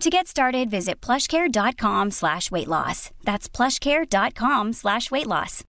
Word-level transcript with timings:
To 0.00 0.08
get 0.08 0.28
started, 0.28 0.70
visit 0.70 1.06
plushcare.com 1.06 2.10
slash 2.10 2.50
weight 2.50 2.68
loss. 2.68 3.10
That's 3.24 3.56
plushcare.com 3.56 4.72
slash 4.72 5.10
weight 5.10 5.26
loss. 5.26 5.64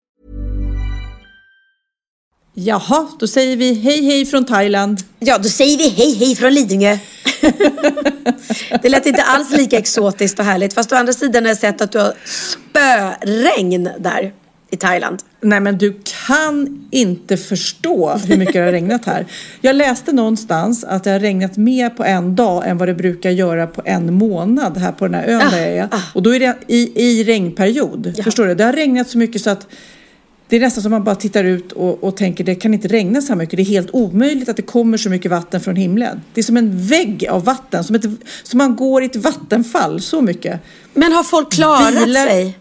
Jaha, 2.55 3.09
då 3.19 3.27
säger 3.27 3.57
vi 3.57 3.75
hej 3.75 4.05
hej 4.05 4.27
från 4.27 4.45
Thailand. 4.45 5.01
Ja, 5.19 5.39
då 5.39 5.49
säger 5.49 5.79
vi 5.79 5.89
hej 5.89 6.15
hej 6.15 6.37
från 6.37 6.55
Lidingö. 6.55 6.99
det 8.83 8.89
lät 8.89 9.07
inte 9.07 9.23
alls 9.23 9.51
lika 9.51 9.79
exotiskt 9.79 10.39
och 10.39 10.45
härligt. 10.45 10.75
Fast 10.75 10.93
å 10.93 10.97
andra 10.97 11.13
sidan 11.13 11.45
har 11.45 11.49
jag 11.49 11.59
sett 11.59 11.81
att 11.81 11.93
du 11.93 11.99
har 11.99 12.15
spöregn 12.25 13.91
där 13.99 14.33
i 14.71 14.77
Thailand. 14.77 15.23
Nej 15.41 15.61
men 15.61 15.79
du 15.79 16.01
kan 16.27 16.89
inte 16.91 17.37
förstå 17.37 18.11
hur 18.11 18.37
mycket 18.37 18.55
det 18.55 18.61
har 18.61 18.73
regnat 18.73 19.05
här. 19.05 19.27
Jag 19.61 19.77
läste 19.77 20.13
någonstans 20.13 20.85
att 20.85 21.05
det 21.05 21.11
har 21.11 21.21
regnat 21.21 21.57
mer 21.57 21.91
på 21.91 22.05
en 22.05 22.37
dag 22.37 22.69
än 22.69 22.79
vad 22.79 22.89
det 22.89 22.95
brukar 22.95 23.31
göra 23.31 23.67
på 23.67 23.83
en 23.85 24.15
månad 24.15 24.77
här 24.77 24.93
på 24.93 25.05
den 25.05 25.15
här 25.15 25.27
ön 25.27 25.43
ah, 25.47 25.51
där 25.51 25.67
jag 25.67 25.77
är. 25.77 25.89
Ah. 25.91 26.01
Och 26.15 26.23
då 26.23 26.35
är 26.35 26.41
det 26.41 26.57
i, 26.67 27.05
i 27.05 27.25
regnperiod. 27.25 28.13
Ja. 28.17 28.25
Förstår 28.25 28.47
du? 28.47 28.55
Det 28.55 28.65
har 28.65 28.73
regnat 28.73 29.09
så 29.09 29.19
mycket 29.19 29.43
så 29.43 29.51
att 29.51 29.67
det 30.49 30.57
är 30.57 30.61
nästan 30.61 30.83
som 30.83 30.91
man 30.91 31.05
bara 31.05 31.15
tittar 31.15 31.45
ut 31.45 31.73
och, 31.73 32.05
och 32.05 32.17
tänker 32.17 32.45
det 32.45 32.55
kan 32.55 32.75
inte 32.75 32.89
regna 32.89 33.21
så 33.21 33.29
här 33.29 33.37
mycket. 33.37 33.57
Det 33.57 33.63
är 33.63 33.65
helt 33.65 33.91
omöjligt 33.93 34.49
att 34.49 34.57
det 34.57 34.63
kommer 34.63 34.99
så 34.99 35.11
mycket 35.11 35.31
vatten 35.31 35.61
från 35.61 35.77
himlen. 35.77 36.21
Det 36.35 36.41
är 36.41 36.43
som 36.43 36.57
en 36.57 36.87
vägg 36.87 37.27
av 37.31 37.45
vatten, 37.45 37.85
som, 37.85 37.97
ett, 37.97 38.05
som 38.43 38.59
man 38.59 38.77
går 38.77 39.03
i 39.03 39.07
ett 39.07 39.17
vattenfall, 39.17 40.01
så 40.01 40.21
mycket. 40.21 40.61
Men 40.95 41.13
har 41.13 41.23
folk 41.23 41.53
klarat 41.53 42.05
Bilar, 42.05 42.27
sig? 42.27 42.59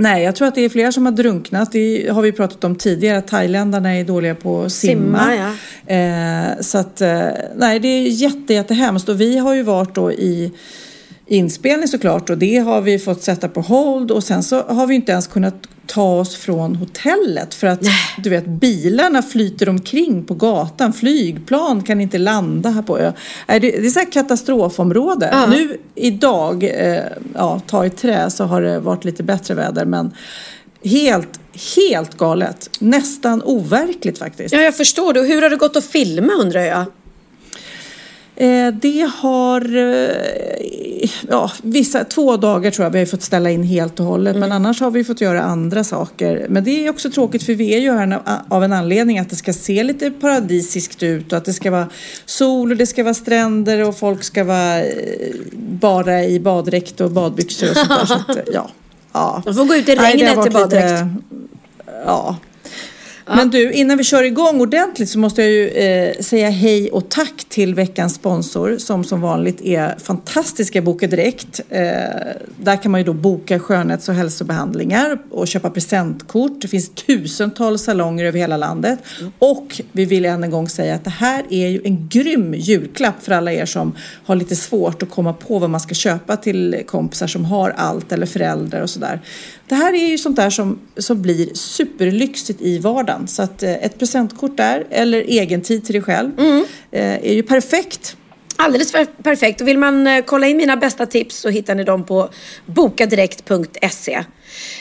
Nej, 0.00 0.24
jag 0.24 0.36
tror 0.36 0.48
att 0.48 0.54
det 0.54 0.64
är 0.64 0.68
flera 0.68 0.92
som 0.92 1.06
har 1.06 1.12
drunknat. 1.12 1.72
Det 1.72 2.08
har 2.10 2.22
vi 2.22 2.32
pratat 2.32 2.64
om 2.64 2.76
tidigare, 2.76 3.18
att 3.18 3.28
thailändarna 3.28 3.96
är 3.96 4.04
dåliga 4.04 4.34
på 4.34 4.62
att 4.62 4.72
simma. 4.72 5.24
simma 5.24 5.54
ja. 5.86 5.94
eh, 5.94 6.60
så 6.60 6.78
att, 6.78 7.00
eh, 7.00 7.28
nej, 7.56 7.78
det 7.78 7.88
är 7.88 8.02
jätte, 8.02 8.54
jättehemskt. 8.54 9.08
Och 9.08 9.20
vi 9.20 9.38
har 9.38 9.54
ju 9.54 9.62
varit 9.62 9.94
då 9.94 10.12
i 10.12 10.52
inspelning 11.30 11.88
såklart 11.88 12.30
och 12.30 12.38
det 12.38 12.58
har 12.58 12.80
vi 12.80 12.98
fått 12.98 13.22
sätta 13.22 13.48
på 13.48 13.60
hold 13.60 14.10
och 14.10 14.24
sen 14.24 14.42
så 14.42 14.62
har 14.62 14.86
vi 14.86 14.94
inte 14.94 15.12
ens 15.12 15.26
kunnat 15.26 15.54
ta 15.86 16.20
oss 16.20 16.36
från 16.36 16.76
hotellet 16.76 17.54
för 17.54 17.66
att 17.66 17.80
du 18.18 18.30
vet 18.30 18.46
bilarna 18.46 19.22
flyter 19.22 19.68
omkring 19.68 20.24
på 20.24 20.34
gatan. 20.34 20.92
Flygplan 20.92 21.82
kan 21.82 22.00
inte 22.00 22.18
landa 22.18 22.70
här 22.70 22.82
på 22.82 22.98
ön. 22.98 23.12
Det 23.46 23.76
är 23.76 23.90
så 23.90 23.98
här 23.98 24.12
katastrofområde. 24.12 25.28
Ja. 25.32 25.46
Nu 25.46 25.78
idag, 25.94 26.64
eh, 26.64 27.04
ja 27.34 27.60
ta 27.66 27.86
i 27.86 27.90
trä 27.90 28.30
så 28.30 28.44
har 28.44 28.62
det 28.62 28.80
varit 28.80 29.04
lite 29.04 29.22
bättre 29.22 29.54
väder 29.54 29.84
men 29.84 30.12
helt, 30.84 31.40
helt 31.76 32.16
galet. 32.16 32.70
Nästan 32.78 33.42
overkligt 33.42 34.18
faktiskt. 34.18 34.54
Ja, 34.54 34.60
jag 34.60 34.76
förstår 34.76 35.12
det. 35.12 35.20
Och 35.20 35.26
hur 35.26 35.42
har 35.42 35.50
det 35.50 35.56
gått 35.56 35.76
att 35.76 35.84
filma 35.84 36.32
undrar 36.32 36.60
jag? 36.60 36.84
Eh, 38.40 38.74
det 38.74 39.10
har, 39.16 39.76
eh, 39.76 41.10
ja, 41.28 41.50
vissa, 41.62 42.04
två 42.04 42.36
dagar 42.36 42.70
tror 42.70 42.84
jag 42.84 42.90
vi 42.90 42.98
har 42.98 43.06
fått 43.06 43.22
ställa 43.22 43.50
in 43.50 43.62
helt 43.62 44.00
och 44.00 44.06
hållet. 44.06 44.36
Mm. 44.36 44.40
Men 44.40 44.52
annars 44.56 44.80
har 44.80 44.90
vi 44.90 45.04
fått 45.04 45.20
göra 45.20 45.42
andra 45.42 45.84
saker. 45.84 46.46
Men 46.48 46.64
det 46.64 46.86
är 46.86 46.90
också 46.90 47.10
tråkigt 47.10 47.42
för 47.42 47.54
vi 47.54 47.74
är 47.74 47.78
ju 47.78 47.92
här 47.92 48.20
av 48.48 48.64
en 48.64 48.72
anledning 48.72 49.18
att 49.18 49.30
det 49.30 49.36
ska 49.36 49.52
se 49.52 49.82
lite 49.82 50.10
paradisiskt 50.10 51.02
ut 51.02 51.32
och 51.32 51.38
att 51.38 51.44
det 51.44 51.52
ska 51.52 51.70
vara 51.70 51.88
sol 52.24 52.70
och 52.70 52.76
det 52.76 52.86
ska 52.86 53.02
vara 53.02 53.14
stränder 53.14 53.88
och 53.88 53.98
folk 53.98 54.22
ska 54.22 54.44
vara 54.44 54.80
eh, 54.80 55.34
bara 55.54 56.24
i 56.24 56.40
baddräkt 56.40 57.00
och 57.00 57.10
badbyxor 57.10 57.70
och 57.70 57.76
sånt 57.76 57.88
där. 57.88 58.06
Så 58.06 58.14
att, 58.14 58.38
ja. 58.52 58.70
Ja. 59.12 59.42
De 59.44 59.54
får 59.54 59.64
gå 59.64 59.74
ut 59.74 59.88
i 59.88 59.94
regnet 59.94 60.46
i 60.46 60.50
baddräkt. 60.50 60.90
Lite, 60.90 61.08
ja, 62.06 62.36
men 63.36 63.50
du, 63.50 63.72
innan 63.72 63.98
vi 63.98 64.04
kör 64.04 64.22
igång 64.22 64.60
ordentligt 64.60 65.08
så 65.08 65.18
måste 65.18 65.42
jag 65.42 65.50
ju 65.50 65.68
eh, 65.68 66.20
säga 66.20 66.50
hej 66.50 66.90
och 66.90 67.08
tack 67.08 67.44
till 67.48 67.74
veckans 67.74 68.14
sponsor 68.14 68.78
som 68.78 69.04
som 69.04 69.20
vanligt 69.20 69.60
är 69.60 69.98
fantastiska 69.98 70.82
Boka 70.82 71.06
Direkt. 71.06 71.60
Eh, 71.68 71.80
där 72.56 72.82
kan 72.82 72.92
man 72.92 73.00
ju 73.00 73.04
då 73.04 73.12
boka 73.12 73.60
skönhets 73.60 74.08
och 74.08 74.14
hälsobehandlingar 74.14 75.18
och 75.30 75.48
köpa 75.48 75.70
presentkort. 75.70 76.60
Det 76.60 76.68
finns 76.68 76.88
tusentals 76.88 77.82
salonger 77.82 78.24
över 78.24 78.38
hela 78.38 78.56
landet. 78.56 78.98
Mm. 79.20 79.32
Och 79.38 79.80
vi 79.92 80.04
vill 80.04 80.24
än 80.24 80.44
en 80.44 80.50
gång 80.50 80.68
säga 80.68 80.94
att 80.94 81.04
det 81.04 81.10
här 81.10 81.44
är 81.50 81.68
ju 81.68 81.80
en 81.84 82.08
grym 82.08 82.54
julklapp 82.54 83.22
för 83.22 83.32
alla 83.32 83.52
er 83.52 83.66
som 83.66 83.92
har 84.24 84.36
lite 84.36 84.56
svårt 84.56 85.02
att 85.02 85.10
komma 85.10 85.32
på 85.32 85.58
vad 85.58 85.70
man 85.70 85.80
ska 85.80 85.94
köpa 85.94 86.36
till 86.36 86.82
kompisar 86.86 87.26
som 87.26 87.44
har 87.44 87.70
allt 87.70 88.12
eller 88.12 88.26
föräldrar 88.26 88.82
och 88.82 88.90
sådär. 88.90 89.20
Det 89.70 89.76
här 89.76 89.94
är 89.94 90.08
ju 90.08 90.18
sånt 90.18 90.36
där 90.36 90.50
som, 90.50 90.78
som 90.96 91.22
blir 91.22 91.54
superlyxigt 91.54 92.60
i 92.60 92.78
vardagen. 92.78 93.28
Så 93.28 93.42
att 93.42 93.62
eh, 93.62 93.84
ett 93.84 93.98
presentkort 93.98 94.56
där, 94.56 94.86
eller 94.90 95.20
egen 95.20 95.62
tid 95.62 95.84
till 95.84 95.92
dig 95.92 96.02
själv, 96.02 96.40
mm. 96.40 96.64
eh, 96.90 97.14
är 97.14 97.32
ju 97.32 97.42
perfekt. 97.42 98.16
Alldeles 98.56 98.92
perfekt. 99.22 99.60
Och 99.60 99.68
vill 99.68 99.78
man 99.78 100.06
eh, 100.06 100.24
kolla 100.24 100.46
in 100.46 100.56
mina 100.56 100.76
bästa 100.76 101.06
tips 101.06 101.36
så 101.36 101.48
hittar 101.48 101.74
ni 101.74 101.84
dem 101.84 102.04
på 102.04 102.30
bokadirekt.se. 102.66 104.24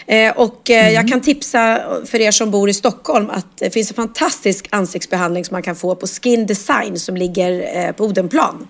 Eh, 0.07 0.31
och 0.37 0.69
eh, 0.69 0.79
mm. 0.79 0.93
jag 0.93 1.07
kan 1.07 1.21
tipsa 1.21 1.81
för 2.05 2.21
er 2.21 2.31
som 2.31 2.51
bor 2.51 2.69
i 2.69 2.73
Stockholm 2.73 3.29
att 3.29 3.57
det 3.57 3.69
finns 3.69 3.89
en 3.89 3.95
fantastisk 3.95 4.67
ansiktsbehandling 4.69 5.45
som 5.45 5.55
man 5.55 5.63
kan 5.63 5.75
få 5.75 5.95
på 5.95 6.07
Skin 6.07 6.45
Design 6.45 6.99
som 6.99 7.17
ligger 7.17 7.77
eh, 7.77 7.91
på 7.91 8.03
Odenplan. 8.03 8.67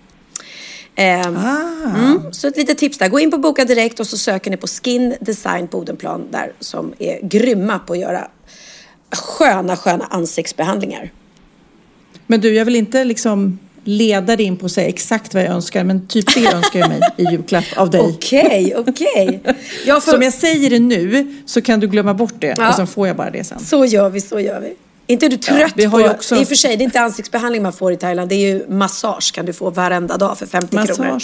Eh, 0.96 1.28
ah. 1.28 1.96
mm, 1.96 2.34
så 2.34 2.48
ett 2.48 2.58
litet 2.58 2.78
tips 2.78 2.98
där. 2.98 3.08
Gå 3.08 3.20
in 3.20 3.32
på 3.32 3.38
Boka 3.38 3.66
Direkt 3.66 4.00
och 4.00 4.08
så 4.08 4.18
söker 4.18 4.52
ni 4.52 4.58
på 4.58 4.68
Skin 4.68 5.16
Design 5.20 5.68
på 5.68 5.78
Odenplan 5.78 6.28
där 6.32 6.54
som 6.60 6.94
är 7.00 7.20
grymma 7.22 7.80
på 7.80 7.94
att 7.94 8.00
göra 8.00 8.28
sköna, 9.12 9.78
sköna 9.78 10.06
ansiktsbehandlingar. 10.06 11.12
Men 12.28 12.42
du, 12.42 12.54
jag 12.54 12.66
vill 12.66 12.76
inte 12.76 13.04
liksom 13.04 13.60
leda 13.84 14.36
dig 14.36 14.46
in 14.46 14.58
på 14.58 14.66
att 14.66 14.72
säga 14.72 14.88
exakt 14.88 15.34
vad 15.34 15.44
jag 15.44 15.52
önskar, 15.52 15.84
men 15.84 16.08
typ 16.08 16.36
det 16.36 16.54
önskar 16.54 16.80
jag 16.80 16.90
mig 16.90 17.02
i 17.18 17.24
julklapp 17.24 17.66
av 17.76 17.90
dig. 17.90 18.02
Okej, 18.02 18.74
okej. 18.78 19.42
Okay, 19.44 19.54
får... 19.86 20.12
Som 20.12 20.22
jag 20.22 20.34
säger 20.34 20.70
det 20.70 20.80
nu 20.80 21.36
så 21.46 21.62
kan 21.62 21.80
du 21.80 21.88
glömma 21.88 22.14
bort 22.14 22.34
det 22.40 22.56
ja. 22.58 22.70
och 22.70 22.76
så 22.76 22.86
får 22.86 23.08
jag 23.08 23.16
bara 23.16 23.30
det 23.30 23.44
sen. 23.44 23.60
Så 23.60 23.86
gör 23.86 24.10
vi, 24.10 24.22
så 24.22 24.40
gör 24.40 24.60
vi. 24.60 24.76
Inte 25.10 25.26
är 25.26 25.30
du 25.30 25.38
trött 25.38 25.60
ja, 25.60 25.68
vi 25.76 25.86
har 25.86 26.04
på, 26.04 26.10
också... 26.10 26.36
i 26.36 26.44
och 26.44 26.48
för 26.48 26.56
sig 26.56 26.78
det 26.78 26.84
är 26.84 26.86
inte 26.86 27.02
ansiktsbehandling 27.02 27.64
man 27.64 27.74
får 27.74 27.94
i 27.94 27.98
Thailand, 27.98 28.30
det 28.30 28.36
är 28.36 28.54
ju 28.54 28.68
massage 28.68 29.34
kan 29.34 29.46
du 29.46 29.54
få 29.54 29.70
varenda 29.70 30.18
dag 30.18 30.38
för 30.38 30.46
50 30.46 30.76
massage. 30.76 30.96
kronor. 30.96 31.22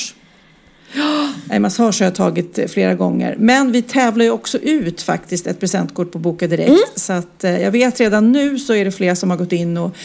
Nej, 1.50 1.59
massage 1.59 2.00
har 2.00 2.06
jag 2.06 2.16
tagit 2.16 2.72
flera 2.72 2.96
gånger. 2.96 3.35
Men 3.40 3.72
vi 3.72 3.82
tävlar 3.82 4.26
ju 4.26 4.32
också 4.32 4.58
ut 4.58 5.02
faktiskt 5.02 5.47
ett 5.47 5.59
presentkort 5.59 6.11
på 6.11 6.20
Boka 6.20 6.47
Direkt. 6.47 6.70
Mm. 6.70 6.82
Så 6.96 7.14
att 7.14 7.43
eh, 7.43 7.61
jag 7.61 7.72
vet 7.72 7.99
redan 7.99 8.32
nu 8.32 8.59
så 8.59 8.73
är 8.73 8.85
det 8.85 8.91
flera 8.91 9.16
som 9.16 9.29
har 9.29 9.37
gått 9.37 9.52
in 9.52 9.78
och 9.78 9.96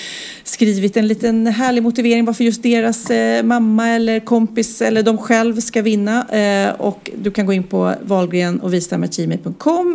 skrivit 0.44 0.96
en 0.96 1.06
liten 1.06 1.46
härlig 1.46 1.82
motivering 1.82 2.24
varför 2.24 2.44
just 2.44 2.62
deras 2.62 3.10
eh, 3.10 3.42
mamma 3.42 3.88
eller 3.88 4.20
kompis 4.20 4.82
eller 4.82 5.02
de 5.02 5.18
själv 5.18 5.60
ska 5.60 5.82
vinna. 5.82 6.28
Eh, 6.28 6.80
och 6.80 7.10
du 7.18 7.30
kan 7.30 7.46
gå 7.46 7.52
in 7.52 7.64
på 7.64 7.94
valgren 8.02 8.60
och 8.60 8.74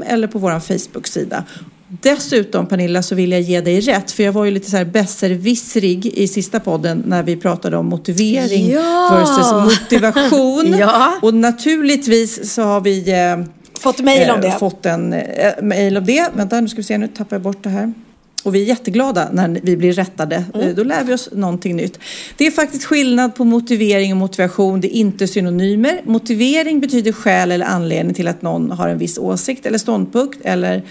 eller 0.05 0.27
på 0.27 0.39
vår 0.39 0.59
Facebook-sida 0.59 1.43
Dessutom 1.87 2.65
Pernilla 2.65 3.01
så 3.03 3.15
vill 3.15 3.31
jag 3.31 3.41
ge 3.41 3.61
dig 3.61 3.79
rätt 3.79 4.11
för 4.11 4.23
jag 4.23 4.31
var 4.31 4.45
ju 4.45 4.51
lite 4.51 4.71
så 4.71 4.77
här 4.77 4.85
besserwissrig 4.85 6.05
i 6.05 6.27
sista 6.27 6.59
podden 6.59 7.03
när 7.05 7.23
vi 7.23 7.35
pratade 7.35 7.77
om 7.77 7.85
motivering 7.85 8.69
ja. 8.69 9.09
versus 9.11 9.81
motivation. 9.81 10.75
ja. 10.79 11.19
Och 11.21 11.33
naturligtvis 11.33 12.53
så 12.53 12.61
har 12.61 12.81
vi 12.81 13.11
eh, 13.11 13.45
fått 13.79 13.99
mejl 13.99 14.29
om 14.29 14.41
det. 14.41 14.51
Fått 14.51 14.85
en 14.85 15.13
eh, 15.13 15.53
mejl 15.61 15.97
om 15.97 16.05
det. 16.05 16.29
Vänta 16.33 16.61
nu 16.61 16.67
ska 16.67 16.77
vi 16.77 16.83
se, 16.83 16.97
nu 16.97 17.07
tappar 17.07 17.35
jag 17.35 17.41
bort 17.41 17.63
det 17.63 17.69
här. 17.69 17.93
Och 18.43 18.55
vi 18.55 18.61
är 18.61 18.65
jätteglada 18.65 19.29
när 19.33 19.59
vi 19.63 19.77
blir 19.77 19.93
rättade. 19.93 20.43
Mm. 20.53 20.75
Då 20.75 20.83
lär 20.83 21.03
vi 21.03 21.13
oss 21.13 21.29
någonting 21.31 21.75
nytt. 21.75 21.99
Det 22.37 22.47
är 22.47 22.51
faktiskt 22.51 22.85
skillnad 22.85 23.35
på 23.35 23.43
motivering 23.43 24.11
och 24.11 24.17
motivation. 24.17 24.81
Det 24.81 24.95
är 24.95 24.99
inte 24.99 25.27
synonymer. 25.27 26.01
Motivering 26.03 26.79
betyder 26.79 27.11
skäl 27.11 27.51
eller 27.51 27.65
anledning 27.65 28.13
till 28.13 28.27
att 28.27 28.41
någon 28.41 28.71
har 28.71 28.89
en 28.89 28.97
viss 28.97 29.17
åsikt 29.17 29.65
eller 29.65 29.77
ståndpunkt 29.77 30.39
eller 30.43 30.83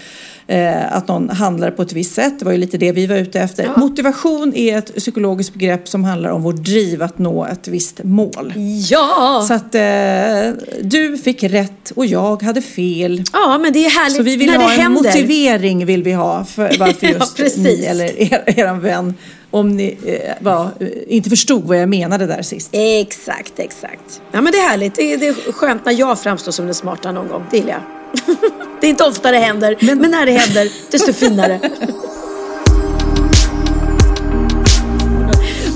eh, 0.47 0.93
att 0.95 1.07
någon 1.07 1.29
handlar 1.29 1.71
på 1.71 1.81
ett 1.81 1.93
visst 1.93 2.15
sätt. 2.15 2.39
Det 2.39 2.45
var 2.45 2.51
ju 2.51 2.57
lite 2.57 2.77
det 2.77 2.91
vi 2.91 3.07
var 3.07 3.15
ute 3.15 3.39
efter. 3.39 3.63
Ja. 3.63 3.77
Motivation 3.77 4.55
är 4.55 4.77
ett 4.77 4.95
psykologiskt 4.95 5.53
begrepp 5.53 5.87
som 5.87 6.03
handlar 6.03 6.29
om 6.29 6.43
vårt 6.43 6.55
driv 6.55 7.03
att 7.03 7.17
nå 7.17 7.45
ett 7.45 7.67
visst 7.67 8.03
mål. 8.03 8.53
Ja! 8.89 9.45
Så 9.47 9.53
att 9.53 9.75
eh, 9.75 10.71
du 10.81 11.17
fick 11.17 11.43
rätt 11.43 11.91
och 11.95 12.05
jag 12.05 12.41
hade 12.43 12.61
fel. 12.61 13.23
Ja, 13.33 13.57
men 13.61 13.73
det 13.73 13.85
är 13.85 13.89
härligt 13.89 14.17
Så 14.17 14.23
vi 14.23 14.35
vill 14.35 14.51
när 14.51 14.57
ha 14.57 14.67
det 14.67 14.73
en 14.73 14.81
händer. 14.81 15.03
motivering 15.03 15.85
vill 15.85 16.03
vi 16.03 16.11
ha 16.13 16.45
för 16.45 16.75
varför 16.79 17.07
just 17.43 17.57
ja, 17.57 17.63
ni 17.63 17.85
eller 17.85 18.21
er, 18.21 18.43
er 18.45 18.73
vän 18.73 19.13
om 19.51 19.75
ni 19.75 19.97
eh, 20.05 20.33
var, 20.39 20.69
inte 21.07 21.29
förstod 21.29 21.63
vad 21.63 21.77
jag 21.77 21.89
menade 21.89 22.25
där 22.25 22.41
sist. 22.41 22.69
Exakt, 22.71 23.59
exakt. 23.59 24.21
Ja 24.31 24.41
men 24.41 24.51
det 24.51 24.57
är 24.57 24.69
härligt. 24.69 24.95
Det 24.95 25.13
är, 25.13 25.17
det 25.17 25.27
är 25.27 25.51
skönt 25.51 25.85
när 25.85 25.93
jag 25.93 26.19
framstår 26.19 26.51
som 26.51 26.65
den 26.65 26.75
smarta 26.75 27.11
någon 27.11 27.27
gång. 27.27 27.43
Det 27.51 27.57
gillar 27.57 27.71
jag. 27.71 27.81
det 28.81 28.87
är 28.87 28.89
inte 28.89 29.03
ofta 29.03 29.31
det 29.31 29.37
händer, 29.37 29.77
men, 29.79 29.99
men 29.99 30.11
när 30.11 30.25
det 30.25 30.31
händer, 30.31 30.69
desto 30.91 31.13
finare. 31.13 31.59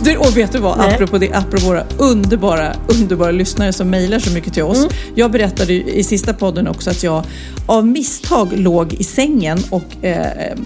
Du, 0.03 0.17
och 0.17 0.37
vet 0.37 0.51
du 0.51 0.59
vad, 0.59 0.77
Nej. 0.77 0.93
apropå 0.93 1.17
det, 1.17 1.33
apropå 1.33 1.65
våra 1.65 1.83
underbara, 1.97 2.75
underbara 2.87 3.31
lyssnare 3.31 3.73
som 3.73 3.89
mejlar 3.89 4.19
så 4.19 4.31
mycket 4.31 4.53
till 4.53 4.63
oss. 4.63 4.77
Mm. 4.77 4.89
Jag 5.15 5.31
berättade 5.31 5.73
i 5.73 6.03
sista 6.03 6.33
podden 6.33 6.67
också 6.67 6.89
att 6.89 7.03
jag 7.03 7.23
av 7.65 7.87
misstag 7.87 8.59
låg 8.59 8.93
i 8.93 9.03
sängen 9.03 9.59
och 9.69 10.05
eh, 10.05 10.57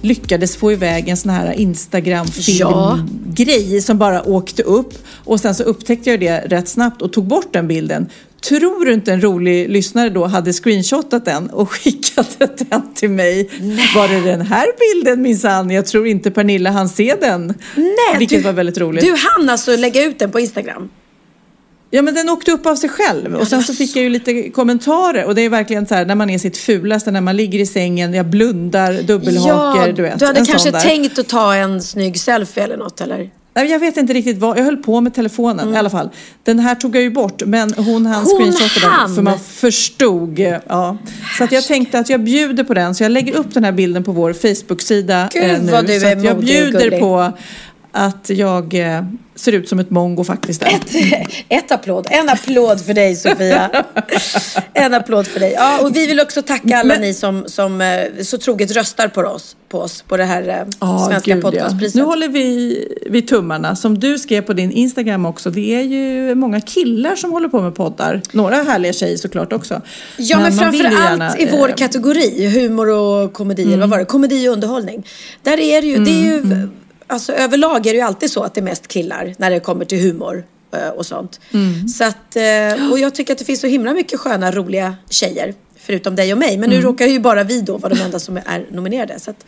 lyckades 0.00 0.56
få 0.56 0.72
iväg 0.72 1.08
en 1.08 1.16
sån 1.16 1.30
här 1.30 1.52
Instagram-filmgrej 1.52 3.74
ja. 3.74 3.80
som 3.80 3.98
bara 3.98 4.22
åkte 4.22 4.62
upp. 4.62 4.94
Och 5.08 5.40
sen 5.40 5.54
så 5.54 5.62
upptäckte 5.62 6.10
jag 6.10 6.20
det 6.20 6.38
rätt 6.38 6.68
snabbt 6.68 7.02
och 7.02 7.12
tog 7.12 7.26
bort 7.26 7.52
den 7.52 7.68
bilden. 7.68 8.06
Tror 8.48 8.84
du 8.84 8.92
inte 8.92 9.12
en 9.12 9.20
rolig 9.20 9.70
lyssnare 9.70 10.08
då 10.08 10.26
hade 10.26 10.52
screenshotat 10.52 11.24
den 11.24 11.50
och 11.50 11.72
skickat 11.72 12.36
den 12.38 12.94
till 12.94 13.10
mig? 13.10 13.50
Nej. 13.60 13.90
Var 13.94 14.08
det 14.08 14.20
den 14.20 14.40
här 14.40 14.66
bilden 14.78 15.22
minsann? 15.22 15.70
Jag 15.70 15.86
tror 15.86 16.06
inte 16.06 16.30
Pernilla 16.30 16.70
hann 16.70 16.88
se 16.88 17.16
den. 17.20 17.54
Nej, 17.74 18.18
vilket 18.18 18.38
du, 18.38 18.44
var 18.44 18.52
väldigt 18.52 18.78
roligt. 18.78 19.04
Du 19.04 19.14
hann 19.16 19.48
alltså 19.48 19.76
lägga 19.76 20.04
ut 20.04 20.18
den 20.18 20.32
på 20.32 20.40
Instagram? 20.40 20.88
Ja 21.90 22.02
men 22.02 22.14
den 22.14 22.28
åkte 22.28 22.52
upp 22.52 22.66
av 22.66 22.76
sig 22.76 22.90
själv 22.90 23.34
och 23.34 23.48
sen 23.48 23.62
så 23.62 23.74
fick 23.74 23.96
jag 23.96 24.02
ju 24.02 24.10
lite 24.10 24.50
kommentarer 24.50 25.24
och 25.24 25.34
det 25.34 25.42
är 25.42 25.48
verkligen 25.48 25.86
så 25.86 25.94
här 25.94 26.04
när 26.04 26.14
man 26.14 26.30
är 26.30 26.38
sitt 26.38 26.56
fulaste, 26.56 27.10
när 27.10 27.20
man 27.20 27.36
ligger 27.36 27.58
i 27.58 27.66
sängen, 27.66 28.14
jag 28.14 28.26
blundar, 28.26 29.02
dubbelhaker, 29.02 29.86
ja, 29.86 29.92
du 29.92 30.02
vet. 30.02 30.18
Du 30.18 30.26
hade 30.26 30.44
kanske 30.46 30.72
tänkt 30.72 31.18
att 31.18 31.28
ta 31.28 31.54
en 31.54 31.82
snygg 31.82 32.20
selfie 32.20 32.64
eller 32.64 32.76
något 32.76 33.00
eller? 33.00 33.30
Jag 33.64 33.78
vet 33.78 33.96
inte 33.96 34.12
riktigt 34.12 34.38
vad, 34.38 34.58
jag 34.58 34.64
höll 34.64 34.76
på 34.76 35.00
med 35.00 35.14
telefonen 35.14 35.60
mm. 35.60 35.74
i 35.74 35.78
alla 35.78 35.90
fall. 35.90 36.10
Den 36.42 36.58
här 36.58 36.74
tog 36.74 36.96
jag 36.96 37.02
ju 37.02 37.10
bort 37.10 37.42
men 37.46 37.74
hon 37.76 38.06
hann 38.06 38.26
screenshotta 38.26 38.88
den 38.88 39.14
för 39.14 39.22
man 39.22 39.38
förstod. 39.38 40.38
Ja. 40.68 40.96
Så 41.38 41.44
att 41.44 41.52
jag 41.52 41.64
tänkte 41.64 41.98
att 41.98 42.08
jag 42.08 42.20
bjuder 42.24 42.64
på 42.64 42.74
den 42.74 42.94
så 42.94 43.04
jag 43.04 43.12
lägger 43.12 43.34
upp 43.34 43.54
den 43.54 43.64
här 43.64 43.72
bilden 43.72 44.04
på 44.04 44.12
vår 44.12 44.32
Facebook-sida 44.32 45.28
Gud, 45.32 45.44
eh, 45.44 45.62
nu. 45.62 45.72
Vad 45.72 45.86
du 45.86 46.00
så 46.00 46.06
är 46.06 46.16
att 46.16 46.24
jag 46.24 46.40
bjuder 46.40 47.00
på 47.00 47.32
att 47.92 48.30
jag 48.30 48.74
eh, 48.74 49.04
ser 49.36 49.52
ut 49.52 49.68
som 49.68 49.78
ett 49.78 49.90
mongo 49.90 50.24
faktiskt. 50.24 50.62
Ett, 50.62 50.94
ett 51.48 51.72
applåd. 51.72 52.06
En 52.10 52.28
applåd 52.28 52.80
för 52.80 52.94
dig 52.94 53.16
Sofia. 53.16 53.84
En 54.72 54.94
applåd 54.94 55.26
för 55.26 55.40
dig. 55.40 55.52
Ja, 55.52 55.78
och 55.82 55.96
vi 55.96 56.06
vill 56.06 56.20
också 56.20 56.42
tacka 56.42 56.76
alla 56.76 56.88
Men, 56.88 57.00
ni 57.00 57.14
som, 57.14 57.44
som 57.46 57.80
eh, 57.80 58.22
så 58.22 58.38
troget 58.38 58.70
röstar 58.70 59.08
på 59.08 59.20
oss 59.20 59.56
på, 59.68 59.78
oss, 59.78 60.02
på 60.02 60.16
det 60.16 60.24
här 60.24 60.66
oh, 60.80 61.08
svenska 61.08 61.34
gud, 61.34 61.42
podcastpriset. 61.42 61.94
Ja. 61.94 62.02
Nu 62.02 62.06
håller 62.06 62.28
vi 62.28 62.78
vid 63.06 63.28
tummarna. 63.28 63.76
Som 63.76 63.98
du 63.98 64.18
skrev 64.18 64.42
på 64.42 64.52
din 64.52 64.70
Instagram 64.70 65.26
också. 65.26 65.50
Det 65.50 65.74
är 65.74 65.82
ju 65.82 66.34
många 66.34 66.60
killar 66.60 67.16
som 67.16 67.32
håller 67.32 67.48
på 67.48 67.60
med 67.60 67.74
poddar. 67.74 68.22
Några 68.32 68.56
härliga 68.56 68.92
tjejer 68.92 69.16
såklart 69.16 69.52
också. 69.52 69.82
Ja, 70.16 70.38
men, 70.38 70.56
men 70.56 70.72
framför 70.72 70.92
allt 70.96 71.40
i 71.40 71.48
vår 71.50 71.68
kategori. 71.68 72.48
Humor 72.48 72.88
och 72.88 73.32
komedi. 73.32 73.62
Mm. 73.62 73.74
Eller 73.74 73.80
vad 73.80 73.90
var 73.90 73.98
det? 73.98 74.04
Komedi 74.04 74.48
och 74.48 74.52
underhållning. 74.52 75.06
Där 75.42 75.60
är 75.60 75.80
det 75.80 75.86
ju, 75.86 75.94
mm, 75.94 76.04
det 76.04 76.10
är 76.10 76.24
ju 76.24 76.38
mm 76.38 76.70
alltså 77.06 77.32
överlag 77.32 77.86
är 77.86 77.90
det 77.92 77.96
ju 77.98 78.00
alltid 78.00 78.30
så 78.30 78.42
att 78.42 78.54
det 78.54 78.60
är 78.60 78.62
mest 78.62 78.88
killar 78.88 79.34
när 79.38 79.50
det 79.50 79.60
kommer 79.60 79.84
till 79.84 80.00
humor 80.00 80.44
eh, 80.72 80.88
och 80.88 81.06
sånt. 81.06 81.40
Mm. 81.52 81.88
Så 81.88 82.04
att, 82.04 82.36
eh, 82.36 82.90
och 82.90 82.98
jag 82.98 83.14
tycker 83.14 83.32
att 83.32 83.38
det 83.38 83.44
finns 83.44 83.60
så 83.60 83.66
himla 83.66 83.92
mycket 83.92 84.20
sköna, 84.20 84.52
roliga 84.52 84.96
tjejer. 85.10 85.54
Förutom 85.78 86.16
dig 86.16 86.32
och 86.32 86.38
mig. 86.38 86.58
Men 86.58 86.70
nu 86.70 86.76
mm. 86.76 86.86
råkar 86.86 87.06
ju 87.06 87.20
bara 87.20 87.44
vi 87.44 87.60
då 87.60 87.78
vara 87.78 87.94
de 87.94 88.00
enda 88.00 88.18
som 88.18 88.36
är 88.36 88.66
nominerade. 88.70 89.20
Så 89.20 89.30
att, 89.30 89.46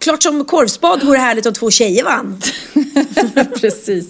klart 0.00 0.22
som 0.22 0.44
korvspad 0.44 1.04
vore 1.04 1.18
härligt 1.18 1.46
om 1.46 1.52
två 1.52 1.70
tjejer 1.70 2.04
vann. 2.04 2.40
Precis. 3.60 4.08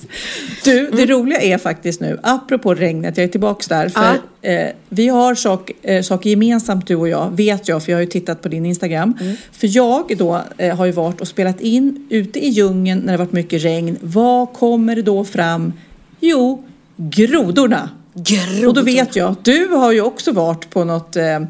Du, 0.64 0.90
det 0.90 1.02
mm. 1.02 1.06
roliga 1.06 1.40
är 1.40 1.58
faktiskt 1.58 2.00
nu, 2.00 2.20
apropå 2.22 2.74
regnet, 2.74 3.16
jag 3.16 3.24
är 3.24 3.28
tillbaka 3.28 3.64
där. 3.68 3.88
För 3.88 4.20
ja. 4.40 4.50
eh, 4.50 4.68
vi 4.88 5.08
har 5.08 5.34
sak, 5.34 5.70
eh, 5.82 6.02
saker 6.02 6.30
gemensamt 6.30 6.86
du 6.86 6.96
och 6.96 7.08
jag, 7.08 7.36
vet 7.36 7.68
jag, 7.68 7.84
för 7.84 7.92
jag 7.92 7.96
har 7.96 8.02
ju 8.02 8.08
tittat 8.08 8.42
på 8.42 8.48
din 8.48 8.66
Instagram. 8.66 9.14
Mm. 9.20 9.36
För 9.52 9.76
jag 9.76 10.14
då 10.18 10.42
eh, 10.58 10.76
har 10.76 10.86
ju 10.86 10.92
varit 10.92 11.20
och 11.20 11.28
spelat 11.28 11.60
in 11.60 12.06
ute 12.10 12.38
i 12.38 12.48
djungeln 12.48 13.00
när 13.00 13.12
det 13.12 13.18
varit 13.18 13.32
mycket 13.32 13.64
regn. 13.64 13.96
Vad 14.00 14.52
kommer 14.52 14.96
det 14.96 15.02
då 15.02 15.24
fram? 15.24 15.72
Jo, 16.20 16.64
grodorna. 16.96 17.90
Grodor. 18.14 18.68
Och 18.68 18.74
då 18.74 18.82
vet 18.82 19.16
jag, 19.16 19.34
du 19.42 19.68
har 19.68 19.92
ju 19.92 20.00
också 20.00 20.32
varit 20.32 20.70
på 20.70 20.84
något 20.84 21.16
eh, 21.16 21.40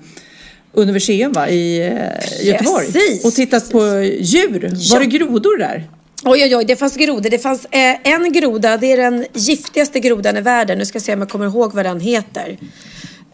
Universium 0.73 1.33
va, 1.33 1.49
i 1.49 1.81
eh, 1.87 2.47
Göteborg 2.47 2.93
Precis. 2.93 3.25
och 3.25 3.33
tittat 3.35 3.71
på 3.71 4.01
djur. 4.21 4.71
Ja. 4.75 4.95
Var 4.95 5.01
det 5.01 5.07
grodor 5.07 5.59
där? 5.59 5.91
Oj, 6.25 6.45
oj, 6.45 6.57
oj, 6.57 6.65
det 6.65 6.77
fanns 6.77 6.97
grodor. 6.97 7.31
Det 7.31 7.39
fanns 7.39 7.65
eh, 7.65 8.13
en 8.13 8.33
groda, 8.33 8.77
det 8.77 8.93
är 8.93 8.97
den 8.97 9.27
giftigaste 9.35 10.01
grodan 10.01 10.37
i 10.37 10.41
världen. 10.41 10.79
Nu 10.79 10.85
ska 10.87 10.97
jag 10.97 11.03
se 11.03 11.13
om 11.13 11.19
jag 11.21 11.29
kommer 11.29 11.47
ihåg 11.47 11.75
vad 11.75 11.85
den 11.85 12.01
heter. 12.01 12.59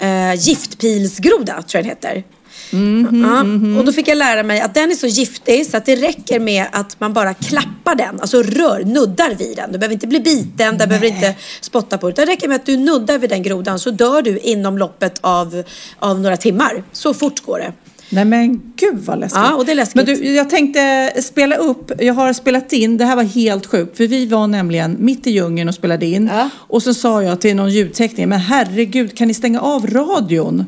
Eh, 0.01 0.35
giftpilsgroda 0.35 1.63
tror 1.63 1.67
jag 1.73 1.85
den 1.85 1.91
heter. 1.91 2.25
Mm 2.73 3.09
-hmm, 3.09 3.35
ja. 3.35 3.41
mm 3.41 3.65
-hmm. 3.65 3.79
Och 3.79 3.85
då 3.85 3.93
fick 3.93 4.09
jag 4.09 4.19
lära 4.19 4.43
mig 4.43 4.61
att 4.61 4.75
den 4.75 4.91
är 4.91 4.95
så 4.95 5.07
giftig 5.07 5.67
så 5.67 5.77
att 5.77 5.85
det 5.85 5.97
räcker 5.97 6.41
med 6.41 6.67
att 6.73 7.01
man 7.01 7.13
bara 7.13 7.35
klappar 7.35 7.95
den, 7.95 8.21
alltså 8.21 8.43
rör, 8.43 8.85
nuddar 8.85 9.35
vid 9.35 9.57
den. 9.57 9.73
Du 9.73 9.79
behöver 9.79 9.95
inte 9.95 10.07
bli 10.07 10.21
biten, 10.21 10.79
du 10.79 10.87
behöver 10.87 11.07
inte 11.07 11.35
spotta 11.61 11.99
på 11.99 12.11
det. 12.11 12.25
Det 12.25 12.33
räcker 12.33 12.49
med 12.49 12.57
att 12.57 12.67
du 12.67 12.77
nuddar 12.77 13.19
vid 13.19 13.31
den 13.31 13.43
grodan 13.43 13.79
så 13.79 13.91
dör 13.91 14.23
du 14.23 14.39
inom 14.39 14.79
loppet 14.79 15.19
av, 15.21 15.63
av 15.99 16.21
några 16.21 16.37
timmar. 16.37 16.83
Så 16.93 17.15
fort 17.15 17.41
går 17.41 17.59
det. 17.59 17.73
Nej 18.11 18.25
men 18.25 18.73
gud 18.77 18.99
vad 19.05 19.21
läskigt. 19.21 19.43
Ja, 19.43 19.55
och 19.55 19.67
det 19.67 19.73
är 19.73 19.77
läskigt. 19.77 19.95
Men 19.95 20.05
du, 20.05 20.35
jag 20.35 20.51
tänkte 20.51 21.13
spela 21.23 21.57
upp, 21.57 21.93
jag 21.99 22.15
har 22.15 22.33
spelat 22.33 22.73
in, 22.73 22.97
det 22.97 23.05
här 23.05 23.17
var 23.17 23.23
helt 23.23 23.67
sjukt, 23.67 23.97
för 23.97 24.07
vi 24.07 24.27
var 24.27 24.47
nämligen 24.47 24.97
mitt 24.99 25.27
i 25.27 25.31
djungeln 25.31 25.69
och 25.69 25.75
spelade 25.75 26.07
in. 26.07 26.31
Ja. 26.33 26.49
Och 26.57 26.83
så 26.83 26.95
sa 26.95 27.23
jag 27.23 27.41
till 27.41 27.57
någon 27.57 27.71
ljudtekniker, 27.71 28.27
men 28.27 28.41
herregud, 28.41 29.19
kan 29.19 29.29
ni 29.29 29.35
stänga 29.35 29.61
av 29.61 29.87
radion? 29.87 30.65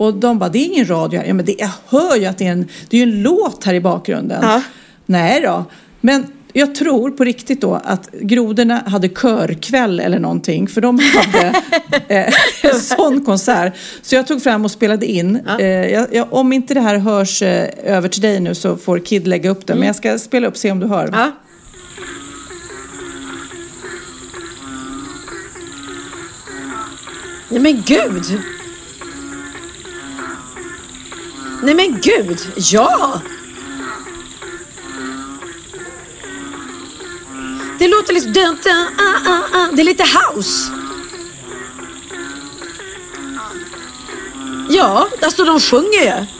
Och 0.00 0.14
de 0.14 0.38
bara, 0.38 0.50
det 0.50 0.58
är 0.58 0.64
ingen 0.64 0.88
radio 0.88 1.20
här. 1.20 1.26
Ja, 1.26 1.34
men 1.34 1.44
det, 1.44 1.54
jag 1.58 1.70
hör 1.88 2.16
ju 2.16 2.26
att 2.26 2.38
det 2.38 2.46
är 2.46 2.52
en, 2.52 2.68
det 2.88 2.98
är 2.98 3.02
en 3.02 3.22
låt 3.22 3.64
här 3.64 3.74
i 3.74 3.80
bakgrunden. 3.80 4.38
Ja. 4.42 4.62
Nej 5.06 5.40
då. 5.40 5.64
Men 6.00 6.26
jag 6.52 6.74
tror 6.74 7.10
på 7.10 7.24
riktigt 7.24 7.60
då 7.60 7.74
att 7.84 8.10
grodorna 8.12 8.82
hade 8.86 9.08
körkväll 9.08 10.00
eller 10.00 10.18
någonting. 10.18 10.68
För 10.68 10.80
de 10.80 10.98
hade 10.98 11.46
eh, 12.08 12.34
en 12.62 12.80
sån 12.80 13.24
konsert. 13.24 13.72
Så 14.02 14.14
jag 14.14 14.26
tog 14.26 14.42
fram 14.42 14.64
och 14.64 14.70
spelade 14.70 15.06
in. 15.06 15.40
Ja. 15.46 15.60
Eh, 15.60 15.92
jag, 15.92 16.14
jag, 16.14 16.26
om 16.30 16.52
inte 16.52 16.74
det 16.74 16.80
här 16.80 16.98
hörs 16.98 17.42
eh, 17.42 17.68
över 17.84 18.08
till 18.08 18.22
dig 18.22 18.40
nu 18.40 18.54
så 18.54 18.76
får 18.76 18.98
Kid 18.98 19.26
lägga 19.26 19.50
upp 19.50 19.66
det. 19.66 19.72
Mm. 19.72 19.80
Men 19.80 19.86
jag 19.86 19.96
ska 19.96 20.18
spela 20.18 20.46
upp 20.46 20.54
och 20.54 20.58
se 20.58 20.70
om 20.70 20.80
du 20.80 20.86
hör. 20.86 21.10
Ja. 21.12 21.30
Nej 27.50 27.60
men 27.60 27.82
gud! 27.86 28.40
Nej 31.62 31.74
men 31.74 32.00
gud, 32.00 32.52
ja! 32.56 33.20
Det 37.78 37.88
låter 37.88 38.14
liksom... 38.14 38.32
Det 39.72 39.82
är 39.82 39.84
lite 39.84 40.04
house. 40.04 40.72
Ja, 44.68 45.08
alltså 45.22 45.44
de 45.44 45.60
sjunger 45.60 46.04
ju. 46.04 46.39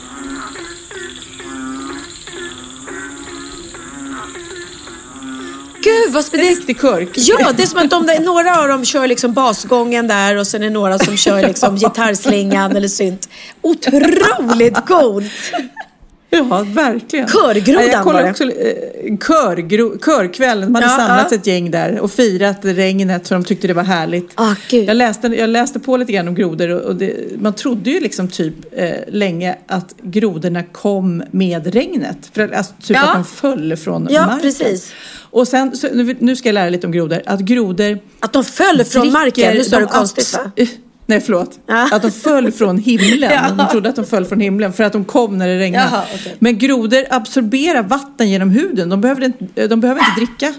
Gud 5.83 6.13
vad 6.13 6.25
spännande. 6.25 6.49
En 6.49 6.55
riktig 6.55 6.79
kurk. 6.79 7.09
Ja, 7.15 7.51
det 7.57 7.63
är 7.63 7.67
som 7.67 7.79
att 7.79 7.89
de, 7.89 8.23
några 8.23 8.59
av 8.61 8.67
dem 8.67 8.85
kör 8.85 9.07
liksom 9.07 9.33
basgången 9.33 10.07
där 10.07 10.37
och 10.37 10.47
sen 10.47 10.61
är 10.61 10.65
det 10.67 10.73
några 10.73 10.99
som 10.99 11.17
kör 11.17 11.41
liksom 11.47 11.75
gitarrslingan 11.77 12.75
eller 12.75 12.87
synt. 12.87 13.29
Otroligt 13.61 14.85
coolt. 14.85 15.31
Ja, 16.49 16.65
verkligen. 16.67 17.27
Körgrodan 17.27 17.87
jag 17.89 18.03
var 18.03 18.23
det. 18.23 18.29
också, 18.29 18.43
eh, 18.43 19.17
körgro, 19.17 19.97
körkvällen, 19.99 20.73
de 20.73 20.75
hade 20.75 20.87
Ja, 20.87 20.97
samlats 20.97 21.31
ja. 21.31 21.37
ett 21.37 21.47
gäng 21.47 21.71
där 21.71 21.99
och 21.99 22.11
firat 22.11 22.57
regnet 22.61 23.27
för 23.27 23.35
de 23.35 23.43
tyckte 23.43 23.67
det 23.67 23.73
var 23.73 23.83
härligt. 23.83 24.31
Ah, 24.35 24.53
gud. 24.69 24.89
jag, 24.89 24.97
läste, 24.97 25.27
jag 25.27 25.49
läste 25.49 25.79
på 25.79 25.97
lite 25.97 26.11
grann 26.11 26.27
om 26.27 26.35
grodor 26.35 26.69
och, 26.69 26.95
det, 26.95 27.13
man 27.41 27.53
trodde 27.53 27.89
ju 27.91 27.99
liksom 27.99 28.27
typ 28.27 28.53
eh, 28.71 28.89
länge 29.07 29.55
att 29.67 29.95
grodorna 30.01 30.63
kom 30.63 31.23
med 31.31 31.73
regnet. 31.73 32.29
För, 32.33 32.53
alltså, 32.53 32.73
typ 32.81 32.97
Ja. 32.97 33.03
att 33.09 33.13
de 33.15 33.25
föll 33.25 33.77
från 33.77 34.07
Ja, 34.11 34.25
marken. 34.25 34.41
precis. 34.41 34.91
Och 35.19 35.47
sen, 35.47 35.75
så, 35.77 35.87
nu, 35.93 36.15
nu 36.19 36.35
ska 36.35 36.49
jag 36.49 36.53
lära 36.53 36.69
lite 36.69 36.87
om 36.87 36.91
grodor. 36.93 37.21
Att 37.25 37.39
grodor 37.39 37.99
Att 38.19 38.33
de 38.33 38.43
föll 38.43 38.83
från 38.83 39.11
marken, 39.11 39.53
nu 39.53 39.63
det 39.63 39.69
de 39.79 39.87
konstigt 39.87 40.33
va? 40.33 40.51
Nej, 41.05 41.21
förlåt. 41.21 41.59
Att 41.91 42.01
de 42.01 42.11
föll 42.11 42.51
från 42.51 42.77
himlen. 42.77 43.31
Ja. 43.31 43.51
De 43.51 43.67
trodde 43.71 43.89
att 43.89 43.95
de 43.95 44.05
föll 44.05 44.25
från 44.25 44.39
himlen 44.39 44.73
för 44.73 44.83
att 44.83 44.93
de 44.93 45.05
kom 45.05 45.37
när 45.37 45.47
det 45.47 45.59
regnade. 45.59 45.89
Jaha, 45.91 46.03
okej. 46.13 46.35
Men 46.39 46.57
grodor 46.57 47.03
absorberar 47.09 47.83
vatten 47.83 48.29
genom 48.29 48.49
huden. 48.49 48.89
De 48.89 49.01
behöver, 49.01 49.23
inte, 49.23 49.67
de 49.67 49.81
behöver 49.81 50.01
inte 50.01 50.19
dricka. 50.19 50.53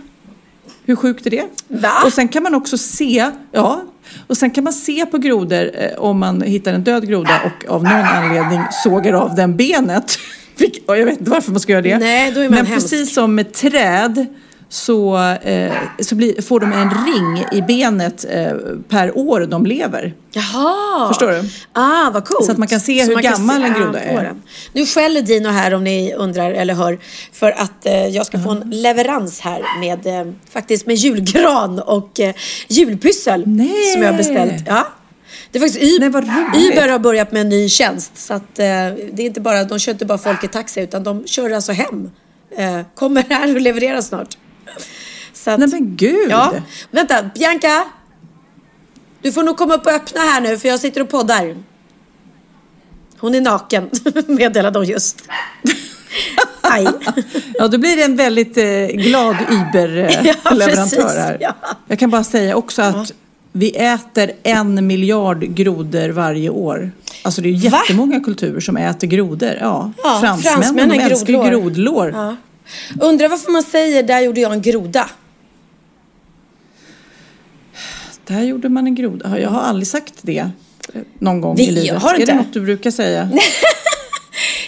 Hur 0.85 0.97
sjukt 0.97 1.27
är 1.27 1.31
det? 1.31 1.45
Va? 1.69 1.93
Och 2.05 2.13
sen 2.13 2.29
kan 2.29 2.43
man 2.43 2.55
också 2.55 2.79
se, 2.79 3.31
ja, 3.53 3.85
och 4.27 4.37
sen 4.37 4.51
kan 4.51 4.65
man 4.65 4.73
se 4.73 5.07
på 5.07 5.19
grodor 5.19 5.71
eh, 5.75 5.99
om 5.99 6.19
man 6.19 6.43
hittar 6.43 6.73
en 6.73 6.85
död 6.85 7.09
groda 7.09 7.41
och 7.45 7.71
av 7.75 7.83
någon 7.83 7.93
anledning 7.93 8.61
sågar 8.85 9.13
av 9.13 9.35
den 9.35 9.57
benet. 9.57 10.19
Jag 10.87 11.05
vet 11.05 11.19
inte 11.19 11.31
varför 11.31 11.51
man 11.51 11.61
ska 11.61 11.73
göra 11.73 11.83
det. 11.83 11.99
Nej, 11.99 12.33
då 12.33 12.41
är 12.41 12.45
man 12.49 12.55
Men 12.55 12.67
hemsk. 12.67 12.91
precis 12.91 13.15
som 13.15 13.35
med 13.35 13.53
träd 13.53 14.27
så, 14.73 15.17
eh, 15.43 15.73
så 15.99 16.15
blir, 16.15 16.43
får 16.43 16.61
de 16.61 16.73
en 16.73 16.91
ring 16.91 17.45
i 17.53 17.63
benet 17.63 18.25
eh, 18.31 18.53
per 18.89 19.19
år 19.19 19.41
de 19.41 19.67
lever. 19.67 20.15
Jaha! 20.31 21.09
Förstår 21.09 21.31
du? 21.31 21.51
Ah, 21.73 22.11
vad 22.11 22.25
coolt. 22.25 22.47
Så 22.47 22.53
att 22.53 22.59
man 22.59 22.69
kan 22.69 22.81
se 22.81 23.05
hur 23.05 23.15
man 23.15 23.23
kan 23.23 23.33
gammal 23.33 23.63
en 23.63 23.73
ah, 23.73 23.79
groda 23.79 24.01
är. 24.01 24.35
Nu 24.73 24.87
skäller 24.87 25.23
Dino 25.23 25.49
här 25.49 25.75
om 25.75 25.85
ni 25.85 26.15
undrar 26.15 26.51
eller 26.51 26.75
hör 26.75 26.99
för 27.33 27.51
att 27.51 27.87
eh, 27.87 28.07
jag 28.07 28.27
ska 28.27 28.39
få 28.39 28.51
en 28.51 28.71
leverans 28.71 29.41
här 29.41 29.63
med 29.81 30.07
eh, 30.07 30.33
faktiskt 30.51 30.87
med 30.87 30.97
julgran 30.97 31.79
och 31.79 32.21
eh, 32.21 32.35
julpyssel 32.69 33.43
Nej! 33.47 33.93
som 33.93 34.03
jag 34.03 34.11
har 34.11 34.17
beställt. 34.17 34.65
Ja. 34.67 34.87
Det 35.51 35.59
är 35.59 35.61
faktiskt 35.61 36.01
Nej. 36.01 36.73
Uber 36.73 36.89
har 36.89 36.99
börjat 36.99 37.33
med 37.33 37.41
en 37.41 37.49
ny 37.49 37.69
tjänst 37.69 38.13
så 38.15 38.35
att 38.35 38.59
eh, 38.59 38.65
det 38.65 39.19
är 39.19 39.21
inte 39.21 39.41
bara, 39.41 39.65
de 39.65 39.79
kör 39.79 39.93
inte 39.93 40.07
bara 40.07 40.19
folk 40.19 40.45
i 40.45 40.49
taxi 40.49 40.81
utan 40.81 41.05
de 41.05 41.27
kör 41.27 41.51
alltså 41.51 41.73
hem. 41.73 42.11
Kommer 42.95 43.23
här 43.29 43.55
och 43.55 43.61
levererar 43.61 44.01
snart. 44.01 44.37
Så 45.45 45.51
att, 45.51 45.59
Nej 45.59 45.69
men 45.69 45.97
gud! 45.97 46.31
Ja, 46.31 46.53
vänta, 46.91 47.23
Bianca. 47.35 47.85
Du 49.23 49.33
får 49.33 49.43
nog 49.43 49.57
komma 49.57 49.75
upp 49.75 49.87
och 49.87 49.93
öppna 49.93 50.21
här 50.21 50.41
nu 50.41 50.59
för 50.59 50.69
jag 50.69 50.81
sitter 50.81 51.01
och 51.01 51.09
poddar. 51.09 51.57
Hon 53.19 53.35
är 53.35 53.41
naken, 53.41 53.91
meddelade 54.27 54.79
hon 54.79 54.87
just. 54.89 55.23
Aj. 56.61 56.87
Ja, 57.55 57.69
då 57.69 57.79
blir 57.79 57.97
det 57.97 58.03
en 58.03 58.17
väldigt 58.17 58.57
eh, 58.57 58.87
glad 58.87 59.37
Ja, 59.51 59.55
Uber-leverantör 59.55 61.19
här. 61.19 61.37
ja. 61.41 61.55
Jag 61.87 61.99
kan 61.99 62.11
bara 62.11 62.25
säga 62.25 62.57
också 62.57 62.83
att 62.83 63.13
vi 63.53 63.71
äter 63.77 64.31
en 64.43 64.87
miljard 64.87 65.41
grodor 65.41 66.09
varje 66.09 66.51
år. 66.51 66.91
Alltså 67.23 67.41
det 67.41 67.49
är 67.49 67.53
ju 67.53 67.69
Va? 67.69 67.81
jättemånga 67.83 68.21
kulturer 68.21 68.61
som 68.61 68.77
äter 68.77 69.07
grodor. 69.09 69.57
Ja, 69.61 69.93
Ja, 70.03 70.19
fransmännen, 70.21 70.39
fransmännen 70.63 70.99
de 70.99 71.05
älskar 71.05 71.33
grodlår. 71.33 71.51
grodlår. 71.51 72.11
Ja. 72.15 72.37
Undrar 73.01 73.29
varför 73.29 73.53
man 73.53 73.63
säger 73.63 74.03
där 74.03 74.21
gjorde 74.21 74.41
jag 74.41 74.53
en 74.53 74.63
groda. 74.63 75.09
Där 78.27 78.43
gjorde 78.43 78.69
man 78.69 78.87
en 78.87 78.95
groda. 78.95 79.39
Jag 79.41 79.51
har 79.51 79.61
aldrig 79.61 79.87
sagt 79.87 80.15
det 80.23 80.49
någon 81.19 81.41
gång 81.41 81.57
Vi- 81.57 81.63
i 81.69 81.71
livet. 81.71 82.03
har 82.03 82.15
är 82.15 82.21
inte? 82.21 82.33
det 82.33 82.39
något 82.39 82.53
du 82.53 82.61
brukar 82.61 82.91
säga? 82.91 83.31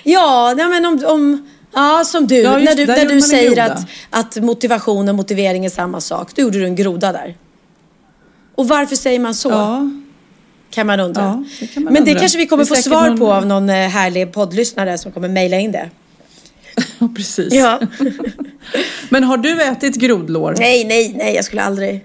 Ja, 0.06 0.54
nej 0.56 0.66
men 0.68 0.84
om, 0.84 1.04
om 1.06 1.49
ja, 1.75 2.02
som 2.06 2.26
du. 2.26 2.37
Ja, 2.37 2.58
när 2.58 2.75
du, 2.75 2.87
det, 2.87 2.96
när 2.96 3.04
du 3.14 3.20
säger 3.20 3.70
att, 3.70 3.80
att 4.11 4.37
motivation 4.37 5.08
och 5.08 5.14
motivering 5.14 5.64
är 5.64 5.70
samma 5.70 6.00
sak. 6.00 6.30
Då 6.34 6.42
gjorde 6.42 6.58
du 6.58 6.64
en 6.64 6.76
groda 6.76 7.12
där. 7.12 7.37
Och 8.54 8.68
varför 8.68 8.96
säger 8.96 9.18
man 9.18 9.34
så? 9.34 9.50
Ja. 9.50 9.90
Kan 10.70 10.87
man 10.87 11.00
undra. 11.00 11.23
Ja, 11.23 11.44
det 11.61 11.66
kan 11.66 11.84
man 11.84 11.92
Men 11.92 12.04
det 12.04 12.11
undra. 12.11 12.20
kanske 12.20 12.38
vi 12.38 12.46
kommer 12.46 12.64
Det 12.64 12.68
få 12.68 12.75
svar 12.82 13.08
någon- 13.08 13.18
på 13.18 13.32
av 13.32 13.46
någon 13.46 13.70
eh, 13.70 13.88
härlig 13.88 14.32
poddlyssnare 14.32 14.99
som 14.99 15.12
kommer 15.12 15.28
mejla 15.28 15.58
in 15.58 15.73
det. 15.73 15.90
ja, 16.99 17.08
precis. 17.16 17.54
Ja. 17.54 17.80
Men 19.08 19.25
har 19.25 19.37
du 19.37 19.62
ätit 19.62 19.94
grodlår? 19.96 20.54
nej, 20.58 20.84
nej, 20.84 21.14
nej, 21.16 21.34
jag 21.34 21.44
skulle 21.44 21.62
aldrig. 21.62 22.04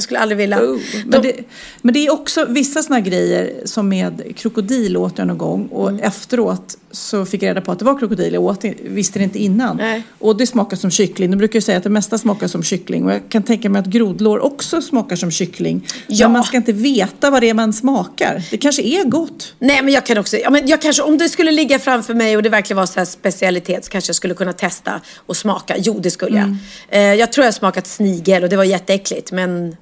Jag 0.00 0.04
skulle 0.04 0.20
aldrig 0.20 0.38
vilja. 0.38 0.62
Oh, 0.62 0.78
men, 1.06 1.22
De- 1.22 1.28
det, 1.28 1.36
men 1.82 1.94
det 1.94 2.06
är 2.06 2.12
också 2.12 2.46
vissa 2.48 2.82
sådana 2.82 3.00
grejer 3.00 3.52
som 3.64 3.88
med 3.88 4.36
krokodil 4.36 4.96
åt 4.96 5.18
jag 5.18 5.26
någon 5.26 5.38
gång 5.38 5.66
och 5.66 5.88
Mm. 5.90 6.00
efteråt 6.02 6.76
så 6.90 7.24
fick 7.24 7.42
jag 7.42 7.48
reda 7.48 7.60
på 7.60 7.72
att 7.72 7.78
det 7.78 7.84
var 7.84 7.98
krokodil. 7.98 8.32
Jag 8.34 8.42
åt, 8.42 8.64
visste 8.84 9.18
det 9.18 9.22
inte 9.22 9.38
innan. 9.38 9.76
Nej. 9.76 10.02
Och 10.18 10.36
det 10.36 10.46
smakar 10.46 10.76
som 10.76 10.90
kyckling. 10.90 11.30
De 11.30 11.36
brukar 11.36 11.56
ju 11.56 11.60
säga 11.60 11.78
att 11.78 11.84
det 11.84 11.90
mesta 11.90 12.18
smakar 12.18 12.46
som 12.48 12.62
kyckling 12.62 13.04
och 13.04 13.12
jag 13.12 13.20
kan 13.28 13.42
tänka 13.42 13.70
mig 13.70 13.80
att 13.80 13.86
grodlår 13.86 14.38
också 14.44 14.82
smakar 14.82 15.16
som 15.16 15.30
kyckling. 15.30 15.86
Ja. 16.06 16.26
Men 16.26 16.32
man 16.32 16.44
ska 16.44 16.56
inte 16.56 16.72
veta 16.72 17.30
vad 17.30 17.42
det 17.42 17.50
är 17.50 17.54
man 17.54 17.72
smakar. 17.72 18.42
Det 18.50 18.56
kanske 18.56 18.82
är 18.82 19.04
gott. 19.04 19.54
Nej, 19.58 19.82
men 19.82 19.94
jag 19.94 20.06
kan 20.06 20.18
också, 20.18 20.36
ja, 20.36 20.50
men 20.50 20.66
jag 20.68 20.82
kanske, 20.82 21.02
om 21.02 21.18
det 21.18 21.28
skulle 21.28 21.50
ligga 21.50 21.78
framför 21.78 22.14
mig 22.14 22.36
och 22.36 22.42
det 22.42 22.48
verkligen 22.48 22.76
var 22.78 22.86
så 22.86 22.98
här 23.00 23.04
specialitet 23.06 23.84
så 23.84 23.90
kanske 23.90 24.08
jag 24.08 24.16
skulle 24.16 24.34
kunna 24.34 24.52
testa 24.52 25.00
och 25.26 25.36
smaka. 25.36 25.74
Jo, 25.78 25.98
det 26.02 26.10
skulle 26.10 26.36
jag. 26.36 26.44
Mm. 26.44 26.56
Eh, 26.88 27.00
jag 27.20 27.32
tror 27.32 27.44
jag 27.44 27.54
smakat 27.54 27.86
snigel 27.86 28.42
och 28.42 28.48
det 28.48 28.56
var 28.56 28.64
jätteäckligt. 28.64 29.32
Men, 29.32 29.76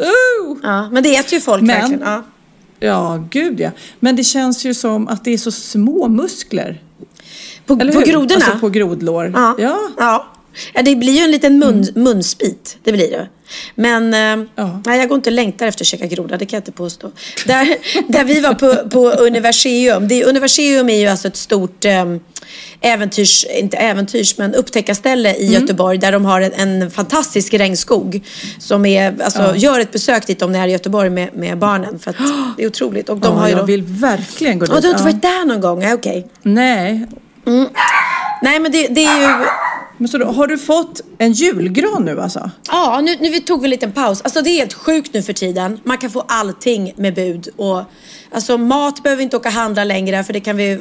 Oh! 0.00 0.56
ja, 0.62 0.90
men 0.90 1.02
det 1.02 1.16
äter 1.16 1.34
ju 1.34 1.40
folk 1.40 1.62
Men- 1.62 1.80
verkligen. 1.80 2.02
Ja. 2.02 2.22
Ja, 2.82 3.24
gud 3.30 3.60
ja. 3.60 3.70
Men 4.00 4.16
det 4.16 4.24
känns 4.24 4.64
ju 4.64 4.74
som 4.74 5.08
att 5.08 5.24
det 5.24 5.30
är 5.30 5.38
så 5.38 5.50
små 5.50 6.08
muskler. 6.08 6.82
På, 7.66 7.76
på 7.76 8.00
grodorna? 8.00 8.34
Alltså 8.34 8.58
på 8.58 8.68
grodlår. 8.68 9.32
Ja. 9.34 9.54
ja. 9.58 9.78
ja. 9.98 10.26
Ja, 10.74 10.82
det 10.82 10.96
blir 10.96 11.12
ju 11.12 11.18
en 11.24 11.30
liten 11.30 11.58
mun, 11.58 11.86
munsbit. 11.94 12.78
Det 12.84 12.92
blir 12.92 13.10
det. 13.10 13.28
Men 13.74 14.14
eh, 14.14 14.46
Ja. 14.54 14.80
nej, 14.86 14.98
jag 14.98 15.08
går 15.08 15.16
inte 15.16 15.30
och 15.30 15.34
längtar 15.34 15.66
efter 15.66 15.82
att 15.84 15.86
käka 15.86 16.06
groda, 16.06 16.36
det 16.36 16.46
kan 16.46 16.56
jag 16.56 16.60
inte 16.60 16.72
påstå. 16.72 17.10
Där, 17.46 17.76
där 18.12 18.24
vi 18.24 18.40
var 18.40 18.54
på, 18.54 18.88
på 18.90 19.10
Universium. 19.10 20.08
Det, 20.08 20.24
Universium 20.24 20.90
är 20.90 20.98
ju 21.00 21.06
alltså 21.06 21.28
ett 21.28 21.36
stort 21.36 21.84
eh, 21.84 22.04
äventyrs, 22.80 23.44
inte 23.44 23.76
äventyrs, 23.76 24.38
men 24.38 24.54
upptäckarställe 24.54 25.34
i 25.34 25.46
Mm. 25.48 25.60
Göteborg. 25.62 25.98
Där 25.98 26.12
de 26.12 26.24
har 26.24 26.40
en, 26.40 26.52
en 26.82 26.90
fantastisk 26.90 27.54
regnskog. 27.54 28.20
Som 28.58 28.86
är, 28.86 29.22
alltså, 29.22 29.42
Ja. 29.42 29.56
gör 29.56 29.80
ett 29.80 29.92
besök 29.92 30.26
dit 30.26 30.42
om 30.42 30.52
ni 30.52 30.58
är 30.58 30.68
i 30.68 30.72
Göteborg 30.72 31.10
med, 31.10 31.36
med 31.36 31.58
barnen. 31.58 31.98
För 31.98 32.12
det 32.56 32.62
är 32.62 32.66
otroligt. 32.66 33.08
Och 33.08 33.16
de 33.18 33.32
ja, 33.34 33.40
har 33.40 33.46
ju 33.46 33.52
jag 33.52 33.60
då... 33.60 33.64
vill 33.66 33.82
verkligen 33.82 34.58
gå 34.58 34.66
dit. 34.66 34.74
Ja, 34.74 34.80
du 34.80 34.86
har 34.86 34.92
inte 34.94 35.04
varit 35.04 35.22
där 35.22 35.44
någon 35.46 35.60
gång? 35.60 35.92
Okej. 35.92 36.26
Nej, 36.42 37.06
Nej, 38.42 38.60
men 38.60 38.72
det, 38.72 38.86
det 38.88 39.04
är 39.04 39.20
ju... 39.20 39.44
Men 40.00 40.08
så 40.08 40.18
då, 40.18 40.26
har 40.26 40.46
du 40.46 40.58
fått 40.58 41.00
en 41.18 41.32
julgran 41.32 42.04
nu 42.04 42.20
alltså? 42.20 42.50
Ja, 42.68 43.00
nu, 43.00 43.16
nu 43.20 43.30
vi 43.30 43.40
tog 43.40 43.60
vi 43.60 43.66
en 43.66 43.70
liten 43.70 43.92
paus. 43.92 44.22
Alltså 44.22 44.42
det 44.42 44.50
är 44.50 44.56
helt 44.56 44.72
sjukt 44.72 45.14
nu 45.14 45.22
för 45.22 45.32
tiden. 45.32 45.80
Man 45.84 45.98
kan 45.98 46.10
få 46.10 46.24
allting 46.28 46.92
med 46.96 47.14
bud. 47.14 47.48
Och, 47.56 47.82
alltså 48.32 48.58
mat 48.58 49.02
behöver 49.02 49.16
vi 49.18 49.22
inte 49.22 49.36
åka 49.36 49.48
och 49.48 49.52
handla 49.52 49.84
längre 49.84 50.24
för 50.24 50.32
det 50.32 50.40
kan 50.40 50.56
vi 50.56 50.78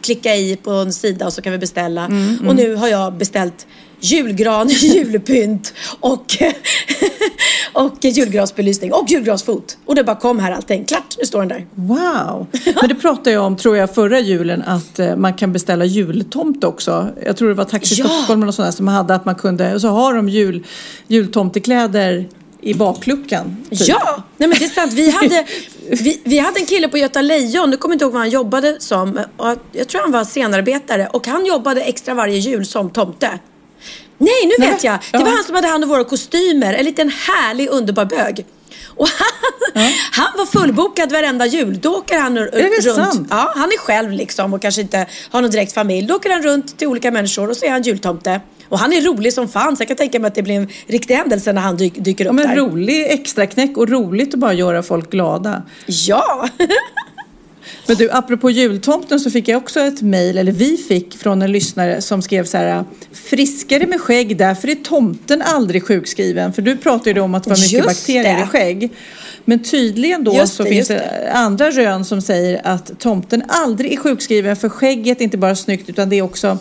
klicka 0.00 0.36
i 0.36 0.56
på 0.56 0.70
en 0.70 0.92
sida 0.92 1.26
och 1.26 1.32
så 1.32 1.42
kan 1.42 1.52
vi 1.52 1.58
beställa. 1.58 2.04
Och 2.46 2.56
nu 2.56 2.74
har 2.74 2.88
jag 2.88 3.12
beställt 3.12 3.66
julgran, 4.00 4.68
julpynt 4.68 5.72
och, 6.00 6.36
och 7.72 8.04
julgransbelysning 8.04 8.92
och 8.92 9.10
julgransfot. 9.10 9.78
Och 9.86 9.94
det 9.94 10.04
bara 10.04 10.16
kom 10.16 10.38
här 10.38 10.52
allting. 10.52 10.84
Klart, 10.84 11.16
nu 11.18 11.24
står 11.26 11.38
den 11.38 11.48
där. 11.48 11.66
Wow! 11.74 12.46
Men 12.80 12.88
det 12.88 12.94
pratade 12.94 13.30
jag 13.30 13.44
om, 13.44 13.56
tror 13.56 13.76
jag, 13.76 13.94
förra 13.94 14.20
julen 14.20 14.62
att 14.62 14.98
eh, 14.98 15.16
man 15.16 15.34
kan 15.34 15.52
beställa 15.52 15.84
jultomte 15.84 16.66
också. 16.66 17.08
Jag 17.24 17.36
tror 17.36 17.48
det 17.48 17.54
var 17.54 17.64
Taxi 17.64 17.94
Ja. 17.94 18.08
Stockholm 18.08 18.42
eller 18.42 18.52
sånt 18.52 18.74
som 18.74 18.88
hade 18.88 19.14
att 19.14 19.24
man 19.24 19.34
kunde, 19.34 19.74
och 19.74 19.80
så 19.80 19.88
har 19.88 20.14
de 20.14 20.28
jul, 20.28 20.66
jultomtekläder 21.06 22.28
i 22.62 22.74
bakluckan. 22.74 23.56
typ. 23.70 23.88
Ja, 23.88 24.22
nej 24.36 24.48
men 24.48 24.58
det 24.58 24.64
är 24.64 24.68
sant. 24.68 24.92
Vi 24.92 25.10
hade, 25.10 25.46
vi, 25.88 26.20
vi 26.24 26.38
hade 26.38 26.60
en 26.60 26.66
kille 26.66 26.88
på 26.88 26.98
Göta 26.98 27.22
Lejon, 27.22 27.70
nu 27.70 27.76
kommer 27.76 27.92
jag 27.92 27.96
inte 27.96 28.04
ihåg 28.04 28.12
vad 28.12 28.20
han 28.20 28.30
jobbade 28.30 28.76
som. 28.78 29.20
Jag 29.72 29.88
tror 29.88 30.00
han 30.00 30.12
var 30.12 30.24
scenarbetare 30.24 31.06
och 31.12 31.26
han 31.26 31.46
jobbade 31.46 31.80
extra 31.80 32.14
varje 32.14 32.38
jul 32.38 32.66
som 32.66 32.90
tomte. 32.90 33.30
Nej, 34.20 34.46
nu 34.46 34.52
Nej, 34.58 34.70
vet 34.70 34.84
jag. 34.84 34.98
Det 35.12 35.18
var 35.18 35.30
han 35.30 35.44
som 35.44 35.54
hade 35.54 35.68
hand 35.68 35.84
om 35.84 35.90
våra 35.90 36.04
kostymer. 36.04 36.74
En 36.74 36.84
liten 36.84 37.08
härlig, 37.08 37.68
underbar 37.68 38.04
bög. 38.04 38.44
Och 38.96 39.08
han, 39.74 39.92
han 40.12 40.28
var 40.38 40.46
fullbokad 40.46 41.12
varenda 41.12 41.46
jul. 41.46 41.78
Då 41.80 41.96
åker 41.96 42.18
han 42.18 42.38
r- 42.38 42.50
det 42.52 42.68
runt. 42.68 42.96
sant? 42.96 43.26
Ja, 43.30 43.52
han 43.56 43.68
är 43.68 43.78
själv 43.78 44.10
liksom 44.12 44.54
och 44.54 44.62
kanske 44.62 44.80
inte 44.80 45.06
har 45.30 45.42
någon 45.42 45.50
direkt 45.50 45.72
familj. 45.72 46.06
Då 46.06 46.14
åker 46.14 46.30
han 46.30 46.42
runt 46.42 46.78
till 46.78 46.88
olika 46.88 47.10
människor 47.10 47.50
och 47.50 47.56
så 47.56 47.64
är 47.66 47.70
han 47.70 47.82
jultomte. 47.82 48.40
Och 48.68 48.78
han 48.78 48.92
är 48.92 49.00
rolig 49.00 49.32
som 49.32 49.48
fan 49.48 49.76
så 49.76 49.80
jag 49.80 49.88
kan 49.88 49.96
tänka 49.96 50.18
mig 50.20 50.28
att 50.28 50.34
det 50.34 50.42
blir 50.42 50.54
en 50.54 50.68
riktig 50.86 51.14
händelse 51.14 51.52
när 51.52 51.60
han 51.62 51.76
dyk, 51.76 51.94
dyker 51.96 52.24
upp 52.24 52.28
Ja, 52.28 52.32
men 52.32 52.48
där. 52.48 52.56
rolig 52.56 53.06
extraknäck 53.10 53.76
och 53.76 53.88
roligt 53.88 54.34
att 54.34 54.40
bara 54.40 54.52
göra 54.52 54.82
folk 54.82 55.10
glada. 55.10 55.62
Ja! 55.86 56.48
Men 57.86 57.96
du, 57.96 58.10
apropå 58.10 58.50
jultomten 58.50 59.20
så 59.20 59.30
fick 59.30 59.48
jag 59.48 59.58
också 59.58 59.80
ett 59.80 60.02
mejl, 60.02 60.38
eller 60.38 60.52
vi 60.52 60.76
fick, 60.76 61.16
från 61.16 61.42
en 61.42 61.52
lyssnare 61.52 62.00
som 62.00 62.22
skrev 62.22 62.44
så 62.44 62.56
här 62.56 62.84
Friskare 63.12 63.86
med 63.86 64.00
skägg, 64.00 64.36
därför 64.36 64.68
är 64.68 64.74
tomten 64.74 65.42
aldrig 65.42 65.84
sjukskriven. 65.84 66.52
För 66.52 66.62
du 66.62 66.76
pratade 66.76 67.10
ju 67.10 67.20
om 67.20 67.34
att 67.34 67.44
det 67.44 67.50
var 67.50 67.56
mycket 67.56 67.72
Just 67.72 67.86
bakterier 67.86 68.36
det. 68.36 68.42
i 68.42 68.46
skägg. 68.46 68.90
Men 69.44 69.62
tydligen 69.62 70.24
då 70.24 70.34
Just 70.34 70.54
så 70.54 70.62
det, 70.62 70.70
finns 70.70 70.88
det 70.88 71.32
andra 71.32 71.70
rön 71.70 72.04
som 72.04 72.22
säger 72.22 72.60
att 72.64 72.98
tomten 72.98 73.42
aldrig 73.48 73.92
är 73.92 73.96
sjukskriven 73.96 74.56
för 74.56 74.68
skägget 74.68 75.20
är 75.20 75.24
inte 75.24 75.38
bara 75.38 75.56
snyggt 75.56 75.88
utan 75.88 76.08
det 76.08 76.16
är 76.16 76.22
också 76.22 76.58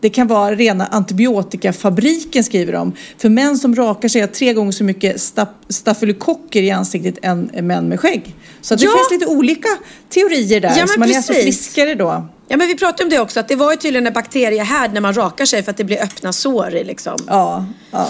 det 0.00 0.10
kan 0.10 0.26
vara 0.26 0.54
rena 0.54 0.86
antibiotikafabriken 0.86 2.44
skriver 2.44 2.72
de. 2.72 2.92
För 3.18 3.28
män 3.28 3.58
som 3.58 3.74
rakar 3.74 4.08
sig 4.08 4.20
har 4.20 4.28
tre 4.28 4.52
gånger 4.52 4.72
så 4.72 4.84
mycket 4.84 5.20
staf 5.20 5.48
stafylokocker 5.68 6.62
i 6.62 6.70
ansiktet 6.70 7.18
än 7.22 7.50
män 7.62 7.88
med 7.88 8.00
skägg. 8.00 8.34
Så 8.60 8.74
det 8.74 8.84
Ja. 8.84 8.90
finns 8.90 9.20
lite 9.20 9.26
olika 9.32 9.68
teorier 10.08 10.60
där. 10.60 10.74
Ja, 10.78 10.86
så 10.86 11.00
man 11.00 11.10
är 11.10 11.16
alltså 11.16 11.32
precis. 11.32 11.44
friskare 11.64 11.94
då. 11.94 12.28
Ja 12.48 12.56
men 12.56 12.68
vi 12.68 12.76
pratade 12.76 13.02
om 13.02 13.10
det 13.10 13.18
också, 13.20 13.40
att 13.40 13.48
det 13.48 13.56
var 13.56 13.70
ju 13.70 13.76
tydligen 13.76 14.06
en 14.06 14.12
bakteriehärd 14.12 14.92
när 14.92 15.00
man 15.00 15.14
rakar 15.14 15.44
sig 15.44 15.62
för 15.62 15.70
att 15.70 15.76
det 15.76 15.84
blir 15.84 16.02
öppna 16.02 16.32
sår 16.32 16.74
i 16.74 16.84
liksom. 16.84 17.16
Ja, 17.26 17.66
ja. 17.90 18.08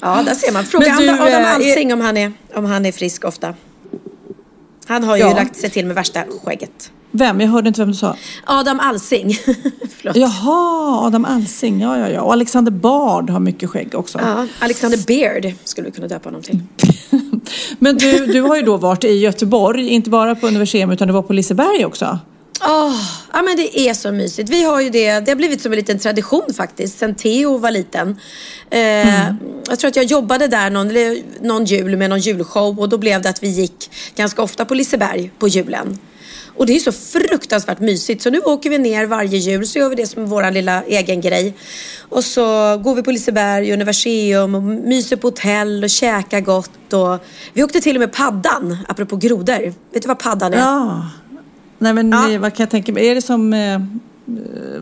Ja, 0.00 0.22
där 0.26 0.34
ser 0.34 0.52
man. 0.52 0.64
Fråga 0.64 0.96
du, 0.98 1.08
Adam 1.08 1.20
Adam 1.20 1.42
eh, 1.42 1.54
Alsing 1.54 1.92
om 1.92 2.00
han, 2.00 2.16
är, 2.16 2.32
om 2.54 2.64
han 2.64 2.86
är 2.86 2.92
frisk 2.92 3.24
ofta. 3.24 3.54
Han 4.86 5.04
har 5.04 5.16
ju 5.16 5.22
Ja. 5.22 5.34
lagt 5.34 5.56
sig 5.56 5.70
till 5.70 5.86
med 5.86 5.94
värsta 5.96 6.24
skägget. 6.44 6.90
Vem? 7.10 7.40
Jag 7.40 7.48
hörde 7.48 7.68
inte 7.68 7.80
vem 7.80 7.88
du 7.90 7.96
sa. 7.96 8.16
Adam 8.44 8.80
Alsing. 8.80 9.38
Jaha, 10.14 11.06
Adam 11.06 11.24
Alsing. 11.24 11.80
Ja, 11.80 11.98
ja, 11.98 12.08
ja. 12.08 12.20
Och 12.22 12.32
Alexander 12.32 12.72
Bard 12.72 13.30
har 13.30 13.40
mycket 13.40 13.70
skägg 13.70 13.94
också. 13.94 14.18
Ja, 14.22 14.46
Alexander 14.58 14.98
Beard 15.06 15.54
skulle 15.64 15.86
vi 15.86 15.92
kunna 15.92 16.08
döpa 16.08 16.28
honom 16.28 16.42
till. 16.42 16.58
Men 17.78 17.96
du, 17.96 18.26
du 18.26 18.40
har 18.40 18.56
ju 18.56 18.62
då 18.62 18.76
varit 18.76 19.04
i 19.04 19.12
Göteborg, 19.18 19.88
inte 19.88 20.10
bara 20.10 20.34
på 20.34 20.46
Universium 20.46 20.90
utan 20.90 21.08
du 21.08 21.14
var 21.14 21.22
på 21.22 21.32
Liseberg 21.32 21.84
också. 21.84 22.18
Åh, 22.62 22.96
ja 23.32 23.42
men 23.42 23.56
det 23.56 23.78
är 23.88 23.94
så 23.94 24.12
mysigt. 24.12 24.50
Vi 24.50 24.62
har 24.64 24.80
ju 24.80 24.90
det, 24.90 25.20
det 25.20 25.30
har 25.30 25.36
blivit 25.36 25.62
som 25.62 25.72
en 25.72 25.76
liten 25.78 25.98
tradition 25.98 26.42
faktiskt, 26.56 26.98
sen 26.98 27.14
Theo 27.14 27.58
var 27.58 27.70
liten. 27.70 28.16
Eh, 28.70 29.24
Jag 29.68 29.78
tror 29.78 29.88
att 29.88 29.96
jag 29.96 30.04
jobbade 30.04 30.46
där 30.46 30.70
någon, 30.70 30.88
någon 31.48 31.64
jul 31.64 31.96
med 31.96 32.10
någon 32.10 32.20
julshow 32.20 32.80
och 32.80 32.88
då 32.88 32.98
blev 32.98 33.22
det 33.22 33.28
att 33.30 33.42
vi 33.42 33.48
gick 33.48 33.90
ganska 34.16 34.42
ofta 34.42 34.64
på 34.64 34.74
Liseberg 34.74 35.30
på 35.38 35.48
julen. 35.48 35.98
Och 36.56 36.66
det 36.66 36.76
är 36.76 36.78
så 36.80 36.92
fruktansvärt 36.92 37.80
mysigt. 37.80 38.22
Så 38.22 38.30
nu 38.30 38.38
åker 38.40 38.70
vi 38.70 38.78
ner 38.78 39.06
varje 39.06 39.38
jul 39.38 39.66
så 39.66 39.78
gör 39.78 39.88
vi 39.88 39.94
det 39.94 40.06
som 40.06 40.26
vår 40.26 40.50
lilla 40.50 40.82
egen 40.84 41.20
grej. 41.20 41.54
Och 42.08 42.24
så 42.24 42.42
går 42.78 42.94
vi 42.94 43.02
på 43.02 43.10
Liseberg, 43.10 43.72
Universium 43.72 44.54
och 44.54 44.62
myser 44.62 45.16
på 45.16 45.26
hotell 45.26 45.84
och 45.84 45.90
käkar 45.90 46.40
gott. 46.40 46.92
Och 46.92 47.18
vi 47.52 47.62
åkte 47.64 47.80
till 47.80 47.96
och 47.96 48.00
med 48.00 48.12
paddan, 48.12 48.76
apropå 48.88 49.16
grodor. 49.16 49.74
Vet 49.92 50.02
du 50.02 50.08
vad 50.08 50.18
paddan 50.18 50.54
är? 50.54 50.58
Ja. 50.58 51.06
Nej 51.78 51.92
men 51.94 52.10
Ja. 52.10 52.32
eh, 52.32 52.40
vad 52.40 52.54
kan 52.54 52.64
jag 52.64 52.70
tänka 52.70 52.92
mig? 52.92 53.08
Är 53.08 53.14
det 53.14 53.22
som, 53.22 53.52
eh, 53.52 53.74
eh, 53.74 53.80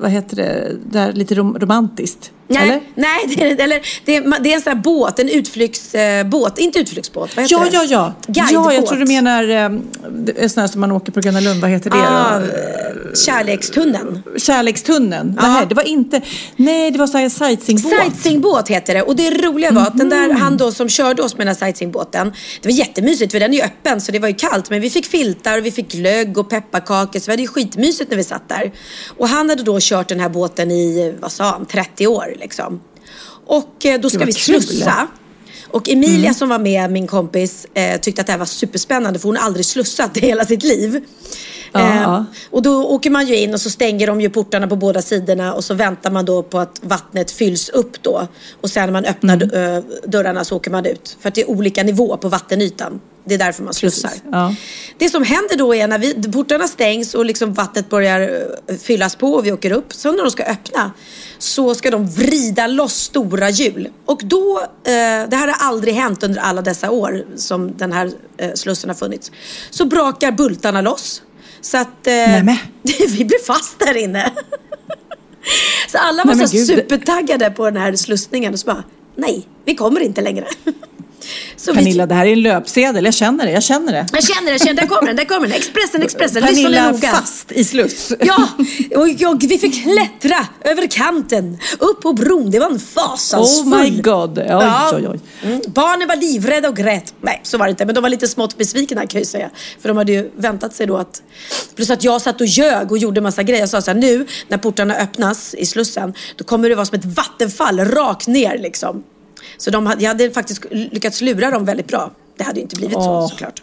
vad 0.00 0.10
heter 0.10 0.36
det, 0.36 0.76
där 0.90 1.12
lite 1.12 1.34
rom- 1.34 1.58
romantiskt? 1.58 2.30
Nej, 2.50 2.62
Eller? 2.68 2.80
nej 2.94 3.18
det, 3.36 3.42
är, 3.50 3.60
eller, 3.64 3.80
det, 4.04 4.16
är, 4.16 4.40
det 4.40 4.50
är 4.52 4.54
en 4.54 4.60
sån 4.60 4.72
här 4.72 4.82
båt, 4.82 5.18
en 5.18 5.28
utflyktsbåt. 5.28 6.58
Inte 6.58 6.78
utflyktsbåt, 6.78 7.36
vad 7.36 7.42
heter 7.44 7.56
Ja, 7.56 7.64
det? 7.64 7.76
ja, 7.76 7.84
ja. 7.84 8.14
Guidebåt. 8.26 8.66
Ja, 8.66 8.72
jag 8.72 8.86
tror 8.86 8.98
du 8.98 9.06
menar 9.06 9.42
eh, 9.48 10.44
är 10.44 10.48
sån 10.48 10.60
här 10.60 10.68
som 10.68 10.80
man 10.80 10.92
åker 10.92 11.12
på 11.12 11.20
Gröna 11.20 11.40
Lund, 11.40 11.60
vad 11.60 11.70
heter 11.70 11.90
det 11.90 11.96
Ah, 11.96 12.38
då? 12.38 13.16
kärlekstunneln. 13.16 14.22
Kärlekstunneln. 14.36 15.38
Ja. 15.42 15.48
Nej, 15.48 15.66
det 15.68 15.74
var 15.74 15.82
inte, 15.82 16.20
nej 16.56 16.90
det 16.90 16.98
var 16.98 17.06
så 17.06 17.18
här 17.18 17.28
sightseeingbåt. 17.28 17.92
Sightseeingbåt 18.02 18.68
heter 18.68 18.94
det. 18.94 19.02
Och 19.02 19.16
det 19.16 19.30
roliga 19.30 19.70
var 19.72 19.82
att 19.82 19.98
den 19.98 20.08
där, 20.08 20.28
Mhm. 20.28 20.36
han 20.40 20.56
då 20.56 20.72
som 20.72 20.88
körde 20.88 21.22
oss 21.22 21.36
med 21.38 21.46
den 21.46 21.54
här 21.56 21.66
sightseeingbåten. 21.66 22.32
Det 22.62 22.68
var 22.68 22.74
jättemysigt 22.76 23.32
för 23.32 23.40
den 23.40 23.52
är 23.52 23.56
ju 23.58 23.62
öppen 23.64 24.00
så 24.00 24.12
det 24.12 24.18
var 24.18 24.28
ju 24.28 24.34
kallt. 24.34 24.70
Men 24.70 24.80
vi 24.80 24.90
fick 24.90 25.06
filtar 25.06 25.58
och 25.58 25.66
vi 25.66 25.70
fick 25.70 25.92
glögg 25.92 26.38
och 26.38 26.50
pepparkakor. 26.50 27.18
Så 27.20 27.26
vi 27.26 27.32
hade 27.32 27.42
ju 27.42 27.48
skitmysigt 27.48 28.10
när 28.10 28.16
vi 28.16 28.24
satt 28.24 28.48
där. 28.48 28.72
Och 29.16 29.28
han 29.28 29.48
hade 29.48 29.62
då 29.62 29.78
kört 29.80 30.08
den 30.08 30.20
här 30.20 30.28
båten 30.28 30.70
i, 30.70 31.14
vad 31.20 31.32
sa 31.32 31.44
han, 31.44 31.66
30 31.66 32.06
år 32.06 32.34
liksom. 32.40 32.80
Och 33.46 33.86
eh, 33.86 34.00
då 34.00 34.10
ska 34.10 34.24
vi 34.24 34.32
slussa. 34.32 35.06
Och 35.70 35.88
Emilia 35.88 36.34
som 36.34 36.48
var 36.48 36.58
med, 36.58 36.90
min 36.90 37.06
kompis, 37.06 37.66
eh, 37.74 38.00
tyckte 38.00 38.20
att 38.20 38.26
det 38.26 38.32
här 38.32 38.38
var 38.38 38.46
superspännande 38.46 39.18
för 39.18 39.28
hon 39.28 39.36
har 39.36 39.44
aldrig 39.44 39.66
slussat 39.66 40.16
i 40.16 40.20
hela 40.20 40.44
sitt 40.44 40.62
liv. 40.62 41.04
Eh, 41.74 42.22
och 42.50 42.62
då 42.62 42.84
åker 42.84 43.10
man 43.10 43.26
ju 43.26 43.36
in 43.36 43.54
och 43.54 43.60
så 43.60 43.70
stänger 43.70 44.06
de 44.06 44.20
ju 44.20 44.30
portarna 44.30 44.68
på 44.68 44.76
båda 44.76 45.02
sidorna 45.02 45.54
och 45.54 45.64
så 45.64 45.74
väntar 45.74 46.10
man 46.10 46.24
då 46.24 46.42
på 46.42 46.58
att 46.58 46.80
vattnet 46.82 47.30
fylls 47.30 47.68
upp 47.68 48.02
då. 48.02 48.28
Och 48.60 48.70
sen 48.70 48.86
när 48.86 48.92
man 48.92 49.04
öppnar 49.04 49.42
Mm. 49.42 49.76
eh, 49.76 49.82
dörrarna 50.06 50.44
så 50.44 50.56
åker 50.56 50.70
man 50.70 50.86
ut. 50.86 51.16
För 51.20 51.28
att 51.28 51.34
det 51.34 51.40
är 51.40 51.50
olika 51.50 51.82
nivå 51.82 52.16
på 52.16 52.28
vattenytan. 52.28 53.00
Det 53.28 53.34
är 53.34 53.38
därför 53.38 53.62
man 53.62 53.74
slussar. 53.74 54.12
Ja. 54.32 54.54
Det 54.98 55.08
som 55.08 55.22
händer 55.22 55.56
då 55.56 55.74
är 55.74 55.88
när 55.88 55.98
vi, 55.98 56.32
portarna 56.32 56.68
stängs 56.68 57.14
och 57.14 57.24
liksom 57.24 57.54
vattnet 57.54 57.90
börjar 57.90 58.20
eh, 58.66 58.76
fyllas 58.76 59.16
på 59.16 59.32
och 59.32 59.46
vi 59.46 59.52
åker 59.52 59.70
upp. 59.70 59.92
Så 59.92 60.12
när 60.12 60.22
de 60.22 60.30
ska 60.30 60.42
öppna 60.42 60.92
så 61.38 61.74
ska 61.74 61.90
de 61.90 62.06
vrida 62.06 62.66
loss 62.66 62.94
stora 62.94 63.50
hjul. 63.50 63.88
Och 64.04 64.20
då, 64.24 64.58
eh, 64.84 65.28
det 65.28 65.36
här 65.36 65.48
har 65.48 65.68
aldrig 65.68 65.94
hänt 65.94 66.22
under 66.22 66.40
alla 66.40 66.62
dessa 66.62 66.90
år 66.90 67.24
som 67.36 67.76
den 67.76 67.92
här 67.92 68.10
eh, 68.36 68.52
slussen 68.54 68.90
har 68.90 68.94
funnits. 68.94 69.32
Så 69.70 69.84
brakar 69.84 70.32
bultarna 70.32 70.80
loss. 70.80 71.22
Så 71.60 71.76
att 71.76 72.06
eh, 72.06 72.42
vi 73.08 73.24
blev 73.24 73.38
fast 73.46 73.78
där 73.78 73.96
inne. 73.96 74.32
så 75.88 75.98
alla 75.98 76.24
var 76.24 76.34
Nej, 76.34 76.48
så 76.48 76.56
supertaggade 76.56 77.50
på 77.50 77.64
den 77.64 77.76
här 77.76 77.96
slussningen 77.96 78.52
och 78.52 78.60
så 78.60 78.66
bara, 78.66 78.84
nej, 79.16 79.48
vi 79.64 79.74
kommer 79.74 80.00
inte 80.00 80.20
längre. 80.20 80.46
så 81.56 81.72
vi- 81.72 81.78
Pernilla, 81.78 82.06
det 82.06 82.14
här 82.14 82.26
är 82.26 82.32
en 82.32 82.42
löpsedel. 82.42 83.04
Jag 83.04 83.14
känner 83.14 83.46
det, 83.46 83.52
jag 83.52 83.62
känner 83.62 83.92
det. 83.92 84.06
jag 84.12 84.24
känner 84.24 84.44
det, 84.46 84.50
jag 84.50 84.60
känner, 84.60 84.80
där 84.82 84.88
kommer 84.88 85.06
den, 85.06 85.16
där 85.16 85.24
kommer 85.24 85.46
den. 85.46 85.56
Expressen, 85.56 86.02
Expressen, 86.02 86.42
lyssna 86.44 86.90
noga. 86.90 87.08
fast 87.08 87.52
i 87.52 87.64
sluss. 87.64 88.12
Ja, 88.20 88.48
och, 88.96 89.32
och 89.32 89.42
vi 89.42 89.58
fick 89.58 89.82
klättra 89.82 90.46
över 90.64 90.86
kanten, 90.86 91.58
upp 91.78 92.00
på 92.02 92.12
bron. 92.12 92.50
Det 92.50 92.58
var 92.58 92.70
en 92.70 92.78
fasansfull. 92.80 93.72
Oh 93.74 93.80
my 93.82 94.00
god. 94.00 94.38
Oj, 94.38 94.44
Ja. 94.48 94.92
oj, 94.96 95.08
oj. 95.08 95.20
Mm. 95.42 95.60
Barnen 95.66 96.08
var 96.08 96.16
livrädda 96.16 96.68
och 96.68 96.76
grät. 96.76 97.14
Nej, 97.20 97.40
så 97.42 97.58
var 97.58 97.66
det 97.66 97.70
inte. 97.70 97.86
Men 97.86 97.94
de 97.94 98.00
var 98.00 98.08
lite 98.10 98.28
smått 98.28 98.58
besvikna 98.58 99.00
kan 99.00 99.08
jag 99.12 99.20
ju 99.20 99.24
säga. 99.24 99.50
För 99.80 99.88
de 99.88 99.96
hade 99.96 100.12
ju 100.12 100.30
väntat 100.36 100.74
sig 100.74 100.86
då 100.86 100.96
att... 100.96 101.22
Plus 101.76 101.90
att 101.90 102.04
jag 102.04 102.22
satt 102.22 102.40
och 102.40 102.46
ljög 102.46 102.90
och 102.92 102.98
gjorde 102.98 103.20
massa 103.20 103.42
grejer. 103.42 103.60
Jag 103.60 103.68
sa 103.68 103.82
så 103.82 103.90
här, 103.90 103.98
nu 103.98 104.26
när 104.48 104.58
portarna 104.58 104.94
öppnas 104.94 105.54
i 105.54 105.66
Slussen, 105.66 106.14
då 106.36 106.44
kommer 106.44 106.68
det 106.68 106.74
vara 106.74 106.86
som 106.86 106.98
ett 106.98 107.04
vattenfall 107.04 107.80
rakt 107.80 108.26
ner 108.26 108.58
liksom. 108.58 109.02
Så 109.58 109.70
de 109.70 109.86
hade, 109.86 110.02
jag 110.02 110.08
hade 110.08 110.30
faktiskt 110.30 110.64
lyckats 110.70 111.20
lura 111.20 111.50
dem 111.50 111.64
väldigt 111.64 111.86
bra. 111.88 112.10
Det 112.36 112.44
hade 112.44 112.56
ju 112.56 112.62
inte 112.62 112.76
blivit 112.76 112.94
så 112.94 113.10
Åh. 113.10 113.28
såklart. 113.28 113.62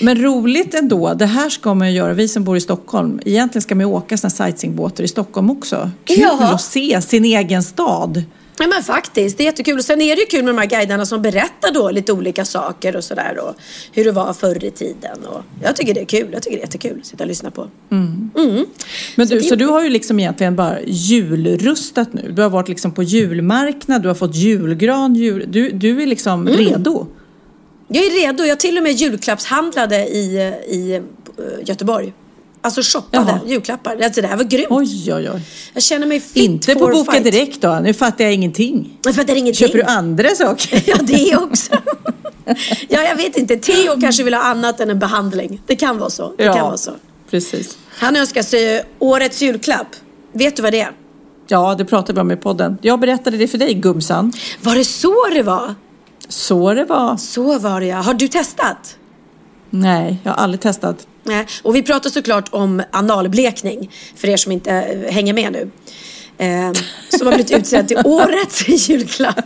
Men 0.00 0.22
roligt 0.22 0.74
ändå. 0.74 1.14
Det 1.14 1.26
här 1.26 1.48
ska 1.50 1.74
man 1.74 1.90
ju 1.90 1.96
göra, 1.96 2.12
vi 2.12 2.28
som 2.28 2.44
bor 2.44 2.56
i 2.56 2.60
Stockholm. 2.60 3.20
Egentligen 3.24 3.62
ska 3.62 3.74
man 3.74 3.86
ju 3.86 3.92
åka 3.92 4.16
såna 4.18 4.30
sightseeingbåtar 4.30 5.04
i 5.04 5.08
Stockholm 5.08 5.50
också. 5.50 5.90
Kul 6.04 6.18
Ja. 6.20 6.52
att 6.54 6.62
se 6.62 7.00
sin 7.02 7.24
egen 7.24 7.62
stad. 7.62 8.22
Ja 8.58 8.66
men 8.66 8.82
faktiskt, 8.82 9.38
det 9.38 9.42
är 9.42 9.44
jättekul. 9.44 9.78
Och 9.78 9.84
sen 9.84 10.00
är 10.00 10.16
det 10.16 10.20
ju 10.20 10.26
kul 10.26 10.44
med 10.44 10.54
de 10.54 10.58
här 10.60 10.66
guiderna 10.66 11.06
som 11.06 11.22
berättar 11.22 11.72
då 11.74 11.90
lite 11.90 12.12
olika 12.12 12.44
saker 12.44 12.96
och 12.96 13.04
sådär. 13.04 13.38
Och 13.38 13.54
hur 13.92 14.04
det 14.04 14.12
var 14.12 14.32
förr 14.32 14.64
i 14.64 14.70
tiden. 14.70 15.24
Och 15.26 15.42
jag 15.62 15.76
tycker 15.76 15.94
det 15.94 16.00
är 16.00 16.04
kul. 16.04 16.28
Jag 16.32 16.42
tycker 16.42 16.56
det 16.56 16.60
är 16.60 16.66
jättekul 16.66 16.98
att 17.00 17.06
sitta 17.06 17.24
och 17.24 17.28
lyssna 17.28 17.50
på. 17.50 17.68
Men 19.16 19.26
du, 19.28 19.38
det- 19.38 19.42
så 19.42 19.54
du 19.54 19.66
har 19.66 19.82
ju 19.82 19.88
liksom 19.90 20.20
egentligen 20.20 20.56
bara 20.56 20.76
julrustat 20.86 22.12
nu. 22.12 22.32
Du 22.32 22.42
har 22.42 22.50
varit 22.50 22.68
liksom 22.68 22.92
på 22.92 23.02
julmarknad, 23.02 24.02
du 24.02 24.08
har 24.08 24.14
fått 24.14 24.34
julgran, 24.36 25.14
jul... 25.14 25.44
Du, 25.48 25.70
du 25.70 26.02
är 26.02 26.06
liksom 26.06 26.48
Mm. 26.48 26.58
redo. 26.58 27.06
Jag 27.88 28.04
är 28.04 28.26
redo. 28.26 28.44
Jag 28.44 28.60
till 28.60 28.76
och 28.76 28.82
med 28.82 28.92
julklappshandlade 28.92 29.96
i, 30.08 30.36
i 30.68 30.94
eh, 30.94 31.02
Göteborg. 31.64 32.12
Alltså 32.64 32.82
shoppade 32.82 33.24
Jaha. 33.28 33.40
julklappar. 33.46 33.96
Alltså, 34.04 34.20
det 34.20 34.28
här 34.28 34.36
var 34.36 34.44
grymt. 34.44 34.66
Oj, 34.70 35.14
oj, 35.14 35.30
oj. 35.30 35.40
Jag 35.74 35.82
känner 35.82 36.06
mig 36.06 36.20
fit 36.20 36.36
Inte 36.36 36.74
på 36.74 36.86
Boka 36.86 37.12
fight. 37.12 37.24
Direkt 37.24 37.60
då. 37.60 37.80
Nu 37.82 37.94
fattar 37.94 38.24
jag 38.24 38.34
ingenting. 38.34 38.98
Det 39.02 39.08
är 39.10 39.36
ingenting. 39.36 39.54
Köper 39.54 39.78
du 39.78 39.84
andra 39.84 40.28
saker? 40.34 40.82
Ja, 40.86 40.96
det 41.00 41.36
också. 41.36 41.72
ja, 42.88 43.02
jag 43.02 43.16
vet 43.16 43.36
inte. 43.36 43.56
Theo 43.56 44.00
kanske 44.00 44.22
vill 44.22 44.34
ha 44.34 44.42
annat 44.42 44.80
än 44.80 44.90
en 44.90 44.98
behandling. 44.98 45.62
Det 45.66 45.76
kan 45.76 45.98
vara 45.98 46.10
så. 46.10 46.32
Det 46.38 46.44
kan 46.44 46.60
vara 46.66 46.76
så. 46.76 46.90
precis. 47.30 47.78
Han 47.88 48.16
önskar 48.16 48.42
sig 48.42 48.84
årets 48.98 49.42
julklapp. 49.42 49.86
Vet 50.32 50.56
du 50.56 50.62
vad 50.62 50.72
det 50.72 50.80
är? 50.80 50.90
Ja, 51.48 51.74
det 51.74 51.84
pratade 51.84 52.12
vi 52.14 52.20
om 52.20 52.30
i 52.30 52.36
podden. 52.36 52.78
Jag 52.82 53.00
berättade 53.00 53.36
det 53.36 53.48
för 53.48 53.58
dig, 53.58 53.74
Gumsan. 53.74 54.32
Var 54.62 54.74
det 54.74 54.84
så 54.84 55.14
det 55.34 55.42
var? 55.42 55.74
Så 56.28 56.74
det 56.74 56.84
var. 56.84 57.16
Så 57.16 57.58
var 57.58 57.80
det 57.80 57.86
ja. 57.86 57.96
Har 57.96 58.14
du 58.14 58.28
testat? 58.28 58.96
Nej, 59.70 60.18
jag 60.22 60.32
har 60.32 60.38
aldrig 60.44 60.60
testat. 60.60 61.06
Nej. 61.24 61.46
Och 61.62 61.74
vi 61.76 61.82
pratar 61.82 62.10
såklart 62.10 62.48
om 62.50 62.82
analblekning. 62.92 63.90
För 64.16 64.28
er 64.28 64.36
som 64.36 64.52
inte 64.52 64.70
eh, 64.70 65.12
hänger 65.12 65.32
med 65.34 65.52
nu. 65.52 65.70
Eh, 66.38 66.72
som 67.18 67.26
har 67.26 67.34
blivit 67.34 67.50
utsedd 67.52 67.88
till 67.88 67.98
årets 68.04 68.68
julklapp. 68.68 69.44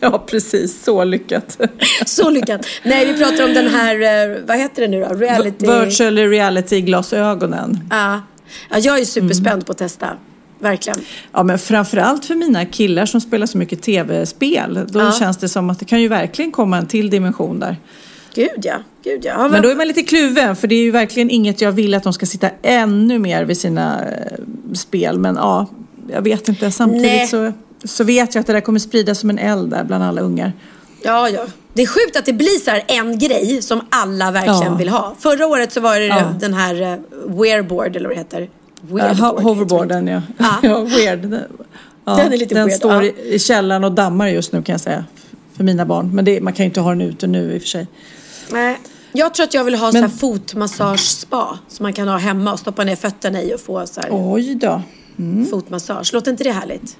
Ja, 0.00 0.18
precis. 0.26 0.84
Så 0.84 1.04
lyckat. 1.04 1.58
Så 2.06 2.30
lyckat. 2.30 2.66
Nej, 2.82 3.12
vi 3.12 3.18
pratar 3.18 3.44
om 3.44 3.54
den 3.54 3.68
här, 3.68 3.94
eh, 4.30 4.38
vad 4.46 4.58
heter 4.58 4.82
det 4.82 4.88
nu 4.88 5.00
då? 5.00 5.14
Reality... 5.14 5.66
Virtual 5.66 6.18
reality-glasögonen. 6.18 7.88
Ja. 7.90 8.20
ja, 8.70 8.78
jag 8.78 8.98
är 8.98 9.04
superspänd 9.04 9.52
Mm. 9.52 9.64
på 9.64 9.72
att 9.72 9.78
testa. 9.78 10.08
Verkligen. 10.58 10.98
Ja, 11.32 11.42
men 11.42 11.58
framförallt 11.58 12.24
för 12.24 12.34
mina 12.34 12.66
killar 12.66 13.06
som 13.06 13.20
spelar 13.20 13.46
så 13.46 13.58
mycket 13.58 13.82
tv-spel. 13.82 14.80
Då 14.88 15.00
Ja. 15.00 15.12
känns 15.12 15.36
det 15.36 15.48
som 15.48 15.70
att 15.70 15.78
det 15.78 15.84
kan 15.84 16.00
ju 16.02 16.08
verkligen 16.08 16.52
komma 16.52 16.78
en 16.78 16.86
till 16.86 17.10
dimension 17.10 17.60
där. 17.60 17.76
Gud 18.34 18.64
ja. 18.64 18.74
Gud 19.04 19.24
ja. 19.24 19.48
Men 19.48 19.62
då 19.62 19.68
är 19.68 19.74
man 19.74 19.88
lite 19.88 20.02
kluven, 20.02 20.56
för 20.56 20.68
det 20.68 20.74
är 20.74 20.82
ju 20.82 20.90
verkligen 20.90 21.30
inget 21.30 21.60
jag 21.60 21.72
vill 21.72 21.94
att 21.94 22.02
de 22.02 22.12
ska 22.12 22.26
sitta 22.26 22.50
ännu 22.62 23.18
mer 23.18 23.44
vid 23.44 23.58
sina 23.58 24.04
eh, 24.04 24.38
spel. 24.74 25.18
Men 25.18 25.36
ja, 25.36 25.66
jag 26.10 26.22
vet 26.22 26.48
inte. 26.48 26.64
Nej. 26.64 26.72
Samtidigt 26.72 27.28
så, 27.28 27.52
så 27.84 28.04
vet 28.04 28.34
jag 28.34 28.40
att 28.40 28.46
det 28.46 28.52
där 28.52 28.60
kommer 28.60 28.78
spridas 28.78 29.18
som 29.18 29.30
en 29.30 29.38
eld 29.38 29.70
där 29.70 29.84
bland 29.84 30.04
alla 30.04 30.20
ungar. 30.20 30.52
Ja, 31.02 31.28
ja. 31.28 31.46
Det 31.74 31.82
är 31.82 31.86
sjukt 31.86 32.16
att 32.16 32.24
det 32.26 32.32
blir 32.32 32.64
så 32.64 32.70
här 32.70 32.84
en 32.86 33.18
grej 33.18 33.62
som 33.62 33.80
alla 33.90 34.30
verkligen 34.30 34.62
Ja. 34.62 34.74
vill 34.74 34.88
ha. 34.88 35.14
Förra 35.18 35.46
året 35.46 35.72
så 35.72 35.80
var 35.80 35.98
det 36.00 36.06
Ja. 36.06 36.34
den 36.40 36.54
här 36.54 36.82
uh, 36.82 37.40
wearboard 37.42 37.96
eller 37.96 38.08
vad 38.08 38.16
det 38.16 38.20
heter. 38.20 38.40
Uh, 38.40 38.48
ho- 38.90 39.08
heter 39.08 39.42
hoverboarden, 39.42 40.06
ja. 40.06 40.22
Ja. 40.38 40.58
ja. 40.62 40.80
Weird. 40.80 41.18
Den, 41.18 41.40
ja, 42.04 42.16
Den 42.16 42.32
är 42.32 42.36
lite 42.36 42.54
den 42.54 42.66
weird, 42.66 42.78
står 42.78 43.04
i, 43.04 43.14
i 43.34 43.38
källaren 43.38 43.84
och 43.84 43.92
dammar 43.92 44.28
just 44.28 44.52
nu 44.52 44.62
kan 44.62 44.72
jag 44.72 44.80
säga. 44.80 45.04
För 45.56 45.64
mina 45.64 45.84
barn. 45.86 46.10
Men 46.14 46.24
det, 46.24 46.40
man 46.40 46.52
kan 46.52 46.64
ju 46.64 46.68
inte 46.68 46.80
ha 46.80 46.90
den 46.90 47.00
ute 47.00 47.26
nu 47.26 47.52
i 47.54 47.58
och 47.58 47.62
för 47.62 47.68
sig. 47.68 47.86
Nej. 48.52 48.78
Jag 49.12 49.34
tror 49.34 49.44
att 49.44 49.54
jag 49.54 49.64
vill 49.64 49.74
ha 49.74 49.92
Men- 49.92 49.92
så 49.92 49.98
här 50.08 50.08
fotmassage-spa 50.18 51.58
som 51.68 51.82
man 51.84 51.92
kan 51.92 52.08
ha 52.08 52.16
hemma 52.18 52.52
och 52.52 52.58
stoppa 52.58 52.84
ner 52.84 52.96
fötterna 52.96 53.42
i 53.42 53.54
och 53.54 53.60
få 53.60 53.86
så 53.86 54.00
här 54.00 54.08
Oj 54.12 54.54
då. 54.54 54.82
fotmassage. 55.50 56.12
Låter 56.12 56.30
inte 56.30 56.44
det 56.44 56.52
härligt? 56.52 56.96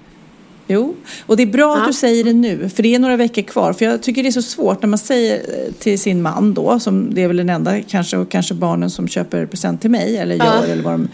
Jo, 0.66 0.94
och 1.26 1.36
det 1.36 1.42
är 1.42 1.46
bra 1.46 1.76
Ja. 1.76 1.80
att 1.82 1.86
du 1.88 1.92
säger 1.92 2.24
det 2.24 2.32
nu, 2.32 2.68
för 2.68 2.82
det 2.82 2.94
är 2.94 2.98
några 2.98 3.16
veckor 3.16 3.42
kvar. 3.42 3.72
För 3.72 3.84
jag 3.84 4.02
tycker 4.02 4.22
det 4.22 4.28
är 4.28 4.32
så 4.32 4.42
svårt 4.42 4.82
när 4.82 4.88
man 4.88 4.98
säger 4.98 5.42
till 5.78 5.98
sin 5.98 6.22
man 6.22 6.54
då, 6.54 6.80
som 6.80 7.14
det 7.14 7.22
är 7.22 7.28
väl 7.28 7.36
den 7.36 7.48
enda, 7.50 7.82
kanske, 7.82 8.16
och 8.16 8.30
kanske 8.30 8.54
barnen 8.54 8.90
som 8.90 9.08
köper 9.08 9.46
present 9.46 9.80
till 9.80 9.90
mig 9.90 10.16
eller 10.16 10.34
gör 10.36 10.44
Ja. 10.44 10.64
eller 10.64 10.82
vad 10.82 10.92
de... 10.94 11.08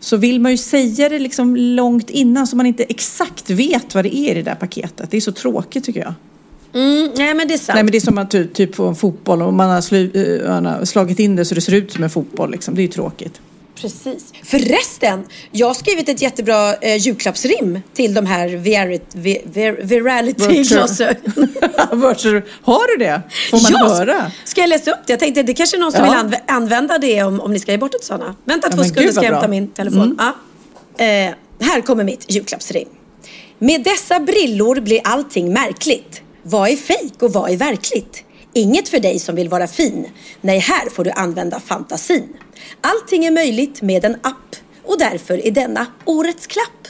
Så 0.00 0.16
vill 0.16 0.40
man 0.40 0.50
ju 0.52 0.56
säga 0.58 1.08
det 1.08 1.18
liksom 1.18 1.56
långt 1.56 2.10
innan 2.10 2.46
så 2.46 2.56
man 2.56 2.66
inte 2.66 2.82
exakt 2.84 3.50
vet 3.50 3.94
vad 3.94 4.04
det 4.04 4.16
är 4.16 4.30
i 4.30 4.34
det 4.34 4.42
där 4.42 4.54
paketet. 4.54 5.10
Det 5.10 5.16
är 5.16 5.20
så 5.20 5.32
tråkigt 5.32 5.84
tycker 5.84 6.00
jag. 6.00 6.14
Mm, 6.76 7.10
nej 7.16 7.34
men 7.34 7.48
det 7.48 7.54
är 7.54 7.58
sant. 7.58 7.74
Nej 7.74 7.82
men 7.84 7.92
det 7.92 7.98
är 7.98 8.00
som 8.00 8.18
att 8.18 8.30
typ, 8.30 8.54
typ 8.54 8.74
få 8.74 8.86
en 8.88 8.94
fotboll 8.96 9.42
och 9.42 9.52
man 9.54 9.70
har, 9.70 9.80
slu, 9.80 10.10
eh, 10.44 10.48
man 10.50 10.66
har 10.66 10.84
slagit 10.84 11.18
in 11.18 11.36
det 11.36 11.44
så 11.44 11.54
det 11.54 11.60
ser 11.60 11.74
ut 11.74 11.92
som 11.92 12.04
en 12.04 12.10
fotboll 12.10 12.50
liksom. 12.50 12.74
Det 12.74 12.80
är 12.80 12.82
ju 12.82 12.88
tråkigt. 12.88 13.40
Precis. 13.80 14.32
Förresten, 14.44 15.24
jag 15.50 15.66
har 15.66 15.74
skrivit 15.74 16.08
ett 16.08 16.22
jättebra 16.22 16.74
eh, 16.74 16.96
julklappsrim 16.96 17.80
till 17.94 18.14
de 18.14 18.26
här 18.26 18.48
vir- 18.48 19.82
virality-glasögonen. 19.84 21.48
Virtual- 21.92 22.42
har 22.62 22.98
du 22.98 23.04
det? 23.04 23.22
Får 23.50 23.62
man 23.62 23.72
Ja, 23.88 23.94
höra? 23.94 24.32
Ska 24.44 24.60
jag 24.60 24.68
läsa 24.70 24.90
upp 24.90 24.98
det? 25.06 25.12
Jag 25.12 25.20
tänkte 25.20 25.42
det 25.42 25.54
kanske 25.54 25.76
är 25.76 25.80
någon 25.80 25.92
som 25.92 26.04
Ja. 26.04 26.10
vill 26.10 26.32
anv- 26.38 26.40
använda 26.46 26.98
det 26.98 27.22
om, 27.22 27.40
om 27.40 27.52
ni 27.52 27.58
ska 27.58 27.72
ge 27.72 27.78
bort 27.78 27.94
ett 27.94 28.04
sådana. 28.04 28.34
Vänta 28.44 28.68
Ja, 28.70 28.76
två 28.76 28.84
sekunder 28.84 29.12
ska 29.12 29.22
jag 29.22 29.30
hämta. 29.30 29.44
Mm. 29.46 29.50
min 29.50 29.68
telefon. 29.68 30.18
Ja. 30.18 31.04
Eh, 31.04 31.34
här 31.60 31.80
kommer 31.80 32.04
mitt 32.04 32.24
julklappsrim. 32.28 32.88
Med 33.58 33.82
dessa 33.84 34.20
brillor 34.20 34.80
blir 34.80 35.00
allting 35.04 35.52
märkligt. 35.52 36.22
Vad 36.48 36.70
är 36.70 36.76
fejk 36.76 37.22
och 37.22 37.32
vad 37.32 37.50
är 37.50 37.56
verkligt? 37.56 38.24
Inget 38.52 38.88
för 38.88 39.00
dig 39.00 39.18
som 39.18 39.34
vill 39.34 39.48
vara 39.48 39.66
fin. 39.66 40.06
Nej, 40.40 40.58
här 40.58 40.90
får 40.90 41.04
du 41.04 41.10
använda 41.10 41.60
fantasin. 41.60 42.36
Allting 42.80 43.24
är 43.24 43.30
möjligt 43.30 43.82
med 43.82 44.04
en 44.04 44.14
app 44.14 44.56
och 44.84 44.98
därför 44.98 45.46
är 45.46 45.50
denna 45.50 45.86
årets 46.04 46.46
klapp. 46.46 46.88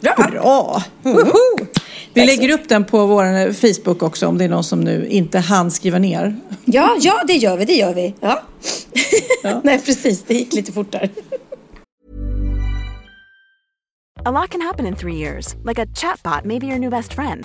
Bra! 0.00 0.14
Bra! 0.30 0.82
Woho! 1.02 1.66
Vi 2.14 2.26
lägger 2.26 2.48
upp 2.48 2.68
den 2.68 2.84
på 2.84 3.06
vår 3.06 3.52
Facebook 3.52 4.02
också 4.02 4.26
om 4.26 4.38
det 4.38 4.44
är 4.44 4.48
någon 4.48 4.64
som 4.64 4.80
nu 4.80 5.06
inte 5.06 5.38
hann 5.38 5.70
skriva 5.70 5.98
ner. 5.98 6.36
Ja, 6.64 6.96
ja, 7.00 7.24
det 7.26 7.34
gör 7.34 7.56
vi, 7.56 7.64
det 7.64 7.74
gör 7.74 7.94
vi. 7.94 8.14
Ja. 8.20 8.42
Ja. 9.42 9.60
Nej, 9.64 9.80
precis, 9.80 10.22
det 10.26 10.34
gick 10.34 10.52
lite 10.52 10.72
fortare. 10.72 11.08
A 14.24 14.30
lot 14.30 14.50
can 14.50 14.60
happen 14.60 14.86
in 14.86 14.96
three 14.96 15.16
years, 15.16 15.54
like 15.64 15.82
a 15.82 15.86
chatbot 15.94 16.44
may 16.44 16.58
be 16.58 16.66
your 16.66 16.78
new 16.78 16.90
best 16.90 17.14
friend. 17.14 17.44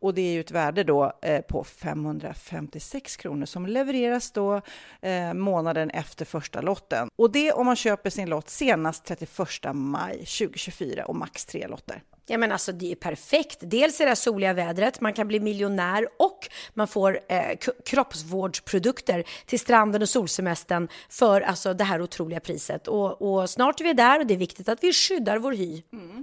Och 0.00 0.14
det 0.14 0.20
är 0.20 0.32
ju 0.32 0.40
ett 0.40 0.50
värde 0.50 0.84
då 0.84 1.12
eh, 1.22 1.40
på 1.40 1.64
556 1.64 3.16
kronor 3.16 3.46
som 3.46 3.66
levereras 3.66 4.30
då 4.30 4.60
eh, 5.02 5.34
månaden 5.34 5.90
efter 5.90 6.24
första 6.24 6.60
lotten. 6.60 7.08
Och 7.16 7.30
det 7.30 7.52
om 7.52 7.66
man 7.66 7.76
köper 7.76 8.10
sin 8.10 8.28
lott 8.28 8.50
senast 8.50 9.04
31 9.04 9.30
maj 9.74 10.16
2024 10.16 11.04
och 11.04 11.16
max 11.16 11.44
tre 11.44 11.66
lotter. 11.66 12.02
Ja 12.26 12.38
men 12.38 12.52
alltså 12.52 12.72
det 12.72 12.92
är 12.92 12.94
perfekt. 12.94 13.58
Dels 13.60 14.00
är 14.00 14.06
det 14.06 14.16
soliga 14.16 14.52
vädret, 14.52 15.00
man 15.00 15.12
kan 15.12 15.28
bli 15.28 15.40
miljonär 15.40 16.08
och 16.18 16.48
man 16.74 16.88
får 16.88 17.20
eh, 17.28 17.58
kroppsvårdsprodukter 17.84 19.24
till 19.46 19.60
stranden 19.60 20.02
och 20.02 20.08
solsemestern 20.08 20.88
för 21.08 21.40
alltså 21.40 21.74
det 21.74 21.84
här 21.84 22.02
otroliga 22.02 22.40
priset. 22.40 22.88
Och, 22.88 23.22
och, 23.22 23.50
snart 23.50 23.80
är 23.80 23.84
vi 23.84 23.92
där 23.92 24.20
och 24.20 24.26
det 24.26 24.34
är 24.34 24.38
viktigt 24.38 24.68
att 24.68 24.84
vi 24.84 24.92
skyddar 24.92 25.38
vår 25.38 25.52
hy. 25.52 25.82
Mm. 25.92 26.22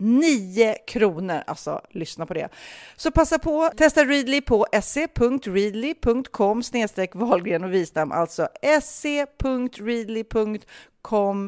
9 0.00 0.74
kronor. 0.86 1.42
Alltså, 1.46 1.80
lyssna 1.90 2.26
på 2.26 2.34
det. 2.34 2.48
Så 2.96 3.10
passa 3.10 3.38
på, 3.38 3.70
testa 3.76 4.04
Readly 4.04 4.40
på 4.40 4.66
se.readly.com 4.82 6.62
snedstreck 6.62 7.14
Wahlgren 7.14 7.64
och 7.64 7.72
Wistam, 7.74 8.12
alltså 8.12 8.48
se.readly.com 8.82 9.50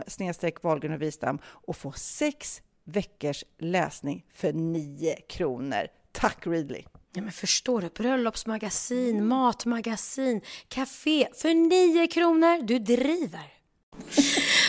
snedstreck 0.06 0.62
Wahlgren 0.62 0.92
och 0.92 1.02
Wistam 1.02 1.38
och 1.44 1.76
få 1.76 1.92
sex 1.92 2.62
veckors 2.84 3.44
läsning 3.58 4.24
för 4.34 4.52
9 4.52 5.16
kronor. 5.28 5.86
Tack 6.12 6.46
Readly! 6.46 6.82
Ja, 7.14 7.22
men 7.22 7.32
förstår 7.32 7.80
du? 7.80 7.88
Bröllopsmagasin, 7.88 9.26
matmagasin, 9.26 10.40
café 10.68 11.28
för 11.34 11.54
9 11.54 12.06
kronor. 12.06 12.62
Du 12.62 12.78
driver. 12.78 13.52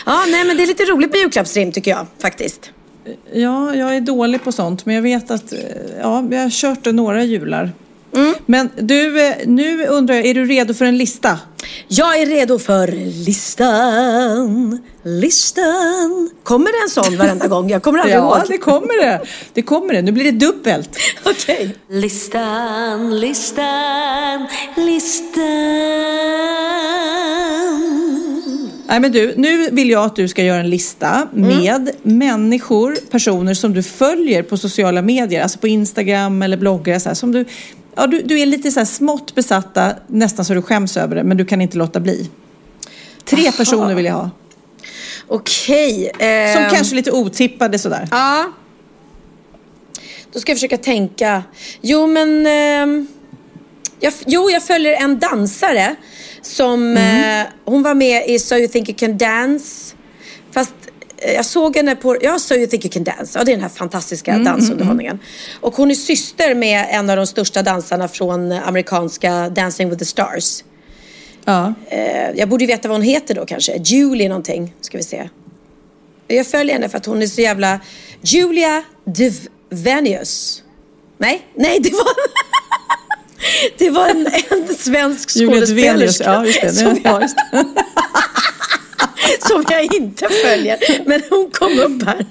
ja, 0.06 0.24
nej, 0.28 0.46
men 0.46 0.56
det 0.56 0.62
är 0.62 0.66
lite 0.66 0.84
roligt 0.84 1.10
med 1.10 1.20
julklappsrim 1.20 1.72
tycker 1.72 1.90
jag 1.90 2.06
faktiskt. 2.18 2.72
Ja, 3.32 3.74
jag 3.74 3.96
är 3.96 4.00
dålig 4.00 4.44
på 4.44 4.52
sånt, 4.52 4.86
men 4.86 4.94
jag 4.94 5.02
vet 5.02 5.30
att 5.30 5.52
ja, 6.00 6.24
jag 6.30 6.42
har 6.42 6.50
kört 6.50 6.84
några 6.84 7.24
jular. 7.24 7.72
Mm. 8.16 8.34
Men 8.46 8.70
du, 8.76 9.26
eh, 9.26 9.34
nu 9.46 9.86
undrar 9.86 10.14
jag, 10.14 10.26
är 10.26 10.34
du 10.34 10.44
redo 10.44 10.74
för 10.74 10.84
en 10.84 10.98
lista? 10.98 11.38
Jag 11.88 12.20
är 12.20 12.26
redo 12.26 12.58
för 12.58 12.86
listan, 13.26 14.78
listan. 15.02 16.30
Kommer 16.42 16.66
det 16.66 16.84
en 16.84 16.90
sån 16.90 17.16
varenda 17.18 17.46
gång? 17.46 17.70
Jag 17.70 17.82
kommer 17.82 17.98
aldrig 17.98 18.16
ja, 18.18 18.20
ihåg. 18.20 18.36
Ja, 18.38 18.44
det 18.48 18.58
kommer 18.58 19.02
det. 19.02 19.20
Det 19.52 19.62
kommer 19.62 19.94
det. 19.94 20.02
Nu 20.02 20.12
blir 20.12 20.24
det 20.24 20.46
dubbelt. 20.46 20.98
Okej. 21.24 21.54
Okay. 21.54 22.00
Listan, 22.00 23.20
listan. 23.20 24.46
Nej, 28.94 29.00
men 29.00 29.12
du, 29.12 29.34
nu 29.36 29.70
vill 29.70 29.90
jag 29.90 30.04
att 30.04 30.16
du 30.16 30.28
ska 30.28 30.42
göra 30.42 30.60
en 30.60 30.70
lista 30.70 31.28
mm. 31.36 31.58
med 31.58 31.90
människor, 32.02 32.96
personer 33.10 33.54
som 33.54 33.74
du 33.74 33.82
följer 33.82 34.42
på 34.42 34.56
sociala 34.56 35.02
medier, 35.02 35.42
alltså 35.42 35.58
på 35.58 35.68
Instagram 35.68 36.42
eller 36.42 36.56
bloggar, 36.56 36.98
så 36.98 37.08
här, 37.08 37.14
som 37.14 37.32
du, 37.32 37.44
ja, 37.94 38.06
du, 38.06 38.22
du 38.22 38.40
är 38.40 38.46
lite 38.46 38.70
så 38.70 38.80
här 38.80 38.84
smått 38.84 39.34
besatta, 39.34 39.92
nästan 40.06 40.44
så 40.44 40.54
du 40.54 40.62
skäms 40.62 40.96
över 40.96 41.16
det, 41.16 41.24
men 41.24 41.36
du 41.36 41.44
kan 41.44 41.60
inte 41.60 41.76
låta 41.76 42.00
bli. 42.00 42.30
Tre 43.24 43.42
Aha. 43.42 43.52
personer 43.56 43.94
vill 43.94 44.04
jag 44.04 44.14
ha. 44.14 44.30
Okej. 45.28 46.10
Eh... 46.18 46.54
Som 46.54 46.76
kanske 46.76 46.94
är 46.94 46.96
lite 46.96 47.12
otippade 47.12 47.78
sådär. 47.78 48.08
Ja. 48.10 48.52
Då 50.32 50.40
ska 50.40 50.52
jag 50.52 50.56
försöka 50.56 50.78
tänka. 50.78 51.42
Jo, 51.80 52.06
men... 52.06 52.46
Eh... 52.46 53.04
Jag, 54.00 54.12
jo, 54.26 54.50
jag 54.50 54.62
följer 54.62 54.92
en 54.92 55.18
dansare 55.18 55.96
som, 56.46 56.82
mm. 56.82 57.40
eh, 57.40 57.46
hon 57.64 57.82
var 57.82 57.94
med 57.94 58.28
i 58.28 58.38
So 58.38 58.54
You 58.54 58.68
Think 58.68 58.88
You 58.88 58.98
Can 58.98 59.18
Dance. 59.18 59.96
Fast 60.52 60.74
eh, 61.18 61.34
jag 61.34 61.44
såg 61.44 61.76
henne 61.76 61.96
på, 61.96 62.16
ja 62.22 62.38
So 62.38 62.54
You 62.54 62.66
Think 62.66 62.84
You 62.84 62.92
Can 62.92 63.04
Dance. 63.04 63.38
Ja, 63.38 63.44
det 63.44 63.52
är 63.52 63.56
den 63.56 63.62
här 63.62 63.68
fantastiska 63.68 64.32
mm, 64.32 64.44
dansunderhållningen. 64.44 65.12
Mm, 65.12 65.24
och 65.60 65.76
hon 65.76 65.90
är 65.90 65.94
syster 65.94 66.54
med 66.54 66.86
en 66.90 67.10
av 67.10 67.16
de 67.16 67.26
största 67.26 67.62
dansarna 67.62 68.08
från 68.08 68.52
amerikanska 68.52 69.48
Dancing 69.48 69.90
with 69.90 69.98
the 69.98 70.04
Stars. 70.04 70.64
Ja. 71.44 71.74
Eh, 71.88 72.30
jag 72.34 72.48
borde 72.48 72.64
ju 72.64 72.68
veta 72.68 72.88
vad 72.88 72.96
hon 72.96 73.06
heter 73.06 73.34
då 73.34 73.46
kanske. 73.46 73.76
Julie 73.76 74.28
någonting, 74.28 74.74
ska 74.80 74.96
vi 74.96 75.04
se. 75.04 75.28
Jag 76.28 76.46
följer 76.46 76.74
henne 76.74 76.88
för 76.88 76.98
att 76.98 77.06
hon 77.06 77.22
är 77.22 77.26
så 77.26 77.40
jävla... 77.40 77.80
Julia 78.22 78.82
Devenius. 79.04 80.62
Nej, 81.18 81.46
nej 81.54 81.80
det 81.80 81.90
var... 81.90 82.08
Det 83.78 83.90
var 83.90 84.08
en, 84.08 84.28
en 84.50 84.74
svensk 84.74 85.30
skådespelerska. 85.30 86.24
Ja, 86.24 86.46
just 86.46 86.60
det. 86.60 86.72
Som, 86.72 87.00
jag, 87.04 87.22
just 87.22 87.36
det. 87.36 87.64
som 89.48 89.64
jag 89.70 89.94
inte 89.94 90.28
följer. 90.28 90.78
Men 91.06 91.22
hon 91.30 91.50
kom 91.50 91.78
upp 91.78 92.02
här. 92.06 92.26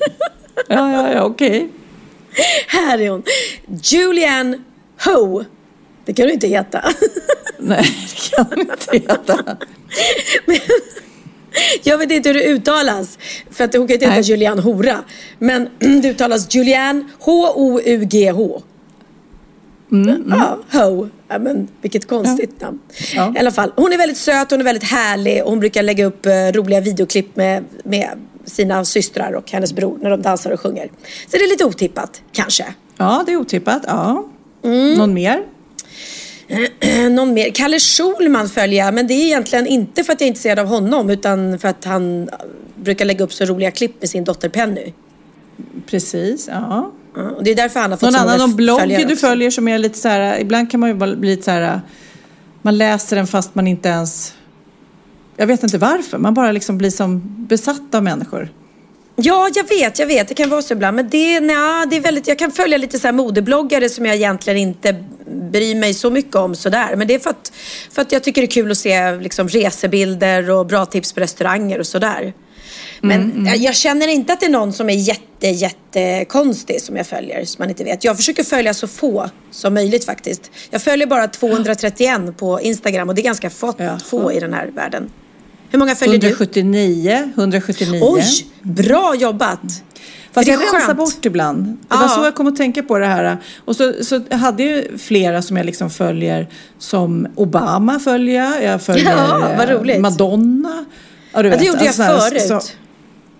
Ja, 0.68 0.91
ja, 0.91 1.14
ja, 1.14 1.24
okej. 1.24 1.49
Okay. 1.57 1.70
Här 2.68 3.01
är 3.01 3.09
hon. 3.09 3.24
Julianne 3.84 4.59
Ho. 5.05 5.43
Det 6.05 6.14
kan 6.14 6.28
du 6.28 6.34
inte 6.34 6.47
heta. 6.47 6.82
Nej, 7.57 7.97
det 8.09 8.36
kan 8.36 8.45
du 8.55 8.61
inte 8.61 8.97
heta. 8.97 9.57
Men, 10.45 10.57
jag 11.84 11.97
vet 11.97 12.11
inte 12.11 12.30
hur 12.30 12.34
det 12.34 12.45
uttalas. 12.45 13.18
För 13.51 13.64
att 13.64 13.74
hon 13.74 13.88
kan 13.88 13.93
inte 13.93 14.09
heta 14.09 14.22
Julianne 14.22 14.61
Hora. 14.61 15.03
Men 15.39 15.70
det 15.80 16.09
uttalas 16.09 16.55
Julianne 16.55 17.03
H-O-U-G-H. 17.20 18.64
Mm, 19.93 20.09
mm. 20.09 20.23
Ja, 20.29 20.59
Ho. 20.71 21.07
Ja, 21.27 21.39
men, 21.39 21.67
vilket 21.81 22.07
konstigt 22.07 22.61
namn. 22.61 22.79
Ja. 23.15 23.33
I 23.35 23.39
alla 23.39 23.51
fall, 23.51 23.71
hon 23.75 23.93
är 23.93 23.97
väldigt 23.97 24.17
söt, 24.17 24.51
hon 24.51 24.59
är 24.59 24.63
väldigt 24.63 24.89
härlig 24.89 25.43
och 25.43 25.49
hon 25.49 25.59
brukar 25.59 25.83
lägga 25.83 26.05
upp 26.05 26.25
eh, 26.25 26.31
roliga 26.53 26.81
videoklipp 26.81 27.35
med, 27.35 27.63
med 27.83 28.09
sina 28.45 28.85
systrar 28.85 29.33
och 29.33 29.51
hennes 29.51 29.73
bror 29.73 29.97
när 30.01 30.09
de 30.09 30.21
dansar 30.21 30.51
och 30.51 30.59
sjunger. 30.59 30.91
Så 31.27 31.37
det 31.37 31.43
är 31.43 31.49
lite 31.49 31.65
otippat, 31.65 32.21
kanske. 32.31 32.65
Ja, 32.97 33.23
det 33.25 33.31
är 33.31 33.37
otippat. 33.37 33.83
Ja. 33.87 34.25
Mm. 34.63 34.93
Någon 34.93 35.13
mer? 35.13 35.43
Någon 37.09 37.33
mer? 37.33 37.49
Kalle 37.49 37.79
Schulman 37.79 38.49
följer 38.49 38.85
jag, 38.85 38.93
men 38.93 39.07
det 39.07 39.13
är 39.13 39.25
egentligen 39.25 39.67
inte 39.67 40.03
för 40.03 40.13
att 40.13 40.21
jag 40.21 40.25
är 40.25 40.29
intresserad 40.29 40.59
av 40.59 40.67
honom 40.67 41.09
utan 41.09 41.59
för 41.59 41.67
att 41.67 41.85
han 41.85 42.29
brukar 42.75 43.05
lägga 43.05 43.23
upp 43.23 43.33
så 43.33 43.45
roliga 43.45 43.71
klipp 43.71 43.95
med 43.99 44.09
sin 44.09 44.23
dotter 44.23 44.49
Penny. 44.49 44.93
Precis, 45.85 46.47
ja. 46.47 46.91
Och 47.16 47.43
det 47.43 47.51
är 47.51 47.55
därför 47.55 47.80
han 47.80 47.91
har 47.91 47.97
fått 47.97 48.11
Någon 48.11 48.22
annan 48.22 48.38
någon 48.38 48.55
blogg 48.55 49.05
du 49.07 49.16
följer 49.16 49.51
som 49.51 49.68
är 49.68 49.78
lite 49.78 49.97
så 49.99 50.07
här, 50.07 50.39
ibland 50.39 50.72
kan 50.72 50.80
man 50.80 50.89
ju 50.89 50.95
bli 50.95 51.16
lite 51.16 51.43
så 51.43 51.51
här, 51.51 51.82
man 52.61 52.78
läser 52.78 53.16
den 53.16 53.28
fast 53.28 53.55
man 53.55 53.68
inte 53.68 53.89
ens, 53.89 54.34
jag 55.38 55.47
vet 55.47 55.64
inte 55.64 55.78
varför, 55.78 56.18
man 56.18 56.34
bara 56.34 56.51
liksom 56.51 56.78
blir 56.78 56.89
som 56.89 57.22
besatt 57.47 57.95
av 57.95 58.03
människor. 58.03 58.49
Ja, 59.16 59.49
jag 59.55 59.70
vet, 59.70 59.99
jag 59.99 60.07
vet. 60.07 60.28
Det 60.28 60.34
kan 60.34 60.49
vara 60.49 60.61
så 60.61 60.74
ibland. 60.74 60.95
Men 60.95 61.09
det, 61.09 61.39
nej, 61.39 61.88
det 61.89 61.95
är 61.95 62.01
väldigt, 62.01 62.28
jag 62.28 62.39
kan 62.39 62.51
följa 62.51 62.78
lite 62.78 62.99
så 62.99 63.07
här 63.07 63.14
modebloggare 63.14 63.89
som 63.89 64.05
jag 64.05 64.16
egentligen 64.16 64.59
inte 64.59 65.03
bryr 65.51 65.76
mig 65.76 65.93
så 65.93 66.09
mycket 66.09 66.36
om 66.36 66.55
sådär. 66.55 66.95
Men 66.95 67.07
det 67.07 67.16
är 67.16 67.20
för 67.20 67.30
att, 67.30 67.51
för 67.91 68.01
att 68.01 68.11
jag 68.11 68.24
tycker 68.24 68.41
det 68.41 68.45
är 68.45 68.51
kul 68.51 68.72
att 68.72 68.78
se 68.78 69.16
liksom, 69.16 69.47
resebilder 69.47 70.49
och 70.49 70.66
bra 70.66 70.86
tips 70.86 71.14
på 71.14 71.20
restauranger 71.20 71.80
och 71.80 71.88
sådär. 71.88 72.34
Men 73.05 73.21
mm, 73.21 73.31
mm. 73.31 73.45
Jag, 73.45 73.57
jag, 73.57 73.75
känner 73.75 74.07
inte 74.07 74.33
att 74.33 74.39
det 74.39 74.45
är 74.45 74.49
någon 74.49 74.73
som 74.73 74.89
är 74.89 74.93
jätte, 74.93 75.47
jätte 75.47 76.25
konstig 76.25 76.81
som 76.81 76.97
jag 76.97 77.07
följer, 77.07 77.45
som 77.45 77.61
man 77.63 77.69
inte 77.69 77.83
vet. 77.83 78.03
Jag 78.03 78.17
försöker 78.17 78.43
följa 78.43 78.73
så 78.73 78.87
få 78.87 79.29
som 79.51 79.73
möjligt 79.73 80.05
faktiskt. 80.05 80.51
Jag 80.69 80.81
följer 80.81 81.07
bara 81.07 81.27
231 81.27 82.37
på 82.37 82.61
Instagram 82.61 83.09
och 83.09 83.15
det 83.15 83.21
är 83.21 83.23
ganska 83.23 83.49
få, 83.49 83.73
ja. 83.77 83.99
få 84.05 84.31
i 84.31 84.39
den 84.39 84.53
här 84.53 84.67
världen. 84.67 85.09
Hur 85.69 85.79
många 85.79 85.95
följer 85.95 86.15
179, 86.15 87.31
du? 87.35 87.41
179. 87.41 87.99
Oj, 88.03 88.23
bra 88.61 89.15
jobbat! 89.15 89.83
Fast 90.31 90.47
jag 90.47 90.59
rensar 90.61 90.93
bort 90.93 91.25
ibland. 91.25 91.65
Det 91.65 91.75
ja. 91.89 91.97
var 91.97 92.07
så 92.07 92.23
jag 92.23 92.35
kom 92.35 92.47
att 92.47 92.55
tänka 92.55 92.83
på 92.83 92.99
det 92.99 93.05
här. 93.05 93.37
Och 93.65 93.75
så, 93.75 93.93
så 94.01 94.21
hade 94.31 94.63
jag 94.63 95.01
flera 95.01 95.41
som 95.41 95.57
jag 95.57 95.65
liksom 95.65 95.89
följer 95.89 96.47
som 96.79 97.27
Obama 97.35 97.99
följer 97.99 98.61
jag. 98.61 98.81
följer 98.81 99.05
ja, 99.85 99.99
Madonna. 99.99 100.85
Ja, 101.33 101.43
du 101.43 101.49
vet, 101.49 101.59
det 101.59 101.65
gjorde 101.65 101.85
jag 101.85 101.87
alltså, 101.87 102.29
förut. 102.29 102.41
Så, 102.47 102.61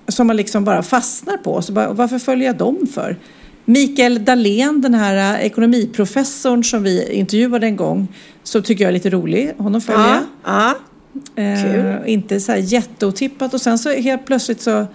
som 0.08 0.28
man 0.28 0.36
liksom 0.36 0.64
bara 0.64 0.84
fastnar 0.84 1.38
på. 1.38 1.62
Så 1.62 1.74
bara, 1.74 1.94
varför 1.94 2.20
följer 2.20 2.48
jag 2.48 2.58
dem 2.58 2.88
för? 2.94 3.18
Mikael 3.66 4.26
Dahlén, 4.26 4.82
den 4.82 4.94
här 4.94 5.36
äh, 5.36 5.46
ekonomiprofessorn 5.46 6.64
som 6.64 6.84
vi 6.84 7.14
intervjuade 7.14 7.68
en 7.68 7.76
gång, 7.76 8.08
så 8.44 8.62
tycker 8.62 8.84
jag 8.84 8.90
är 8.90 8.94
lite 8.94 9.10
rolig. 9.10 9.54
Honom 9.58 9.82
följer 9.82 10.08
jag. 10.08 10.24
Ja, 10.46 10.76
ja. 11.36 11.44
Eh, 11.44 12.14
inte 12.14 12.40
så 12.40 12.52
här 12.52 12.60
jätteotippat 12.60 13.54
och 13.54 13.62
sen 13.62 13.80
så 13.80 13.90
helt 13.90 14.26
plötsligt 14.26 14.62
så 14.62 14.88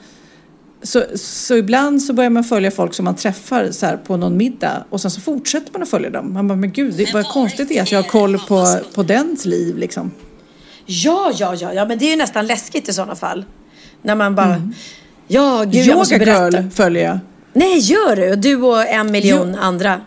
så, 0.82 1.04
så 1.14 1.56
ibland 1.56 2.02
så 2.02 2.12
börjar 2.12 2.30
man 2.30 2.44
följa 2.44 2.70
folk 2.70 2.94
som 2.94 3.04
man 3.04 3.16
träffar 3.16 3.70
så 3.70 3.86
här 3.86 3.96
på 3.96 4.16
någon 4.16 4.36
middag 4.36 4.84
och 4.90 5.00
sen 5.00 5.10
så 5.10 5.20
fortsätter 5.20 5.72
man 5.72 5.82
att 5.82 5.88
följa 5.88 6.10
dem. 6.10 6.32
Man 6.32 6.48
bara, 6.48 6.56
men 6.56 6.72
gud, 6.72 6.94
det, 6.94 7.14
vad 7.14 7.26
konstigt 7.26 7.68
det 7.68 7.78
är 7.78 7.82
att 7.82 7.92
jag 7.92 8.02
har 8.02 8.08
koll 8.08 8.38
på, 8.38 8.66
på 8.94 9.02
dens 9.02 9.44
liv 9.44 9.78
liksom. 9.78 10.10
Ja, 10.86 11.32
ja, 11.34 11.54
ja, 11.54 11.72
ja, 11.72 11.84
men 11.84 11.98
det 11.98 12.04
är 12.04 12.10
ju 12.10 12.16
nästan 12.16 12.46
läskigt 12.46 12.88
i 12.88 12.92
sådana 12.92 13.16
fall. 13.16 13.44
När 14.02 14.14
man 14.14 14.34
bara, 14.34 14.70
ja, 15.28 15.64
gud, 15.64 15.86
jag 15.86 15.98
måste 15.98 16.14
Yoga 16.14 16.24
berätta. 16.24 16.56
girl 16.58 16.70
följer 16.70 17.04
jag. 17.04 17.18
Nej, 17.52 17.78
gör 17.78 18.16
du? 18.16 18.36
Du 18.36 18.62
och 18.62 18.88
en 18.88 19.12
miljon 19.12 19.54
andra. 19.54 20.00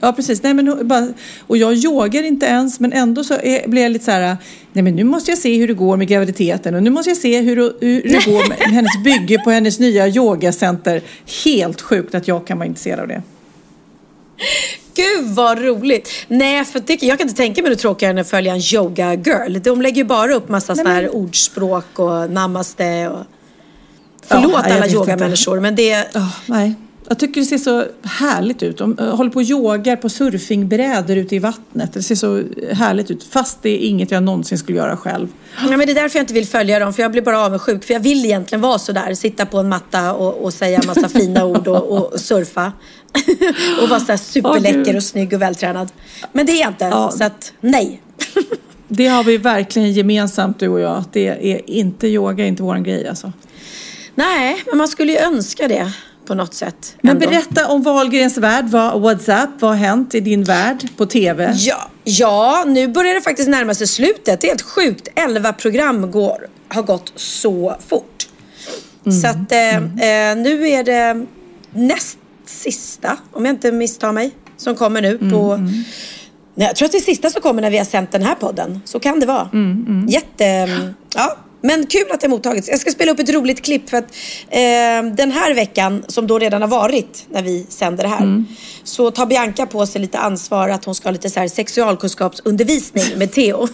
Ja, 0.00 0.12
precis. 0.12 0.42
Nej, 0.42 0.54
men, 0.54 0.88
bara, 0.88 1.08
och 1.46 1.56
jag 1.56 1.74
yogar 1.74 2.22
inte 2.22 2.46
ens, 2.46 2.80
men 2.80 2.92
ändå 2.92 3.24
så 3.24 3.34
är, 3.34 3.68
blir 3.68 3.82
jag 3.82 3.92
lite 3.92 4.04
så 4.04 4.10
här, 4.10 4.36
nej 4.72 4.82
men 4.82 4.96
nu 4.96 5.04
måste 5.04 5.30
jag 5.30 5.38
se 5.38 5.58
hur 5.58 5.68
det 5.68 5.74
går 5.74 5.96
med 5.96 6.08
graviditeten 6.08 6.74
och 6.74 6.82
nu 6.82 6.90
måste 6.90 7.10
jag 7.10 7.16
se 7.16 7.40
hur, 7.40 7.56
hur 7.56 8.02
det 8.02 8.24
går 8.26 8.48
med 8.48 8.58
hennes 8.74 9.04
bygge 9.04 9.38
på 9.38 9.50
hennes 9.50 9.78
nya 9.78 10.08
yogacenter. 10.08 11.02
Helt 11.44 11.80
sjukt 11.80 12.14
att 12.14 12.28
jag 12.28 12.46
kan 12.46 12.58
vara 12.58 12.66
intresserad 12.66 13.00
av 13.00 13.08
det. 13.08 13.22
Gud 14.94 15.24
vad 15.34 15.62
roligt! 15.62 16.08
Nej, 16.28 16.64
för 16.64 16.80
det, 16.80 17.02
jag 17.02 17.18
kan 17.18 17.28
inte 17.28 17.42
tänka 17.42 17.62
mig 17.62 17.70
något 17.70 17.78
tråkigare 17.80 18.10
än 18.12 18.18
att 18.18 18.30
följa 18.30 18.54
en 18.54 18.60
yoga 18.74 19.14
girl. 19.14 19.58
De 19.62 19.82
lägger 19.82 19.96
ju 19.96 20.04
bara 20.04 20.34
upp 20.34 20.48
massa 20.48 20.74
sådana 20.74 20.94
här 20.94 21.14
ordspråk 21.14 21.98
och 21.98 22.30
namaste 22.30 23.08
och... 23.08 23.24
Förlåt 24.26 24.52
Ja, 24.52 24.74
alla 24.74 24.88
yogamänniskor, 24.88 25.60
men 25.60 25.74
det... 25.74 26.08
Ja, 26.12 26.30
nej. 26.46 26.74
Jag 27.08 27.18
tycker 27.18 27.40
det 27.40 27.46
ser 27.46 27.58
så 27.58 27.84
härligt 28.02 28.62
ut. 28.62 28.78
De 28.78 28.98
eh, 28.98 29.16
håller 29.16 29.30
på 29.30 29.36
och 29.36 29.42
yogar 29.42 29.96
på 29.96 30.08
surfingbrädor 30.08 31.16
ute 31.16 31.36
i 31.36 31.38
vattnet. 31.38 31.92
Det 31.92 32.02
ser 32.02 32.14
så 32.14 32.42
härligt 32.72 33.10
ut. 33.10 33.24
Fast 33.24 33.62
det 33.62 33.68
är 33.70 33.88
inget 33.88 34.10
jag 34.10 34.22
någonsin 34.22 34.58
skulle 34.58 34.78
göra 34.78 34.96
själv. 34.96 35.28
Nej, 35.68 35.76
men 35.76 35.86
det 35.86 35.92
är 35.92 35.94
därför 35.94 36.18
jag 36.18 36.22
inte 36.22 36.34
vill 36.34 36.46
följa 36.46 36.78
dem, 36.78 36.94
för 36.94 37.02
jag 37.02 37.12
blir 37.12 37.22
bara 37.22 37.40
avundsjuk. 37.40 37.84
För 37.84 37.94
jag 37.94 38.00
vill 38.00 38.24
egentligen 38.24 38.62
vara 38.62 38.78
sådär, 38.78 39.14
sitta 39.14 39.46
på 39.46 39.58
en 39.58 39.68
matta 39.68 40.12
och, 40.14 40.44
och 40.44 40.54
säga 40.54 40.78
en 40.78 40.86
massa 40.86 41.08
fina 41.08 41.44
ord 41.44 41.68
och, 41.68 42.12
och 42.12 42.20
surfa. 42.20 42.72
och 43.82 43.88
vara 43.88 44.00
sådär 44.00 44.16
superläcker 44.16 44.96
och 44.96 45.02
snygg 45.02 45.32
och 45.32 45.42
vältränad. 45.42 45.88
Men 46.32 46.46
det 46.46 46.52
är 46.52 46.60
jag 46.60 46.70
inte, 46.70 46.84
Ja. 46.84 47.10
så 47.10 47.24
att 47.24 47.52
nej. 47.60 48.02
Det 48.88 49.06
har 49.06 49.24
vi 49.24 49.36
verkligen 49.38 49.92
gemensamt 49.92 50.58
du 50.60 50.68
och 50.68 50.80
jag. 50.80 51.04
Det 51.12 51.28
är 51.28 51.70
inte 51.70 52.06
yoga, 52.06 52.46
inte 52.46 52.62
våran 52.62 52.82
grej 52.82 53.08
alltså. 53.08 53.32
nej, 54.14 54.62
men 54.66 54.78
man 54.78 54.88
skulle 54.88 55.12
ju 55.12 55.18
önska 55.18 55.68
det 55.68 55.92
på 56.26 56.34
något 56.34 56.54
sätt. 56.54 56.96
Men 57.00 57.16
ändå. 57.16 57.28
berätta 57.28 57.68
om 57.68 57.82
Wahlgrens 57.82 58.38
värld. 58.38 58.64
Vad, 58.68 59.00
WhatsApp, 59.00 59.50
vad 59.60 59.70
har 59.70 59.76
hänt 59.76 60.14
i 60.14 60.20
din 60.20 60.44
värld 60.44 60.88
på 60.96 61.06
TV? 61.06 61.52
Ja, 61.56 61.90
ja, 62.04 62.64
nu 62.66 62.88
börjar 62.88 63.14
det 63.14 63.20
faktiskt 63.20 63.48
närma 63.48 63.74
sig 63.74 63.86
slutet. 63.86 64.40
Det 64.40 64.46
är 64.46 64.48
helt 64.48 64.62
sjukt. 64.62 65.08
11 65.14 65.52
program 65.52 66.10
går, 66.10 66.46
har 66.68 66.82
gått 66.82 67.12
så 67.16 67.76
fort. 67.88 68.28
Så 69.22 69.26
att 69.26 69.52
eh, 69.52 69.76
eh, 69.76 70.36
nu 70.36 70.68
är 70.68 70.84
det 70.84 71.26
näst 71.70 72.18
sista, 72.46 73.18
om 73.32 73.44
jag 73.44 73.54
inte 73.54 73.72
misstar 73.72 74.12
mig, 74.12 74.30
som 74.56 74.74
kommer 74.74 75.02
nu 75.02 75.18
på... 75.18 75.56
Nej, 76.56 76.66
jag 76.66 76.76
tror 76.76 76.86
att 76.86 76.92
det 76.92 76.98
är 76.98 77.02
sista 77.02 77.30
som 77.30 77.42
kommer 77.42 77.62
när 77.62 77.70
vi 77.70 77.78
har 77.78 77.84
sänt 77.84 78.12
den 78.12 78.22
här 78.22 78.34
podden. 78.34 78.80
Så 78.84 79.00
kan 79.00 79.20
det 79.20 79.26
vara. 79.26 79.48
Jätte... 80.08 80.44
Ja. 81.14 81.36
Men 81.64 81.86
kul 81.86 82.04
att 82.10 82.20
det 82.20 82.28
mottagits. 82.28 82.68
Jag 82.68 82.78
ska 82.80 82.90
spela 82.90 83.12
upp 83.12 83.18
ett 83.18 83.28
roligt 83.30 83.64
klipp 83.64 83.90
för 83.90 83.96
att 83.96 84.04
eh, 84.50 85.14
den 85.16 85.30
här 85.32 85.54
veckan, 85.54 86.04
som 86.08 86.26
då 86.26 86.38
redan 86.38 86.62
har 86.62 86.68
varit 86.68 87.26
när 87.30 87.42
vi 87.42 87.66
sänder 87.68 88.02
det 88.02 88.08
här, 88.08 88.44
så 88.84 89.10
tar 89.10 89.26
Bianca 89.26 89.66
på 89.66 89.86
sig 89.86 90.00
lite 90.00 90.18
ansvar 90.18 90.68
att 90.68 90.84
hon 90.84 90.94
ska 90.94 91.08
ha 91.08 91.12
lite 91.12 91.30
så 91.30 91.40
här 91.40 91.48
sexualkunskapsundervisning 91.48 93.04
med 93.18 93.32
Theo. 93.32 93.56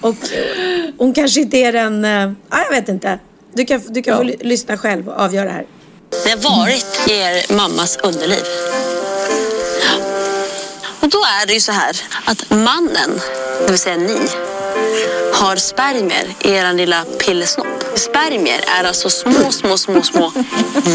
Och 0.00 0.08
eh, 0.08 0.90
hon 0.98 1.12
kanske 1.14 1.40
inte 1.40 1.56
är 1.56 1.72
den... 1.72 2.04
Eh, 2.04 2.32
ja, 2.50 2.64
jag 2.64 2.70
vet 2.70 2.88
inte. 2.88 3.18
Du 3.54 3.64
kan, 3.64 3.80
du 3.88 4.02
kan 4.02 4.16
få 4.16 4.22
ly- 4.22 4.36
lyssna 4.40 4.78
själv 4.78 5.08
och 5.08 5.20
avgöra 5.20 5.50
här. 5.50 5.66
Det 6.24 6.30
har 6.30 6.60
varit 6.60 7.00
er 7.08 7.56
mammas 7.56 7.98
underliv. 8.02 8.42
Och 11.00 11.08
då 11.08 11.18
är 11.18 11.46
det 11.46 11.52
ju 11.52 11.60
så 11.60 11.72
här 11.72 11.96
att 12.24 12.50
mannen, 12.50 13.20
det 13.66 13.70
vill 13.70 13.78
säga 13.78 13.96
ni, 13.96 14.18
har 15.32 15.56
spermier 15.56 16.26
i 16.44 16.50
er 16.50 16.72
lilla 16.72 17.04
pillesnopp. 17.18 17.98
Spermier 17.98 18.60
är 18.80 18.84
alltså 18.84 19.10
små, 19.10 19.52
små, 19.52 19.76
små, 19.76 20.02
små 20.02 20.32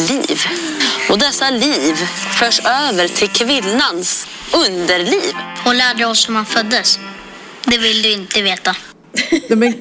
liv. 0.10 0.40
Och 1.10 1.20
dessa 1.20 1.50
liv 1.50 1.96
förs 2.40 2.60
över 2.60 3.08
till 3.08 3.30
kvinnans 3.30 4.28
underliv. 4.68 5.34
Hon 5.66 5.78
lärde 5.78 6.06
oss 6.06 6.28
när 6.28 6.34
man 6.34 6.46
föddes. 6.46 7.00
Det 7.66 7.78
vill 7.78 8.02
du 8.02 8.12
inte 8.14 8.42
veta. 8.42 8.76
Men, 9.48 9.74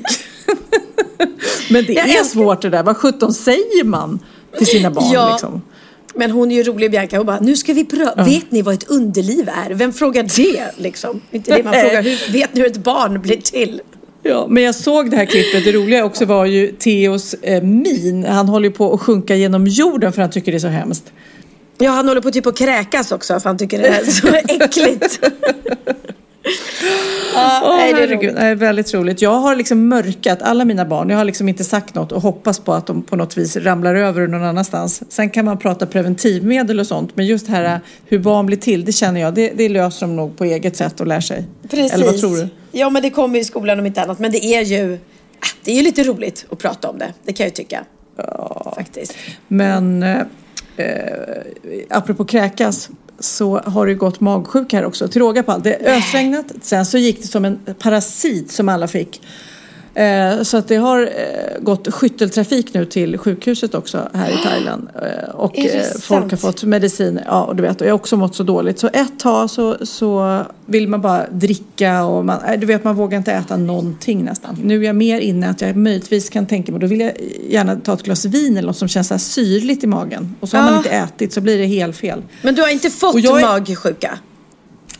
men 1.70 1.84
det 1.84 1.98
är 1.98 2.24
svårt 2.24 2.62
det 2.62 2.70
där. 2.70 2.82
Vad 2.82 2.96
sjutton 2.96 3.32
säger 3.32 3.84
man 3.84 4.18
till 4.58 4.66
sina 4.66 4.90
barn? 4.90 5.12
Ja. 5.12 5.30
Liksom? 5.32 5.62
Men 6.14 6.30
hon 6.30 6.50
är 6.50 6.56
ju 6.56 6.62
rolig 6.62 6.90
Bianca. 6.90 7.16
Hon 7.16 7.26
bara, 7.26 7.40
nu 7.40 7.56
ska 7.56 7.72
vi 7.72 7.84
pröva. 7.84 8.24
Vet 8.24 8.50
ni 8.50 8.62
vad 8.62 8.74
ett 8.74 8.90
underliv 8.90 9.48
är? 9.48 9.70
Vem 9.70 9.92
frågar 9.92 10.22
det 10.36 10.70
liksom? 10.76 11.20
Inte 11.30 11.56
det 11.56 11.62
man 11.62 11.72
frågar. 11.80 12.02
Hur, 12.02 12.32
vet 12.32 12.54
ni 12.54 12.60
hur 12.60 12.70
ett 12.70 12.76
barn 12.76 13.22
blir 13.22 13.36
till? 13.36 13.80
Ja, 14.22 14.46
men 14.48 14.62
jag 14.62 14.74
såg 14.74 15.10
det 15.10 15.16
här 15.16 15.24
klippet. 15.26 15.64
Det 15.64 15.72
roliga 15.72 16.04
också 16.04 16.24
var 16.24 16.46
ju 16.46 16.72
Theos 16.72 17.34
eh, 17.34 17.62
min. 17.62 18.24
Han 18.24 18.48
håller 18.48 18.68
ju 18.68 18.74
på 18.74 18.94
att 18.94 19.00
sjunka 19.00 19.34
genom 19.34 19.66
jorden 19.66 20.12
för 20.12 20.22
han 20.22 20.30
tycker 20.30 20.52
det 20.52 20.58
är 20.58 20.60
så 20.60 20.68
hemskt. 20.68 21.12
Ja, 21.78 21.90
han 21.90 22.08
håller 22.08 22.20
på 22.20 22.30
typ 22.30 22.46
att 22.46 22.58
kräkas 22.58 23.12
också 23.12 23.40
för 23.40 23.50
han 23.50 23.58
tycker 23.58 23.78
det 23.78 23.88
är 23.88 24.04
så 24.04 24.28
äckligt. 24.64 25.20
Ja, 27.34 27.60
Åh, 27.64 27.76
nej, 27.76 27.92
det 27.92 28.02
är 28.02 28.08
roligt. 28.08 28.34
Nej, 28.34 28.54
väldigt 28.54 28.94
roligt. 28.94 29.22
Jag 29.22 29.30
har 29.30 29.56
liksom 29.56 29.88
mörkat 29.88 30.42
alla 30.42 30.64
mina 30.64 30.84
barn. 30.84 31.10
Jag 31.10 31.16
har 31.16 31.24
liksom 31.24 31.48
inte 31.48 31.64
sagt 31.64 31.94
något 31.94 32.12
och 32.12 32.22
hoppas 32.22 32.58
på 32.58 32.72
att 32.72 32.86
de 32.86 33.02
på 33.02 33.16
något 33.16 33.38
vis 33.38 33.56
ramlar 33.56 33.94
över 33.94 34.26
någon 34.26 34.42
annanstans. 34.42 35.02
Sen 35.08 35.30
kan 35.30 35.44
man 35.44 35.58
prata 35.58 35.86
preventivmedel 35.86 36.80
och 36.80 36.86
sånt. 36.86 37.16
Men 37.16 37.26
just 37.26 37.46
det 37.46 37.52
här 37.52 37.80
hur 38.04 38.18
barn 38.18 38.46
blir 38.46 38.56
till, 38.56 38.84
det 38.84 38.92
känner 38.92 39.20
jag, 39.20 39.34
det, 39.34 39.52
det 39.56 39.68
löser 39.68 40.06
de 40.06 40.16
nog 40.16 40.36
på 40.36 40.44
eget 40.44 40.76
sätt 40.76 41.00
och 41.00 41.06
lär 41.06 41.20
sig. 41.20 41.44
Precis. 41.70 41.92
Eller 41.92 42.06
vad 42.06 42.20
tror 42.20 42.36
du? 42.36 42.48
Ja, 42.72 42.90
men 42.90 43.02
det 43.02 43.10
kommer 43.10 43.34
ju 43.34 43.40
i 43.40 43.44
skolan 43.44 43.78
om 43.78 43.86
inte 43.86 44.02
annat. 44.02 44.18
Men 44.18 44.32
det 44.32 44.44
är 44.44 44.62
ju, 44.62 44.98
ah, 45.40 45.46
det 45.64 45.70
är 45.70 45.76
ju 45.76 45.82
lite 45.82 46.04
roligt 46.04 46.46
att 46.50 46.58
prata 46.58 46.88
om 46.88 46.98
det. 46.98 47.12
Det 47.24 47.32
kan 47.32 47.44
jag 47.44 47.50
ju 47.50 47.54
tycka. 47.54 47.84
Ja. 48.16 48.72
Faktiskt. 48.76 49.14
Men 49.48 50.02
eh, 50.02 50.20
eh, 50.76 50.86
apropå 51.90 52.24
kräkas 52.24 52.90
så 53.18 53.58
har 53.58 53.86
det 53.86 53.94
gått 53.94 54.20
magsjuka 54.20 54.76
här 54.76 54.84
också. 54.84 55.08
Till 55.08 55.20
råga 55.22 55.42
på 55.42 55.52
allt. 55.52 55.64
Det 55.64 55.74
är 55.74 55.98
ösregnat. 55.98 56.52
Sen 56.62 56.86
så 56.86 56.98
gick 56.98 57.22
det 57.22 57.28
som 57.28 57.44
en 57.44 57.58
parasit 57.78 58.52
som 58.52 58.68
alla 58.68 58.88
fick. 58.88 59.20
Eh, 59.96 60.42
så 60.42 60.56
att 60.56 60.68
det 60.68 60.76
har 60.76 61.02
eh, 61.02 61.60
gått 61.62 61.94
skytteltrafik 61.94 62.74
nu 62.74 62.84
till 62.84 63.18
sjukhuset 63.18 63.74
också 63.74 64.08
här 64.14 64.30
i 64.30 64.36
Thailand. 64.44 64.88
Eh, 64.94 65.28
och 65.34 65.56
folk 66.00 66.22
har 66.22 66.28
sant? 66.28 66.40
fått 66.40 66.64
medicin. 66.64 67.20
Ja, 67.26 67.44
och 67.44 67.56
du 67.56 67.62
vet, 67.62 67.80
och 67.80 67.86
jag 67.86 67.92
har 67.92 67.98
också 67.98 68.16
mått 68.16 68.34
så 68.34 68.42
dåligt. 68.42 68.78
Så 68.78 68.86
ett 68.92 69.18
tag 69.18 69.50
så, 69.50 69.86
så 69.86 70.40
vill 70.66 70.88
man 70.88 71.00
bara 71.00 71.26
dricka 71.30 72.04
och 72.04 72.24
man, 72.24 72.38
du 72.58 72.66
vet, 72.66 72.84
man 72.84 72.94
vågar 72.96 73.18
inte 73.18 73.32
äta 73.32 73.56
någonting 73.56 74.24
nästan. 74.24 74.58
Nu 74.64 74.80
är 74.82 74.86
jag 74.86 74.96
mer 74.96 75.20
inne 75.20 75.50
att 75.50 75.60
jag 75.60 75.76
möjligtvis 75.76 76.30
kan 76.30 76.46
tänka 76.46 76.72
mig, 76.72 76.80
då 76.80 76.86
vill 76.86 77.00
jag 77.00 77.12
gärna 77.48 77.76
ta 77.76 77.94
ett 77.94 78.02
glas 78.02 78.24
vin 78.24 78.56
eller 78.56 78.66
något 78.66 78.76
som 78.76 78.88
känns 78.88 79.08
så 79.08 79.14
här 79.14 79.18
syrligt 79.18 79.84
i 79.84 79.86
magen. 79.86 80.34
Och 80.40 80.48
så 80.48 80.56
har 80.56 80.64
Ja. 80.64 80.70
man 80.70 80.76
inte 80.78 80.90
ätit 80.90 81.32
så 81.32 81.40
blir 81.40 81.58
det 81.58 81.66
helt 81.66 81.96
fel. 81.96 82.22
Men 82.42 82.54
du 82.54 82.62
har 82.62 82.68
inte 82.68 82.90
fått 82.90 83.14
Och 83.14 83.20
jag 83.20 83.40
är- 83.40 83.46
magsjuka? 83.46 84.18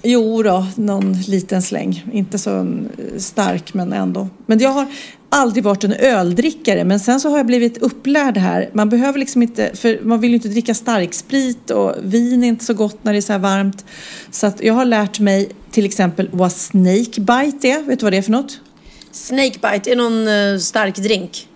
Jo 0.09 0.43
då, 0.43 0.67
någon 0.75 1.13
liten 1.13 1.63
släng. 1.63 2.05
Inte 2.13 2.39
så 2.39 2.85
stark 3.19 3.75
men 3.75 3.93
ändå. 3.93 4.29
Men 4.47 4.59
jag 4.59 4.71
har 4.71 4.87
aldrig 5.29 5.65
varit 5.65 5.85
en 5.85 5.93
öldrickare 5.93 6.85
men 6.85 7.01
sen 7.01 7.21
så 7.21 7.31
har 7.31 7.37
jag 7.37 7.47
blivit 7.47 7.79
upplärd 7.79 8.37
här. 8.37 8.71
Man 8.73 8.89
behöver 8.89 9.19
liksom 9.19 9.43
inte, 9.43 9.71
för 9.75 10.01
man 10.03 10.21
vill 10.21 10.31
ju 10.31 10.37
inte 10.37 10.49
dricka 10.49 10.75
starksprit 10.75 11.71
och 11.71 11.95
vin 12.03 12.45
är 12.45 12.49
inte 12.49 12.65
så 12.65 12.75
gott 12.75 13.05
när 13.05 13.13
det 13.13 13.19
är 13.19 13.23
så 13.23 13.33
här 13.33 13.39
varmt. 13.39 13.85
Så 14.31 14.47
att 14.47 14.63
jag 14.63 14.75
har 14.75 14.85
lärt 14.85 15.21
mig 15.21 15.49
till 15.71 15.85
exempel 15.85 16.29
vad 16.33 16.53
snakebite 16.53 17.69
är. 17.69 17.83
Vet 17.83 18.01
du 18.01 18.07
vad 18.07 18.13
det 18.13 18.17
är 18.17 18.23
för 18.23 18.33
något? 18.33 18.61
Snakebite 19.13 19.93
är 19.93 19.97
någon 19.97 20.29
eh, 20.29 20.59
stark 20.59 20.97
drink. 20.97 21.49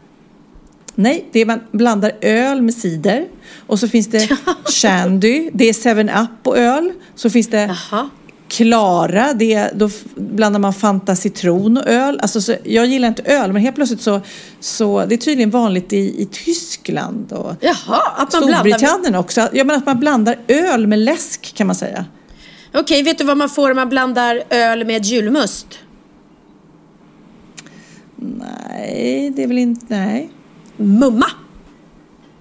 Nej, 0.95 1.29
det 1.33 1.41
är 1.41 1.47
man 1.47 1.61
blandar 1.73 2.13
öl 2.21 2.63
med 2.63 2.75
cider. 2.75 3.27
Och 3.67 3.79
så 3.79 3.89
finns 3.89 4.07
det 4.07 4.29
Shandy, 4.65 5.51
det 5.53 5.69
är 5.69 5.73
7-Up 5.73 6.47
och 6.47 6.59
öl. 6.59 6.93
Så 7.15 7.31
finns 7.31 7.49
det 7.49 7.77
Jaha. 7.91 8.11
Klara, 8.51 9.33
det 9.33 9.71
då 9.75 9.91
blandar 10.15 10.61
man 10.61 10.75
Fanta 10.75 11.17
citron 11.17 11.77
och 11.77 11.87
öl. 11.87 12.21
Alltså, 12.23 12.41
så, 12.41 12.55
jag 12.65 12.87
gillar 12.87 13.09
inte 13.09 13.23
öl, 13.23 13.53
men 13.53 13.63
helt 13.63 13.77
plötsligt 13.77 14.01
så, 14.01 14.21
så 14.61 15.05
det 15.07 15.15
är 15.15 15.17
tydligen 15.17 15.51
vanligt 15.51 15.93
i, 15.93 16.23
i 16.23 16.29
Tyskland 16.33 17.33
och 17.33 17.55
Jaha, 17.61 18.03
att 18.17 18.33
man 18.33 18.47
blandar. 18.47 18.57
Storbritannien 18.57 19.15
också. 19.15 19.49
Ja, 19.53 19.65
men 19.65 19.77
att 19.77 19.87
man 19.87 20.01
blandar 20.01 20.39
öl 20.49 20.87
med 20.87 20.99
läsk 20.99 21.55
kan 21.55 21.67
man 21.67 21.77
säga. 21.77 22.05
Okej, 22.75 23.03
vet 23.03 23.19
du 23.19 23.25
vad 23.25 23.37
man 23.37 23.49
får 23.49 23.71
om 23.71 23.77
man 23.77 23.89
blandar 23.89 24.43
öl 24.51 24.87
med 24.87 25.05
julmust? 25.05 25.67
Nej, 28.17 29.33
det 29.37 29.43
är 29.43 29.47
väl 29.47 29.59
inte, 29.59 29.87
nej. 29.89 30.31
Mumma. 30.77 31.27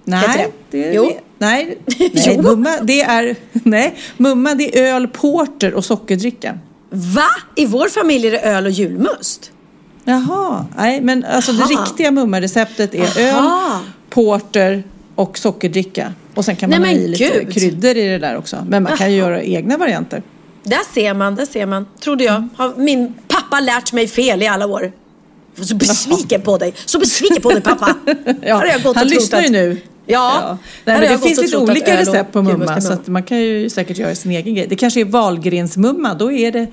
Nej, 0.04 0.28
det? 0.36 0.78
det 0.78 0.88
är, 0.88 0.94
Jo. 0.94 1.10
Nej, 1.40 1.78
nej 2.12 2.38
mumma 2.42 2.70
det 2.82 3.00
är, 3.02 3.36
nej, 3.52 3.94
mumma 4.16 4.54
det 4.54 4.78
är 4.78 4.94
öl, 4.94 5.08
porter 5.08 5.74
och 5.74 5.84
sockerdricka. 5.84 6.58
Va? 6.90 7.28
I 7.56 7.66
vår 7.66 7.88
familj 7.88 8.26
är 8.26 8.30
det 8.30 8.40
öl 8.40 8.66
och 8.66 8.72
julmust. 8.72 9.52
Jaha, 10.04 10.66
nej 10.76 11.00
men 11.00 11.24
alltså 11.24 11.52
det 11.52 11.62
Aha. 11.62 11.70
riktiga 11.84 12.10
mummareceptet 12.10 12.94
är 12.94 13.18
öl, 13.20 13.34
Aha. 13.34 13.80
porter 14.10 14.82
och 15.14 15.38
sockerdricka. 15.38 16.12
Och 16.34 16.44
sen 16.44 16.56
kan 16.56 16.70
man 16.70 16.82
Nej, 16.82 16.94
ha 16.96 17.02
i 17.02 17.08
lite 17.08 17.24
gud. 17.24 17.54
kryddor 17.54 17.96
i 17.96 18.08
det 18.08 18.18
där 18.18 18.36
också. 18.36 18.66
Men 18.68 18.82
man 18.82 18.96
kan 18.96 19.12
ju 19.12 19.18
göra 19.18 19.42
egna 19.42 19.76
varianter. 19.76 20.22
Där 20.62 20.94
ser 20.94 21.14
man, 21.14 21.34
där 21.34 21.46
ser 21.46 21.66
man. 21.66 21.86
Trodde 22.00 22.24
jag. 22.24 22.48
Har 22.56 22.74
min 22.76 23.14
pappa 23.28 23.60
lärt 23.60 23.92
mig 23.92 24.08
fel 24.08 24.42
i 24.42 24.46
alla 24.46 24.66
år. 24.66 24.92
Så 25.60 25.74
besviken 25.74 26.40
på 26.40 26.58
dig. 26.58 26.74
Så 26.86 26.98
besviken 26.98 27.42
på 27.42 27.50
dig 27.50 27.60
pappa. 27.60 27.94
Ja, 28.42 28.64
han 28.94 29.08
lyssnar 29.08 29.42
ju 29.42 29.48
nu. 29.48 29.80
Ja. 30.10 30.58
Nej, 30.84 31.00
men 31.00 31.10
det 31.12 31.18
finns 31.18 31.40
lite 31.40 31.56
olika 31.56 32.00
recept 32.00 32.32
på 32.32 32.42
mumma. 32.42 32.80
Så 32.80 32.96
man 33.06 33.22
kan 33.22 33.38
ju 33.38 33.70
säkert 33.70 33.98
göra 33.98 34.14
sin 34.14 34.32
egen 34.32 34.54
grej. 34.54 34.66
Det 34.68 34.76
kanske 34.76 35.00
är 35.00 35.04
valgrensmumma. 35.04 36.14
Då 36.14 36.32
är 36.32 36.52
det 36.52 36.66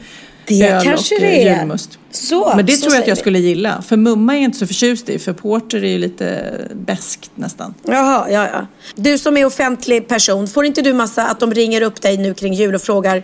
Det 0.46 0.68
öl 0.68 0.84
kanske 0.84 1.16
och 1.16 1.22
det 1.22 1.48
är. 1.48 1.60
julmust. 1.60 2.00
Så, 2.12 2.54
Men 2.56 2.66
det 2.66 2.72
så 2.74 2.82
tror 2.82 2.94
jag 2.94 3.02
att 3.02 3.08
jag 3.08 3.16
vi. 3.16 3.22
skulle 3.22 3.40
gilla. 3.40 3.82
För 3.88 3.98
mumma 3.98 4.34
är 4.34 4.38
jag 4.38 4.44
inte 4.44 4.58
så 4.58 4.68
förtjust 4.68 5.10
i. 5.10 5.20
För 5.20 5.34
porter 5.34 5.84
är 5.84 5.88
ju 5.92 5.98
lite 5.98 6.54
beskt 6.74 7.32
nästan. 7.36 7.74
Jaha, 7.84 8.28
ja, 8.32 8.48
ja. 8.54 8.68
Du 8.96 9.18
som 9.18 9.38
är 9.38 9.46
offentlig 9.46 10.08
person, 10.08 10.48
får 10.48 10.66
inte 10.66 10.82
du 10.82 10.94
massa 10.94 11.28
att 11.28 11.40
de 11.40 11.54
ringer 11.54 11.82
upp 11.82 12.02
dig 12.02 12.18
nu 12.18 12.34
kring 12.34 12.54
jul 12.54 12.76
och 12.76 12.82
frågar 12.82 13.24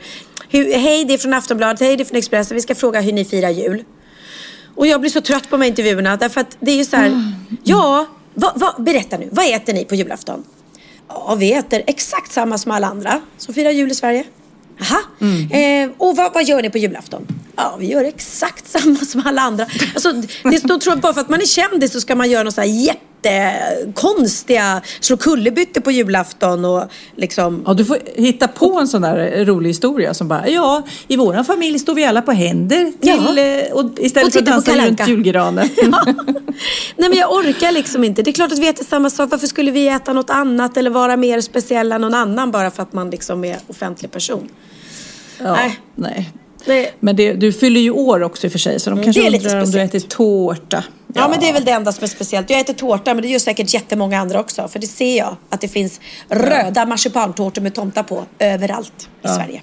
Hej, 0.51 1.05
det 1.05 1.13
är 1.13 1.17
från 1.17 1.33
Aftonbladet, 1.33 1.79
hej, 1.79 1.97
det 1.97 2.03
är 2.03 2.05
från 2.05 2.17
Expressen, 2.17 2.55
vi 2.55 2.61
ska 2.61 2.75
fråga 2.75 3.01
hur 3.01 3.13
ni 3.13 3.25
firar 3.25 3.49
jul. 3.49 3.83
Och 4.75 4.87
jag 4.87 5.01
blir 5.01 5.11
så 5.11 5.21
trött 5.21 5.43
på 5.49 5.55
de 5.57 5.61
här 5.61 5.67
intervjuerna 5.69 6.17
därför 6.17 6.41
att 6.41 6.57
det 6.59 6.71
är 6.71 6.75
ju 6.75 6.85
så 6.85 6.95
här, 6.95 7.33
ja, 7.63 8.05
va, 8.33 8.53
va, 8.55 8.75
berätta 8.79 9.17
nu, 9.17 9.29
vad 9.31 9.53
äter 9.53 9.73
ni 9.73 9.85
på 9.85 9.95
julafton? 9.95 10.43
Ja, 11.07 11.35
vi 11.39 11.53
äter 11.53 11.83
exakt 11.87 12.31
samma 12.31 12.57
som 12.57 12.71
alla 12.71 12.87
andra 12.87 13.21
som 13.37 13.53
firar 13.53 13.71
jul 13.71 13.91
i 13.91 13.95
Sverige. 13.95 14.23
Jaha, 14.77 14.99
eh, 15.59 15.89
och 15.97 16.15
vad, 16.15 16.33
vad 16.33 16.43
gör 16.43 16.61
ni 16.61 16.69
på 16.69 16.77
julafton? 16.77 17.27
Ja, 17.55 17.75
vi 17.79 17.85
gör 17.85 18.03
exakt 18.03 18.67
samma 18.71 18.95
som 18.95 19.23
alla 19.25 19.41
andra. 19.41 19.67
Alltså, 19.93 20.11
det 20.43 20.59
står, 20.59 20.77
tror 20.77 20.95
bara 20.95 21.13
för 21.13 21.21
att 21.21 21.29
man 21.29 21.41
är 21.41 21.45
kändis 21.45 21.91
så 21.91 22.01
ska 22.01 22.15
man 22.15 22.29
göra 22.29 22.43
något 22.43 22.53
så 22.53 22.61
här 22.61 22.67
jättekonstiga, 23.25 24.81
slå 24.99 25.17
kullerbyttor 25.17 25.81
på 25.81 25.91
julafton 25.91 26.65
och 26.65 26.83
liksom... 27.15 27.63
Ja, 27.67 27.73
du 27.73 27.85
får 27.85 27.97
hitta 28.15 28.47
på 28.47 28.79
en 28.79 28.87
sån 28.87 29.01
där 29.01 29.45
rolig 29.45 29.69
historia 29.69 30.13
som 30.13 30.27
bara, 30.27 30.49
ja, 30.49 30.83
i 31.07 31.17
våran 31.17 31.45
familj 31.45 31.79
står 31.79 31.95
vi 31.95 32.05
alla 32.05 32.21
på 32.21 32.31
händer 32.31 32.91
till, 33.01 33.37
Ja. 33.37 33.41
eh, 33.41 33.73
och 33.73 33.91
istället 33.99 34.27
Och 34.27 34.33
för 34.33 34.39
att 34.39 34.45
dansa 34.45 34.87
runt 34.87 35.07
julgranen. 35.07 35.69
Nej 36.97 37.09
men 37.09 37.13
jag 37.17 37.31
orkar 37.33 37.71
liksom 37.71 38.03
inte. 38.03 38.21
Det 38.23 38.29
är 38.31 38.33
klart 38.33 38.51
att 38.51 38.59
vi 38.59 38.67
äter 38.67 38.85
samma 38.85 39.09
sak. 39.09 39.31
Varför 39.31 39.47
skulle 39.47 39.71
vi 39.71 39.87
äta 39.87 40.13
något 40.13 40.29
annat 40.29 40.77
eller 40.77 40.89
vara 40.89 41.17
mer 41.17 41.41
speciella 41.41 41.95
än 41.95 42.01
någon 42.01 42.13
annan 42.13 42.51
bara 42.51 42.71
för 42.71 42.83
att 42.83 42.93
man 42.93 43.09
liksom 43.09 43.43
är 43.45 43.57
offentlig 43.67 44.11
person? 44.11 44.49
Ja, 45.39 45.53
Nej. 45.53 45.79
nej. 45.95 46.31
Det, 46.65 46.89
Men 46.99 47.15
det, 47.15 47.33
du 47.33 47.53
fyller 47.53 47.81
ju 47.81 47.91
år 47.91 48.23
också 48.23 48.45
i 48.45 48.47
och 48.47 48.51
för 48.51 48.59
sig, 48.59 48.79
så 48.79 48.89
de 48.89 48.93
Mm, 48.93 49.03
kanske 49.03 49.21
det 49.21 49.27
är 49.27 49.31
lite 49.31 49.45
undrar 49.47 49.63
om 49.63 49.71
du 49.71 49.81
äter 49.81 49.99
tårta. 49.99 50.83
ja. 51.13 51.27
men 51.27 51.39
det 51.39 51.49
är 51.49 51.53
väl 51.53 51.65
det 51.65 51.71
enda 51.71 51.91
som 51.91 52.03
är 52.03 52.07
speciellt. 52.07 52.49
Jag 52.49 52.59
äter 52.59 52.73
tårta 52.73 53.13
men 53.13 53.21
det 53.23 53.27
gör 53.29 53.39
säkert 53.39 53.73
jättemånga 53.73 54.19
andra 54.19 54.39
också. 54.39 54.67
För 54.67 54.79
det 54.79 54.87
ser 54.87 55.17
jag 55.17 55.35
att 55.49 55.61
det 55.61 55.67
finns 55.67 55.99
röda 56.29 56.85
marsipantårtor 56.85 57.61
med 57.61 57.73
tomtar 57.73 58.03
på 58.03 58.25
överallt 58.39 59.09
i 59.23 59.27
Sverige. 59.27 59.61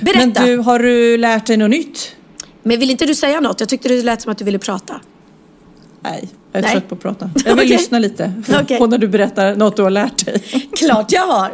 Berätta. 0.00 0.18
Men 0.18 0.32
Men, 0.36 0.46
du, 0.46 0.56
har 0.56 0.78
du 0.78 1.16
lärt 1.16 1.46
dig 1.46 1.56
något 1.56 1.70
nytt? 1.70 2.16
vill 2.62 2.90
inte 2.90 3.06
du 3.06 3.14
säga 3.14 3.40
något? 3.40 3.60
Jag 3.60 3.68
tyckte 3.68 3.88
det 3.88 4.02
lät 4.02 4.22
som 4.22 4.32
att 4.32 4.38
du 4.38 4.44
ville 4.44 4.58
prata. 4.58 5.00
Nej, 6.02 6.28
jag 6.52 6.58
är 6.58 6.62
Nej. 6.62 6.72
trött 6.72 6.88
på 6.88 6.94
att 6.94 7.00
prata. 7.02 7.30
Jag 7.34 7.42
vill 7.44 7.52
Okej. 7.64 7.68
lyssna 7.68 7.98
lite 7.98 8.32
Okej. 8.62 8.78
på 8.78 8.86
när 8.86 8.98
du 8.98 9.08
berättar 9.08 9.56
något 9.56 9.76
du 9.76 9.82
har 9.82 9.90
lärt 9.90 10.26
dig. 10.26 10.42
Klart 10.76 11.12
jag 11.12 11.26
har. 11.26 11.50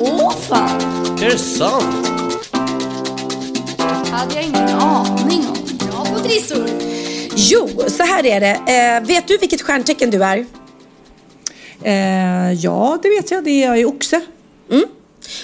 Åh 0.00 0.32
fan, 0.36 0.80
Är 1.22 1.30
det 1.30 1.38
sant? 1.38 2.10
Hade 4.16 4.34
jag 4.34 4.44
ingen 4.44 4.68
aning 4.68 5.46
om. 5.48 5.88
Bra 5.88 6.04
på 6.04 6.18
trissor. 6.18 6.68
Jo, 7.36 7.68
så 7.88 8.02
här 8.02 8.26
är 8.26 8.40
det. 8.40 8.54
Eh, 8.54 9.06
vet 9.06 9.28
du 9.28 9.38
vilket 9.38 9.62
stjärntecken 9.62 10.10
du 10.10 10.24
är? 10.24 10.46
Eh, 11.82 12.52
ja, 12.52 12.98
det 13.02 13.08
vet 13.08 13.30
jag. 13.30 13.44
Det 13.44 13.50
är 13.50 13.66
jag 13.66 13.80
i 13.80 13.84
oxe. 13.84 14.20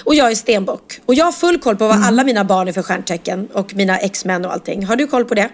Och 0.03 0.15
jag 0.15 0.31
är 0.31 0.35
stenbock. 0.35 0.99
Och 1.05 1.15
jag 1.15 1.25
har 1.25 1.31
full 1.31 1.59
koll 1.59 1.75
på 1.75 1.87
vad 1.87 2.03
alla 2.03 2.23
mina 2.23 2.43
barn 2.43 2.67
är 2.67 2.71
för 2.71 2.81
stjärntecken. 2.81 3.47
Och 3.53 3.75
mina 3.75 3.97
exmän 3.97 4.45
och 4.45 4.53
allting. 4.53 4.85
Har 4.85 4.95
du 4.95 5.07
koll 5.07 5.25
på 5.25 5.35
det? 5.35 5.49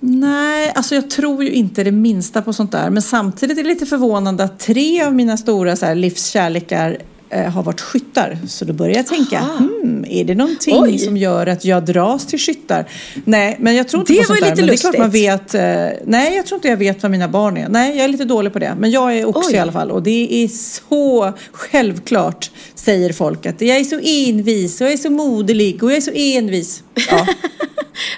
Nej, 0.00 0.72
alltså 0.74 0.94
jag 0.94 1.10
tror 1.10 1.44
ju 1.44 1.52
inte 1.52 1.84
det 1.84 1.92
minsta 1.92 2.42
på 2.42 2.52
sånt 2.52 2.72
där. 2.72 2.90
Men 2.90 3.02
samtidigt 3.02 3.58
är 3.58 3.62
det 3.62 3.68
lite 3.68 3.86
förvånande 3.86 4.44
att 4.44 4.58
tre 4.58 5.02
av 5.02 5.14
mina 5.14 5.36
stora 5.36 5.76
så 5.76 5.86
här, 5.86 5.94
livskärlekar 5.94 6.98
har 7.42 7.62
varit 7.62 7.80
skyttar. 7.80 8.38
Så 8.48 8.64
då 8.64 8.72
börjar 8.72 8.96
jag 8.96 9.06
tänka, 9.06 9.38
hmm, 9.40 10.04
är 10.08 10.24
det 10.24 10.34
någonting 10.34 10.74
Oj. 10.82 10.98
som 10.98 11.16
gör 11.16 11.46
att 11.46 11.64
jag 11.64 11.84
dras 11.84 12.26
till 12.26 12.38
skyttar? 12.38 12.88
Nej, 13.24 13.56
men 13.60 13.74
jag 13.74 13.88
tror 13.88 14.00
inte 14.00 14.12
Det 14.12 14.16
på 14.16 14.22
var 14.32 14.36
sånt 14.36 14.40
där. 14.40 14.50
lite 14.50 14.62
Men 14.62 14.66
det 14.68 14.74
är 14.74 14.76
klart 14.76 14.98
man 14.98 15.10
lustigt. 15.10 15.54
vet. 15.54 15.54
Eh, 15.94 15.98
nej, 16.06 16.36
jag 16.36 16.46
tror 16.46 16.56
inte 16.58 16.68
jag 16.68 16.76
vet 16.76 17.02
vad 17.02 17.10
mina 17.12 17.28
barn 17.28 17.56
är. 17.56 17.68
Nej, 17.68 17.96
jag 17.96 18.04
är 18.04 18.08
lite 18.08 18.24
dålig 18.24 18.52
på 18.52 18.58
det. 18.58 18.74
Men 18.78 18.90
jag 18.90 19.18
är 19.18 19.28
oxe 19.28 19.48
Oj. 19.50 19.54
i 19.54 19.58
alla 19.58 19.72
fall. 19.72 19.90
Och 19.90 20.02
det 20.02 20.44
är 20.44 20.48
så 20.48 21.32
självklart, 21.52 22.50
säger 22.74 23.12
folk, 23.12 23.46
att 23.46 23.60
jag 23.60 23.76
är 23.76 23.84
så 23.84 24.00
envis 24.02 24.80
och 24.80 24.86
jag 24.86 24.92
är 24.92 24.96
så 24.96 25.10
moderlig 25.10 25.82
och 25.82 25.90
jag 25.90 25.96
är 25.96 26.00
så 26.00 26.10
envis. 26.14 26.82
Ja. 27.10 27.26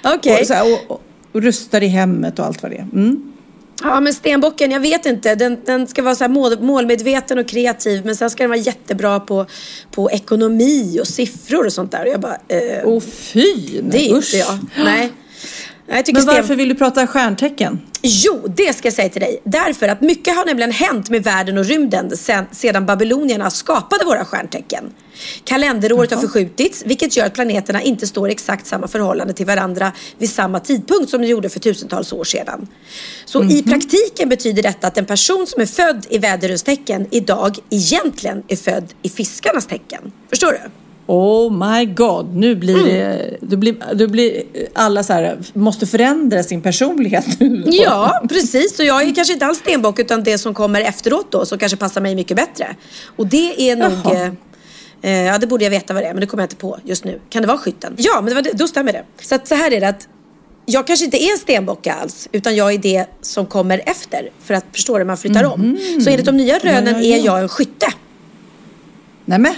Okej. 0.15 0.41
Och, 0.41 0.47
så 0.47 0.53
här, 0.53 0.73
och, 0.73 0.91
och, 0.91 1.01
och 1.31 1.41
rustar 1.41 1.83
i 1.83 1.87
hemmet 1.87 2.39
och 2.39 2.45
allt 2.45 2.61
vad 2.63 2.71
det 2.71 2.77
är. 2.77 2.87
Mm. 2.93 3.26
Ja, 3.83 3.99
men 3.99 4.13
stenbocken, 4.13 4.71
jag 4.71 4.79
vet 4.79 5.05
inte. 5.05 5.35
Den, 5.35 5.57
den 5.65 5.87
ska 5.87 6.01
vara 6.01 6.15
så 6.15 6.27
mål, 6.27 6.59
målmedveten 6.59 7.39
och 7.39 7.47
kreativ. 7.47 8.05
Men 8.05 8.15
sen 8.15 8.29
ska 8.29 8.43
den 8.43 8.49
vara 8.49 8.59
jättebra 8.59 9.19
på, 9.19 9.45
på 9.91 10.11
ekonomi 10.11 10.99
och 11.01 11.07
siffror 11.07 11.65
och 11.65 11.73
sånt 11.73 11.91
där. 11.91 12.05
Och 12.05 12.11
jag 12.11 12.19
bara, 12.19 12.37
eh, 12.47 12.81
Åh 12.83 13.01
fy! 13.01 13.81
det 13.81 14.09
är 14.09 14.15
usch. 14.17 14.33
inte 14.33 14.37
jag. 14.37 14.59
Nej. 14.85 15.11
Men 15.87 16.03
sten... 16.05 16.25
varför 16.25 16.55
vill 16.55 16.69
du 16.69 16.75
prata 16.75 17.07
stjärntecken? 17.07 17.79
Jo, 18.01 18.47
det 18.55 18.75
ska 18.75 18.87
jag 18.87 18.93
säga 18.93 19.09
till 19.09 19.21
dig. 19.21 19.41
Därför 19.43 19.87
att 19.87 20.01
mycket 20.01 20.35
har 20.35 20.45
nämligen 20.45 20.71
hänt 20.71 21.09
med 21.09 21.23
världen 21.23 21.57
och 21.57 21.65
rymden 21.65 22.17
sen, 22.17 22.45
sedan 22.51 22.85
babylonierna 22.85 23.49
skapade 23.49 24.05
våra 24.05 24.25
stjärntecken. 24.25 24.93
Kalenderåret 25.43 26.11
har 26.11 26.21
förskjutits, 26.21 26.83
vilket 26.85 27.17
gör 27.17 27.25
att 27.25 27.33
planeterna 27.33 27.81
inte 27.81 28.07
står 28.07 28.29
i 28.29 28.31
exakt 28.31 28.67
samma 28.67 28.87
förhållande 28.87 29.33
till 29.33 29.45
varandra 29.45 29.91
vid 30.17 30.29
samma 30.29 30.59
tidpunkt 30.59 31.09
som 31.09 31.21
de 31.21 31.27
gjorde 31.27 31.49
för 31.49 31.59
tusentals 31.59 32.13
år 32.13 32.23
sedan. 32.23 32.67
Så 33.25 33.43
i 33.43 33.63
praktiken 33.63 34.29
betyder 34.29 34.63
detta 34.63 34.87
att 34.87 34.97
en 34.97 35.05
person 35.05 35.47
som 35.47 35.61
är 35.61 35.65
född 35.65 36.05
i 36.09 36.17
väderröstecken 36.17 37.07
idag 37.11 37.57
egentligen 37.69 38.43
är 38.47 38.55
född 38.55 38.93
i 39.01 39.09
fiskarnas 39.09 39.65
tecken. 39.67 40.11
Förstår 40.29 40.51
du? 40.51 40.59
Oh 41.07 41.69
my 41.69 41.85
god, 41.85 42.35
nu 42.35 42.55
blir 42.55 42.73
Mm. 42.75 42.85
det... 42.87 43.37
Du 43.41 43.57
blir, 43.57 43.75
du 43.93 44.07
blir 44.07 44.43
alla 44.73 45.03
så 45.03 45.13
här, 45.13 45.37
måste 45.53 45.87
förändra 45.87 46.43
sin 46.43 46.61
personlighet 46.61 47.39
nu. 47.39 47.63
Ja, 47.65 48.21
precis. 48.29 48.79
Och 48.79 48.85
jag 48.85 49.01
är 49.01 49.15
kanske 49.15 49.33
inte 49.33 49.45
alls 49.45 49.57
stenbock 49.57 49.99
utan 49.99 50.23
det 50.23 50.37
som 50.37 50.53
kommer 50.53 50.81
efteråt 50.81 51.31
då 51.31 51.45
som 51.45 51.57
kanske 51.57 51.77
passar 51.77 52.01
mig 52.01 52.15
mycket 52.15 52.37
bättre. 52.37 52.75
Och 53.15 53.27
det 53.27 53.69
är 53.71 53.75
nog... 53.75 54.13
Eh, 54.15 54.31
eh, 55.01 55.25
ja, 55.25 55.37
det 55.37 55.47
borde 55.47 55.63
jag 55.63 55.71
veta 55.71 55.93
vad 55.93 56.03
det 56.03 56.07
är 56.07 56.13
men 56.13 56.21
det 56.21 56.27
kommer 56.27 56.43
jag 56.43 56.45
inte 56.45 56.55
på 56.55 56.79
just 56.83 57.03
nu. 57.03 57.21
Kan 57.29 57.41
det 57.41 57.47
vara 57.47 57.57
skytten? 57.57 57.93
Ja, 57.97 58.21
men 58.21 58.25
det 58.25 58.35
var 58.41 58.57
då 58.57 58.67
stämmer 58.67 58.93
det. 58.93 59.03
Så 59.21 59.35
att 59.35 59.47
så 59.47 59.55
här 59.55 59.73
är 59.73 59.81
det 59.81 59.87
att 59.87 60.07
jag 60.65 60.87
kanske 60.87 61.05
inte 61.05 61.23
är 61.23 61.31
en 61.31 61.37
stenbock 61.37 61.87
alls 61.87 62.29
utan 62.31 62.55
jag 62.55 62.73
är 62.73 62.77
det 62.77 63.05
som 63.21 63.45
kommer 63.45 63.81
efter. 63.85 64.29
För 64.43 64.53
att 64.53 64.65
förstå 64.71 64.97
det, 64.97 65.05
man 65.05 65.17
flyttar 65.17 65.43
om. 65.43 65.77
Så 66.03 66.09
enligt 66.09 66.25
de 66.25 66.37
nya 66.37 66.57
rönen. 66.59 66.95
Ja, 66.95 67.01
ja, 67.01 67.15
ja. 67.15 67.17
är 67.17 67.25
jag 67.25 67.39
en 67.41 67.49
skytte. 67.49 67.87
Nämen. 69.25 69.55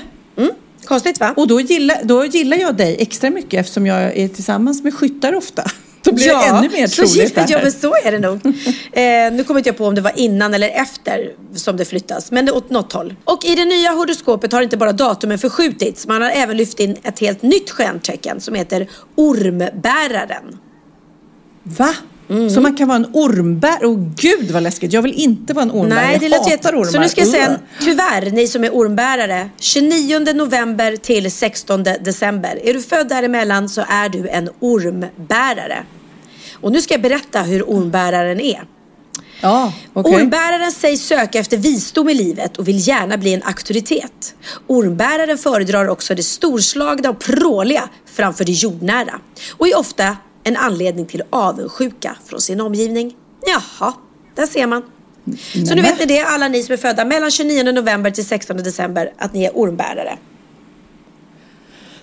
Konstigt 0.89 1.19
va? 1.19 1.33
Och 1.37 1.47
då 1.47 1.61
gillar, 1.61 1.97
då 2.03 2.25
gillar 2.25 2.57
jag 2.57 2.75
dig 2.75 2.95
extra 2.99 3.29
mycket 3.29 3.59
eftersom 3.59 3.85
jag 3.85 4.17
är 4.17 4.27
tillsammans 4.27 4.83
med 4.83 4.93
skyttar 4.93 5.35
ofta. 5.35 5.63
Då 6.03 6.11
blir 6.11 6.25
det 6.27 6.45
ännu 6.45 6.69
mer 6.69 6.87
så 6.87 7.05
troligt 7.05 7.35
här. 7.35 7.45
Ja, 7.49 7.59
men 7.61 7.71
så 7.71 7.95
är 8.03 8.11
det 8.11 8.19
nog. 8.19 8.39
Eh, 8.91 9.33
nu 9.33 9.43
kommer 9.43 9.59
inte 9.59 9.69
jag 9.69 9.77
på 9.77 9.85
om 9.85 9.95
det 9.95 10.01
var 10.01 10.19
innan 10.19 10.53
eller 10.53 10.69
efter 10.69 11.33
som 11.55 11.77
det 11.77 11.85
flyttas, 11.85 12.31
men 12.31 12.45
det 12.45 12.51
åt 12.51 12.69
något 12.69 12.93
håll. 12.93 13.15
Och 13.23 13.45
i 13.45 13.55
det 13.55 13.65
nya 13.65 13.89
horoskopet 13.91 14.51
har 14.51 14.61
inte 14.61 14.77
bara 14.77 14.91
datumen 14.91 15.39
förskjutits, 15.39 16.07
man 16.07 16.21
har 16.21 16.29
även 16.29 16.57
lyft 16.57 16.79
in 16.79 16.97
ett 17.03 17.19
helt 17.19 17.41
nytt 17.41 17.69
stjärntecken 17.69 18.41
som 18.41 18.55
heter 18.55 18.89
ormbäraren. 19.15 20.57
Va? 21.63 21.93
Så 22.30 22.61
man 22.61 22.77
kan 22.77 22.88
vara 22.88 22.95
en 22.95 23.07
ormbär? 23.13 23.86
Åh 23.86 23.99
gud 24.15 24.51
vad 24.51 24.63
läskigt. 24.63 24.93
Jag 24.93 25.01
vill 25.01 25.13
inte 25.13 25.53
vara 25.53 25.63
en 25.63 25.71
ormbär. 25.71 25.95
Nej, 25.95 26.19
det 26.19 26.27
jag 26.27 26.38
hatar 26.38 26.51
jätte... 26.51 26.69
ormar. 26.69 26.84
Så 26.84 26.99
nu 26.99 27.09
ska 27.09 27.21
jag 27.21 27.30
säga, 27.30 27.49
Ugh. 27.49 27.59
tyvärr, 27.80 28.32
ni 28.32 28.47
som 28.47 28.63
är 28.63 28.69
ormbärare, 28.69 29.49
29 29.59 30.19
november 30.34 30.95
till 30.95 31.32
16 31.32 31.84
december. 31.84 32.59
Är 32.63 32.73
du 32.73 32.82
född 32.82 33.09
däremellan 33.09 33.69
så 33.69 33.84
är 33.88 34.09
du 34.09 34.27
en 34.30 34.49
ormbärare. 34.59 35.84
Och 36.53 36.71
nu 36.71 36.82
ska 36.82 36.93
jag 36.93 37.01
berätta 37.01 37.41
hur 37.41 37.69
ormbäraren 37.69 38.39
är. 38.39 38.63
Ja, 39.41 39.73
okej. 39.93 40.15
Ormbäraren 40.15 40.71
sägs 40.71 41.01
söka 41.01 41.39
efter 41.39 41.57
visdom 41.57 42.09
i 42.09 42.13
livet 42.13 42.57
och 42.57 42.67
vill 42.67 42.88
gärna 42.88 43.17
bli 43.17 43.34
en 43.34 43.43
auktoritet. 43.43 44.36
Ormbäraren 44.67 45.38
föredrar 45.38 45.88
också 45.88 46.15
det 46.15 46.23
storslagna 46.23 47.09
och 47.09 47.19
pråliga 47.19 47.89
framför 48.05 48.43
det 48.43 48.51
jordnära 48.51 49.19
och 49.57 49.67
är 49.67 49.77
ofta 49.77 50.17
en 50.49 50.57
anledning 50.57 51.05
till 51.05 51.23
avundsjuka 51.29 52.15
från 52.25 52.41
sin 52.41 52.61
omgivning. 52.61 53.15
Jaha, 53.45 53.93
där 54.35 54.45
ser 54.45 54.67
man. 54.67 54.83
Så 55.67 55.75
nu 55.75 55.81
vet 55.81 55.99
ni 55.99 56.05
det, 56.05 56.19
alla 56.21 56.47
ni 56.47 56.63
som 56.63 56.73
är 56.73 56.77
födda 56.77 57.05
mellan 57.05 57.31
29 57.31 57.71
november 57.71 58.11
till 58.11 58.25
16 58.25 58.57
december, 58.57 59.13
att 59.17 59.33
ni 59.33 59.43
är 59.43 59.51
ormbärare. 59.55 60.17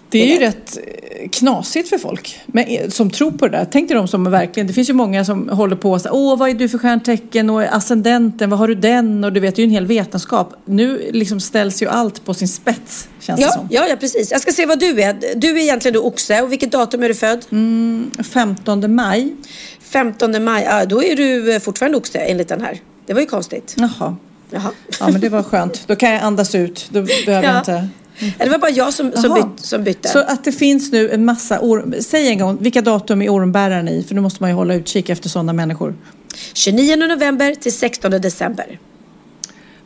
Det 0.09 0.19
är 0.23 0.27
ju 0.33 0.39
det. 0.39 0.47
rätt 0.47 0.79
eh, 1.21 1.29
knasigt 1.29 1.89
för 1.89 1.99
folk 1.99 2.41
men, 2.47 2.91
som 2.91 3.11
tror 3.11 3.31
på 3.31 3.49
det 3.49 3.57
där. 3.57 3.67
Tänk 3.73 3.89
dig 3.89 3.97
de 3.97 4.09
som 4.09 4.31
verkligen, 4.31 4.67
det 4.67 4.73
finns 4.73 4.89
ju 4.89 4.93
många 4.93 5.25
som 5.25 5.49
håller 5.49 5.77
på 5.77 5.99
säger 5.99 6.15
åh 6.15 6.39
vad 6.39 6.51
är 6.51 6.55
du 6.55 6.69
för 6.69 6.79
stjärntecken 6.79 7.51
och 7.51 7.63
ascendenten, 7.63 8.51
vad 8.51 8.59
har 8.59 8.69
du 8.69 8.75
den 8.75 9.25
och 9.25 9.33
du 9.33 9.41
vet, 9.41 9.57
det 9.57 9.63
är 9.63 9.65
ju 9.65 9.69
en 9.69 9.75
hel 9.75 9.87
vetenskap. 9.87 10.55
Nu 10.65 11.11
liksom 11.13 11.41
ställs 11.41 11.83
ju 11.83 11.89
allt 11.89 12.25
på 12.25 12.35
sin 12.35 12.49
spets 12.49 13.09
känns 13.21 13.41
det 13.41 13.47
Ja, 13.47 13.53
som. 13.53 13.69
ja, 13.71 13.87
ja, 13.89 13.97
precis. 13.97 14.31
Jag 14.31 14.41
ska 14.41 14.53
se 14.53 14.67
vad 14.67 14.79
du 14.81 15.03
är. 15.03 15.17
Du 15.37 15.51
är 15.51 15.63
egentligen 15.63 15.95
då 15.95 16.01
oxe. 16.03 16.43
Och 16.43 16.53
vilket 16.53 16.73
datum 16.73 17.03
är 17.03 17.09
du 17.09 17.15
född? 17.15 17.45
15 18.33 18.95
maj. 18.95 19.37
15 19.81 20.45
maj. 20.45 20.65
Ja, 20.65 20.85
då 20.87 21.03
är 21.03 21.17
du 21.17 21.55
eh, 21.55 21.61
fortfarande 21.61 21.99
oxe 21.99 22.19
enligt 22.19 22.49
den 22.49 22.61
här. 22.61 22.81
Det 23.07 23.13
var 23.15 23.21
ju 23.21 23.27
konstigt. 23.27 23.75
Jaha. 23.79 24.17
Jaha. 24.51 24.71
Ja 25.01 25.09
men 25.09 25.21
det 25.21 25.29
var 25.29 25.43
skönt. 25.43 25.85
Då 25.87 25.97
kan 25.97 26.11
jag 26.11 26.23
andas 26.23 26.55
ut. 26.55 26.87
Då 26.91 27.03
behöver 27.03 27.33
jag 27.33 27.45
Ja. 27.55 27.59
inte. 27.59 27.89
Det 28.39 28.49
var 28.49 28.59
bara 28.59 28.71
jag 28.71 28.95
som, 28.95 29.12
som, 29.12 29.35
byt, 29.35 29.67
som 29.67 29.85
bytte. 29.85 30.09
Så 30.09 30.19
att 30.19 30.45
det 30.45 30.53
finns 30.53 30.93
nu 30.93 31.11
en 31.11 31.25
massa 31.25 31.61
orm... 31.61 31.95
Säg 32.01 32.29
en 32.29 32.39
gång, 32.39 32.59
vilka 32.61 32.83
datum 32.83 33.23
är 33.23 33.29
ormbäraren 33.29 33.89
i? 33.89 34.03
För 34.03 34.14
nu 34.14 34.21
måste 34.21 34.43
man 34.43 34.51
ju 34.51 34.57
hålla 34.57 34.75
utkik 34.75 35.09
efter 35.09 35.29
sådana 35.29 35.53
människor. 35.53 35.95
29 36.55 36.97
november 36.97 37.55
till 37.55 37.73
16 37.73 38.11
december. 38.11 38.79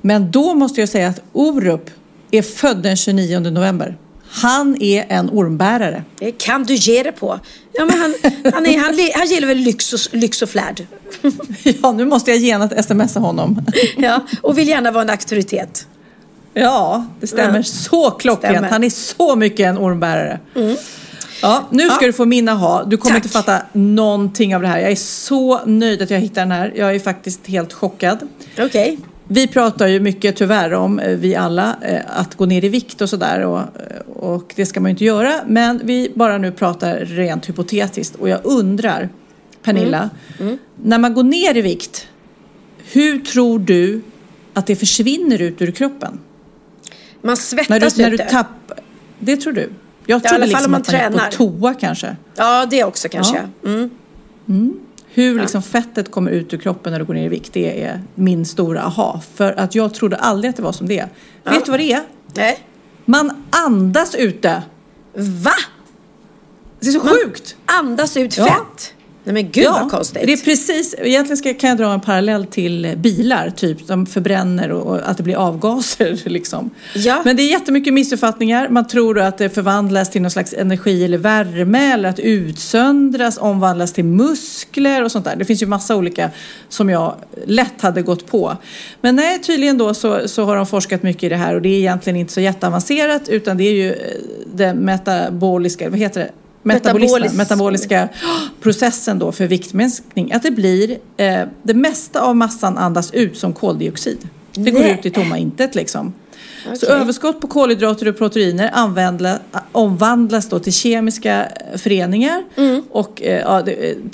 Men 0.00 0.30
då 0.30 0.54
måste 0.54 0.80
jag 0.80 0.88
säga 0.88 1.08
att 1.08 1.22
Orup 1.32 1.90
är 2.30 2.42
född 2.42 2.82
den 2.82 2.96
29 2.96 3.40
november. 3.40 3.96
Han 4.32 4.82
är 4.82 5.06
en 5.08 5.30
ormbärare. 5.30 6.04
Det 6.18 6.32
kan 6.32 6.64
du 6.64 6.74
ge 6.74 7.02
det 7.02 7.12
på. 7.12 7.40
Ja, 7.72 7.84
men 7.84 7.98
han, 7.98 8.14
han, 8.52 8.66
är, 8.66 8.78
han, 8.78 9.10
han 9.14 9.26
gillar 9.26 9.48
väl 9.48 9.58
lyx 9.58 9.92
och, 9.92 10.00
lyx 10.12 10.42
och 10.42 10.50
flärd. 10.50 10.86
Ja, 11.82 11.92
nu 11.92 12.04
måste 12.04 12.30
jag 12.30 12.40
genast 12.40 12.84
smsa 12.84 13.20
honom. 13.20 13.62
Ja, 13.96 14.26
och 14.42 14.58
vill 14.58 14.68
gärna 14.68 14.90
vara 14.90 15.02
en 15.02 15.10
auktoritet. 15.10 15.86
Ja, 16.54 17.06
det 17.20 17.26
stämmer 17.26 17.56
Ja. 17.56 17.62
så 17.62 18.10
klockrent. 18.10 18.40
Stämmer. 18.40 18.58
Mm. 18.58 18.70
Han 18.72 18.84
är 18.84 18.90
så 18.90 19.36
mycket 19.36 19.66
en 19.66 19.78
ormbärare. 19.78 20.40
Ja, 21.42 21.64
nu 21.70 21.82
ska 21.88 21.98
Ja. 22.04 22.06
du 22.06 22.12
få 22.12 22.24
min 22.24 22.48
aha. 22.48 22.84
Du 22.86 22.96
kommer 22.96 23.14
Tack. 23.14 23.24
inte 23.24 23.28
fatta 23.38 23.62
någonting 23.72 24.56
av 24.56 24.62
det 24.62 24.68
här. 24.68 24.78
Jag 24.80 24.90
är 24.90 24.96
så 24.96 25.64
nöjd 25.64 26.02
att 26.02 26.10
jag 26.10 26.18
hittar 26.20 26.40
den 26.42 26.50
här. 26.50 26.72
Jag 26.76 26.94
är 26.94 26.98
faktiskt 26.98 27.46
helt 27.46 27.72
chockad. 27.72 28.18
Okej. 28.58 28.98
Vi 29.28 29.46
pratar 29.46 29.86
ju 29.86 30.00
mycket 30.00 30.36
tyvärr 30.36 30.72
om, 30.74 30.98
eh, 30.98 31.16
vi 31.18 31.36
alla, 31.36 31.76
eh, 31.82 32.00
att 32.06 32.34
gå 32.34 32.46
ner 32.46 32.64
i 32.64 32.68
vikt 32.68 33.00
och 33.00 33.10
sådär 33.10 33.40
och, 33.44 33.60
och 34.16 34.52
det 34.56 34.66
ska 34.66 34.80
man 34.80 34.88
ju 34.88 34.90
inte 34.90 35.04
göra. 35.04 35.34
Men 35.46 35.80
vi 35.84 36.12
bara 36.14 36.38
nu 36.38 36.52
pratar 36.52 36.96
rent 36.98 37.48
hypotetiskt 37.48 38.14
och 38.16 38.28
jag 38.28 38.40
undrar, 38.44 39.08
Pernilla, 39.62 40.10
Mm. 40.40 40.58
när 40.82 40.98
man 40.98 41.14
går 41.14 41.22
ner 41.22 41.56
i 41.56 41.60
vikt, 41.60 42.06
hur 42.92 43.18
tror 43.18 43.58
du 43.58 44.02
att 44.54 44.66
det 44.66 44.76
försvinner 44.76 45.42
ut 45.42 45.62
ur 45.62 45.70
kroppen? 45.70 46.18
Man 47.22 47.36
svettas 47.36 47.68
När 47.68 47.80
du, 47.80 48.02
när 48.02 48.08
du 48.10 48.14
ute. 48.14 48.24
tappar, 48.24 48.78
det 49.18 49.36
tror 49.36 49.52
du? 49.52 49.70
Jag 50.06 50.22
trodde 50.24 50.46
liksom 50.46 50.64
om 50.64 50.70
man 50.70 50.80
att 50.80 50.92
man 50.92 51.00
tränar. 51.00 51.30
på 51.30 51.36
toa 51.36 51.74
kanske. 51.74 52.16
Ja, 52.36 52.66
det 52.70 52.84
också 52.84 53.08
kanske. 53.08 53.48
Ja. 53.62 53.68
Mm. 54.48 54.74
Hur 55.12 55.40
liksom 55.40 55.62
fettet 55.62 56.10
kommer 56.10 56.30
ut 56.30 56.54
ur 56.54 56.58
kroppen 56.58 56.92
när 56.92 56.98
du 56.98 57.04
går 57.04 57.14
ner 57.14 57.24
i 57.26 57.28
vikt, 57.28 57.52
det 57.52 57.82
är 57.84 58.02
min 58.14 58.46
stora 58.46 58.82
aha. 58.82 59.20
För 59.34 59.52
att 59.52 59.74
jag 59.74 59.94
trodde 59.94 60.16
aldrig 60.16 60.50
att 60.50 60.56
det 60.56 60.62
var 60.62 60.72
som 60.72 60.88
det 60.88 60.98
är. 60.98 61.08
Vet 61.44 61.64
du 61.64 61.70
vad 61.70 61.80
det 61.80 61.92
är? 61.92 62.02
Nej. 62.34 62.58
Man 63.04 63.44
andas 63.50 64.14
ute. 64.14 64.62
Va? 65.14 65.50
Det 66.80 66.88
är 66.88 66.92
så 66.92 66.98
Man 66.98 67.08
sjukt. 67.24 67.56
Andas 67.66 68.16
ut 68.16 68.36
Ja. 68.38 68.44
fett? 68.44 68.94
Nej 69.24 69.34
men 69.34 69.50
gud 69.50 69.68
vad 69.70 69.90
konstigt. 69.90 70.26
Det 70.26 70.32
är 70.32 70.36
precis, 70.36 70.94
egentligen 70.98 71.36
ska, 71.36 71.54
kan 71.54 71.68
jag 71.68 71.78
dra 71.78 71.92
en 71.92 72.00
parallell 72.00 72.46
till 72.46 72.94
bilar, 72.96 73.50
typ, 73.50 73.80
som 73.80 74.06
förbränner 74.06 74.72
och, 74.72 74.86
och 74.86 75.08
att 75.10 75.16
det 75.16 75.22
blir 75.22 75.34
avgaser. 75.36 76.20
Liksom. 76.28 76.70
Ja. 76.94 77.22
Men 77.24 77.36
det 77.36 77.42
är 77.42 77.50
jättemycket 77.50 77.94
missuppfattningar. 77.94 78.68
Man 78.68 78.86
tror 78.86 79.18
att 79.20 79.38
det 79.38 79.50
förvandlas 79.50 80.10
till 80.10 80.22
någon 80.22 80.30
slags 80.30 80.52
energi 80.52 81.04
eller 81.04 81.18
värme 81.18 81.92
eller 81.92 82.08
att 82.08 82.18
utsöndras, 82.18 83.38
omvandlas 83.38 83.92
till 83.92 84.04
muskler 84.04 85.04
och 85.04 85.12
sånt 85.12 85.24
där. 85.24 85.36
Det 85.36 85.44
finns 85.44 85.62
ju 85.62 85.66
massa 85.66 85.96
olika 85.96 86.30
som 86.68 86.90
jag 86.90 87.14
lätt 87.46 87.80
hade 87.80 88.02
gått 88.02 88.26
på. 88.26 88.56
Men 89.00 89.16
nej, 89.16 89.38
tydligen 89.38 89.78
då 89.78 89.94
så, 89.94 90.28
så 90.28 90.44
har 90.44 90.56
de 90.56 90.66
forskat 90.66 91.02
mycket 91.02 91.22
i 91.22 91.28
det 91.28 91.36
här 91.36 91.54
och 91.54 91.62
det 91.62 91.68
är 91.68 91.78
egentligen 91.78 92.16
inte 92.16 92.32
så 92.32 92.40
jätteavancerat 92.40 93.28
utan 93.28 93.56
det 93.56 93.64
är 93.64 93.72
ju 93.72 93.92
eh, 93.92 93.96
det 94.54 94.74
metaboliska, 94.74 95.90
vad 95.90 95.98
heter 95.98 96.20
det? 96.20 96.30
Metabolismen, 96.62 97.22
Metabolis- 97.22 97.36
metaboliska 97.36 98.08
processen 98.60 99.18
då 99.18 99.32
för 99.32 99.46
viktminskning. 99.46 100.32
Att 100.32 100.42
det 100.42 100.50
blir, 100.50 100.98
eh, 101.16 101.42
det 101.62 101.74
mesta 101.74 102.20
av 102.20 102.36
massan 102.36 102.78
andas 102.78 103.10
ut 103.12 103.38
som 103.38 103.52
koldioxid. 103.52 104.28
Det 104.52 104.70
går 104.70 104.80
Nej. 104.80 104.92
ut 104.98 105.06
i 105.06 105.10
tomma 105.10 105.38
intet 105.38 105.74
liksom. 105.74 106.12
Så 106.64 106.86
Okej. 106.86 106.88
överskott 106.88 107.40
på 107.40 107.46
kolhydrater 107.46 108.08
och 108.08 108.18
proteiner 108.18 108.70
användla, 108.74 109.38
omvandlas 109.72 110.48
då 110.48 110.58
till 110.58 110.72
kemiska 110.72 111.48
föreningar. 111.76 112.42
Mm. 112.56 112.82
Och 112.90 113.22
eh, 113.22 113.62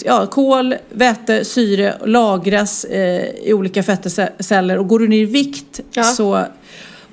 ja, 0.04 0.26
kol, 0.26 0.74
väte, 0.90 1.44
syre 1.44 1.94
lagras 2.04 2.84
eh, 2.84 3.24
i 3.44 3.52
olika 3.52 3.82
fettceller. 3.82 4.78
Och 4.78 4.88
går 4.88 4.98
du 4.98 5.08
ner 5.08 5.18
i 5.22 5.24
vikt 5.24 5.80
Ja. 5.92 6.02
så 6.02 6.42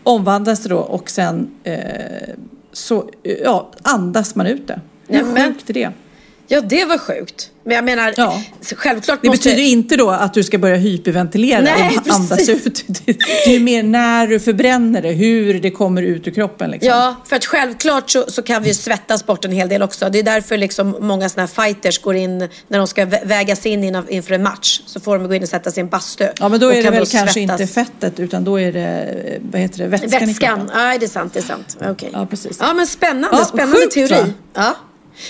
omvandlas 0.04 0.60
det 0.60 0.70
då 0.70 0.78
och 0.78 1.10
sen 1.10 1.50
eh, 1.64 1.78
så 2.74 3.10
ja, 3.44 3.70
andas 3.82 4.36
man 4.36 4.48
ut 4.48 4.68
det. 4.68 4.80
Hur 5.08 5.16
Nämen. 5.24 5.54
sjukt 5.54 5.70
är 5.70 5.74
det? 5.74 5.92
Ja, 6.48 6.62
det 6.62 6.86
var 6.86 6.98
sjukt. 6.98 7.50
Men 7.66 7.76
jag 7.76 7.86
menar, 7.86 8.14
Ja. 8.18 8.42
självklart 8.76 9.20
Det 9.22 9.28
måste... 9.28 9.50
betyder 9.50 9.64
inte 9.70 9.96
då 9.98 10.10
att 10.10 10.34
du 10.34 10.44
ska 10.44 10.58
börja 10.58 10.76
hyperventilera 10.76 11.62
Nej, 11.62 11.98
och 12.06 12.08
andas 12.14 12.30
precis. 12.38 12.68
ut. 12.68 12.86
Det 13.46 13.56
är 13.56 13.60
mer 13.60 13.84
när 13.84 14.28
du 14.28 14.40
förbränner 14.40 15.02
det, 15.02 15.12
hur 15.12 15.60
det 15.60 15.72
kommer 15.72 16.02
ut 16.02 16.28
ur 16.28 16.32
kroppen. 16.32 16.72
Liksom. 16.72 16.90
Ja, 16.90 17.16
för 17.26 17.36
att 17.36 17.46
självklart 17.46 18.10
så, 18.10 18.26
så 18.28 18.42
kan 18.42 18.62
vi 18.64 18.68
ju 18.70 18.74
svettas 18.76 19.26
bort 19.26 19.46
en 19.46 19.52
hel 19.52 19.70
del 19.70 19.84
också. 19.84 20.10
Det 20.10 20.20
är 20.20 20.24
därför 20.24 20.58
liksom 20.58 20.96
många 21.00 21.30
sådana 21.30 21.50
här 21.56 21.64
fighters 21.66 22.02
går 22.02 22.16
in, 22.16 22.38
när 22.68 22.78
de 22.78 22.88
ska 22.88 23.06
vä- 23.06 23.28
vägas 23.28 23.66
in 23.66 23.84
innan, 23.84 24.10
inför 24.10 24.34
en 24.36 24.44
match, 24.44 24.82
så 24.86 25.00
får 25.00 25.18
de 25.20 25.28
gå 25.28 25.34
in 25.36 25.44
och 25.44 25.50
sätta 25.50 25.72
sig 25.72 25.82
i 25.82 25.84
en 25.84 25.90
bastu. 25.90 26.28
Ja, 26.40 26.50
men 26.50 26.60
då 26.60 26.70
är 26.74 26.84
det 26.84 26.90
väl 26.92 27.06
kanske 27.06 27.34
svettas. 27.34 27.62
inte 27.62 27.74
fettet 27.74 28.20
utan 28.20 28.44
då 28.44 28.60
är 28.60 28.72
det, 28.72 29.40
vad 29.52 29.62
heter 29.62 29.78
det, 29.78 29.88
vätskan, 29.88 30.28
Vätskan, 30.28 30.72
nej 30.76 31.00
det 31.00 31.06
är 31.06 31.10
sant, 31.10 31.34
det 31.34 31.40
är 31.40 31.44
sant. 31.44 31.78
Okej. 31.90 32.10
Ja, 32.14 32.26
precis. 32.26 32.58
Ja, 32.60 32.74
men 32.74 32.88
spännande, 32.88 33.28
Ja, 33.38 33.46
spännande 33.46 33.76
sjukt, 33.82 33.94
teori. 33.94 34.10
va? 34.14 34.28
Ja. 34.54 34.76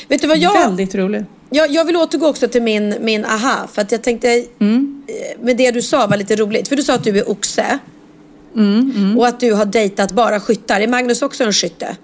Vet 0.08 0.22
du 0.22 0.28
vad 0.28 0.38
jag... 0.38 0.54
Väldigt 0.54 0.96
roligt. 0.96 1.24
Jag, 1.50 1.72
jag 1.72 1.86
vill 1.86 1.98
återgå 1.98 2.28
också 2.28 2.48
till 2.48 2.62
min, 2.62 2.96
min 3.02 3.26
aha. 3.26 3.68
För 3.74 3.82
att 3.82 3.92
jag 3.92 4.04
tänkte, 4.04 4.46
Mm. 4.60 5.04
eh, 5.08 5.44
med 5.46 5.58
det 5.58 5.72
du 5.72 5.82
sa 5.82 6.08
var 6.08 6.18
lite 6.18 6.36
roligt. 6.36 6.68
För 6.68 6.76
du 6.76 6.84
sa 6.84 6.94
att 6.94 7.04
du 7.04 7.18
är 7.20 7.30
oxe. 7.30 7.80
Mm, 8.56 9.16
Och 9.20 9.28
att 9.28 9.40
du 9.40 9.54
har 9.54 9.66
dejtat 9.66 10.12
bara 10.12 10.40
skyttar. 10.40 10.82
Är 10.82 10.88
Magnus 10.88 11.22
också 11.22 11.44
en 11.44 11.54
skytte? 11.54 11.98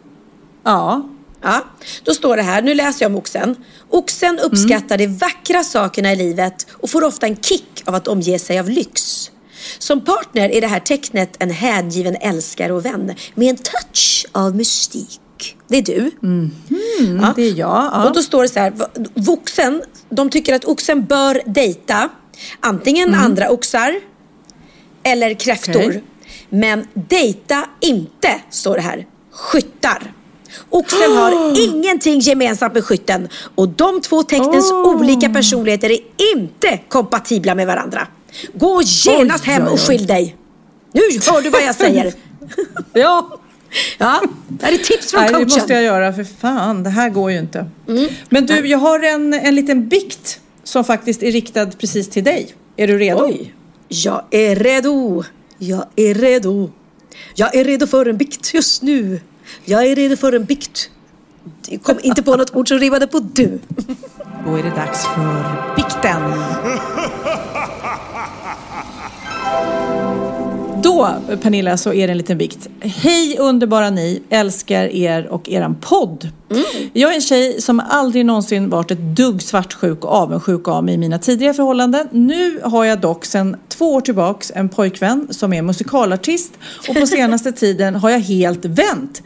Ja, 0.63 1.09
Ja, 1.41 1.65
då 2.03 2.13
står 2.13 2.38
det 2.38 2.43
här, 2.43 2.61
nu 2.61 2.73
läser 2.73 3.05
jag 3.05 3.11
om 3.11 3.17
oxen. 3.17 3.55
Oxen 3.89 4.39
uppskattar 4.39 4.97
de 4.97 5.07
vackra 5.07 5.63
sakerna 5.63 6.13
i 6.13 6.15
livet 6.15 6.67
och 6.71 6.89
får 6.89 7.03
ofta 7.03 7.25
en 7.27 7.38
kick 7.38 7.84
av 7.86 7.95
att 7.95 8.07
omge 8.07 8.39
sig 8.39 8.59
av 8.59 8.69
lyx. 8.69 9.32
Som 9.80 10.01
partner 10.05 10.49
är 10.49 10.61
det 10.61 10.67
här 10.67 10.80
tecknet 10.80 11.36
en 11.39 11.49
hängiven 11.49 12.15
älskare 12.15 12.73
och 12.73 12.86
vän 12.86 13.13
med 13.36 13.49
en 13.49 13.55
touch 13.57 14.25
av 14.32 14.55
mystik. 14.55 15.19
Det 15.67 15.77
är 15.77 15.81
du. 15.81 16.11
Ja. 16.21 16.27
Mm, 16.27 17.25
det 17.35 17.41
är 17.43 17.53
jag. 17.53 17.89
Ja. 17.93 18.07
Och 18.07 18.13
då 18.13 18.21
står 18.21 18.41
det 18.43 18.49
så 18.49 18.59
här, 18.59 18.73
voxen, 19.13 19.81
de 20.09 20.29
tycker 20.29 20.53
att 20.53 20.65
oxen 20.65 21.05
bör 21.05 21.41
dejta 21.45 22.09
antingen 22.59 23.07
Mm. 23.09 23.25
andra 23.25 23.49
oxar 23.49 23.95
eller 25.03 25.33
kräftor. 25.33 25.85
Okej. 25.87 26.03
Men 26.49 26.87
dejta 26.93 27.65
inte, 27.79 28.41
står 28.49 28.75
det 28.75 28.81
här, 28.81 29.07
skyttar. 29.31 30.13
Oxen 30.69 31.17
har 31.17 31.59
ingenting 31.75 32.19
gemensamt 32.19 32.73
med 32.73 32.83
skytten 32.85 33.29
och 33.55 33.69
de 33.69 34.01
två 34.01 34.23
tecknens 34.23 34.71
Oh. 34.71 34.95
olika 34.95 35.29
personligheter 35.29 35.89
är 35.91 35.99
inte 36.35 36.79
kompatibla 36.89 37.55
med 37.55 37.67
varandra. 37.67 38.07
Gå 38.53 38.81
genast 38.83 39.43
Oj, 39.47 39.53
hem 39.53 39.67
och 39.67 39.79
skilj 39.79 40.05
dig. 40.05 40.35
Nu 40.93 41.01
hör 41.31 41.41
du 41.41 41.49
vad 41.49 41.61
jag 41.63 41.75
säger. 41.75 42.13
ja. 42.93 43.39
Ja, 43.97 44.22
det 44.47 44.65
här 44.65 44.74
är 44.74 44.78
tips 44.78 45.11
från 45.11 45.22
Nej, 45.22 45.30
det 45.30 45.34
coachen. 45.34 45.49
måste 45.53 45.74
jag 45.74 45.84
göra 45.84 46.13
för 46.13 46.24
fan, 46.24 46.84
det 46.84 46.89
här 46.89 47.09
går 47.09 47.32
ju 47.32 47.39
inte. 47.39 47.70
Men 48.30 48.45
du, 48.45 48.67
jag 48.67 48.78
har 48.78 48.99
en, 48.99 49.34
en 49.34 49.55
liten 49.55 49.88
bikt 49.88 50.39
som 50.63 50.84
faktiskt 50.86 51.24
är 51.24 51.32
riktad 51.32 51.65
precis 51.65 52.09
till 52.09 52.24
dig. 52.24 52.53
Är 52.78 52.88
du 52.88 52.97
redo? 52.97 53.26
Oj, 53.26 53.53
jag 53.88 54.24
är 54.32 54.55
redo. 54.55 55.24
Jag 55.57 55.86
är 55.95 56.13
redo. 56.13 56.72
Jag 57.36 57.55
är 57.55 57.63
redo 57.63 57.88
för 57.88 58.05
en 58.05 58.17
bikt 58.17 58.53
just 58.53 58.82
nu. 58.82 59.22
Jag 59.65 59.88
är 59.88 59.95
redo 59.95 60.15
för 60.15 60.34
en 60.34 60.45
bikt. 60.45 60.89
Kom 61.84 61.99
inte 62.01 62.24
på 62.24 62.36
något 62.36 62.55
ord 62.55 62.67
som 62.67 62.80
rimmade 62.80 63.07
på 63.07 63.20
du. 63.20 63.59
Då 64.45 64.55
är 64.55 64.63
det 64.63 64.70
dags 64.70 65.05
för 65.05 65.76
bikten. 65.76 66.22
Då, 70.99 71.37
Pernilla, 71.37 71.77
så 71.77 71.93
är 71.93 72.07
det 72.07 72.13
en 72.13 72.17
liten 72.17 72.37
bikt. 72.37 72.69
Hej 72.81 73.37
underbara 73.39 73.89
ni, 73.89 74.21
älskar 74.29 74.85
er 74.85 75.27
och 75.27 75.49
eran 75.49 75.75
podd. 75.75 76.29
Jag 76.93 77.11
är 77.11 77.15
en 77.15 77.21
tjej 77.21 77.61
som 77.61 77.79
aldrig 77.79 78.25
någonsin 78.25 78.69
varit 78.69 78.91
ett 78.91 79.15
dugg 79.15 79.41
svartsjuk 79.41 80.05
och 80.05 80.11
avundsjuk 80.11 80.67
av 80.67 80.83
mig 80.83 80.93
i 80.93 80.97
mina 80.97 81.19
tidigare 81.19 81.53
förhållanden. 81.53 82.07
Nu 82.11 82.59
har 82.63 82.85
jag 82.85 82.99
dock 83.01 83.25
sedan 83.25 83.55
två 83.67 83.93
år 83.93 84.01
tillbaks 84.01 84.51
en 84.55 84.69
pojkvän 84.69 85.27
som 85.29 85.53
är 85.53 85.61
musikalartist 85.61 86.53
och 86.89 86.95
på 86.95 87.07
senaste 87.07 87.51
tiden 87.51 87.95
har 87.95 88.09
jag 88.09 88.19
helt 88.19 88.65
vänt. 88.65 89.21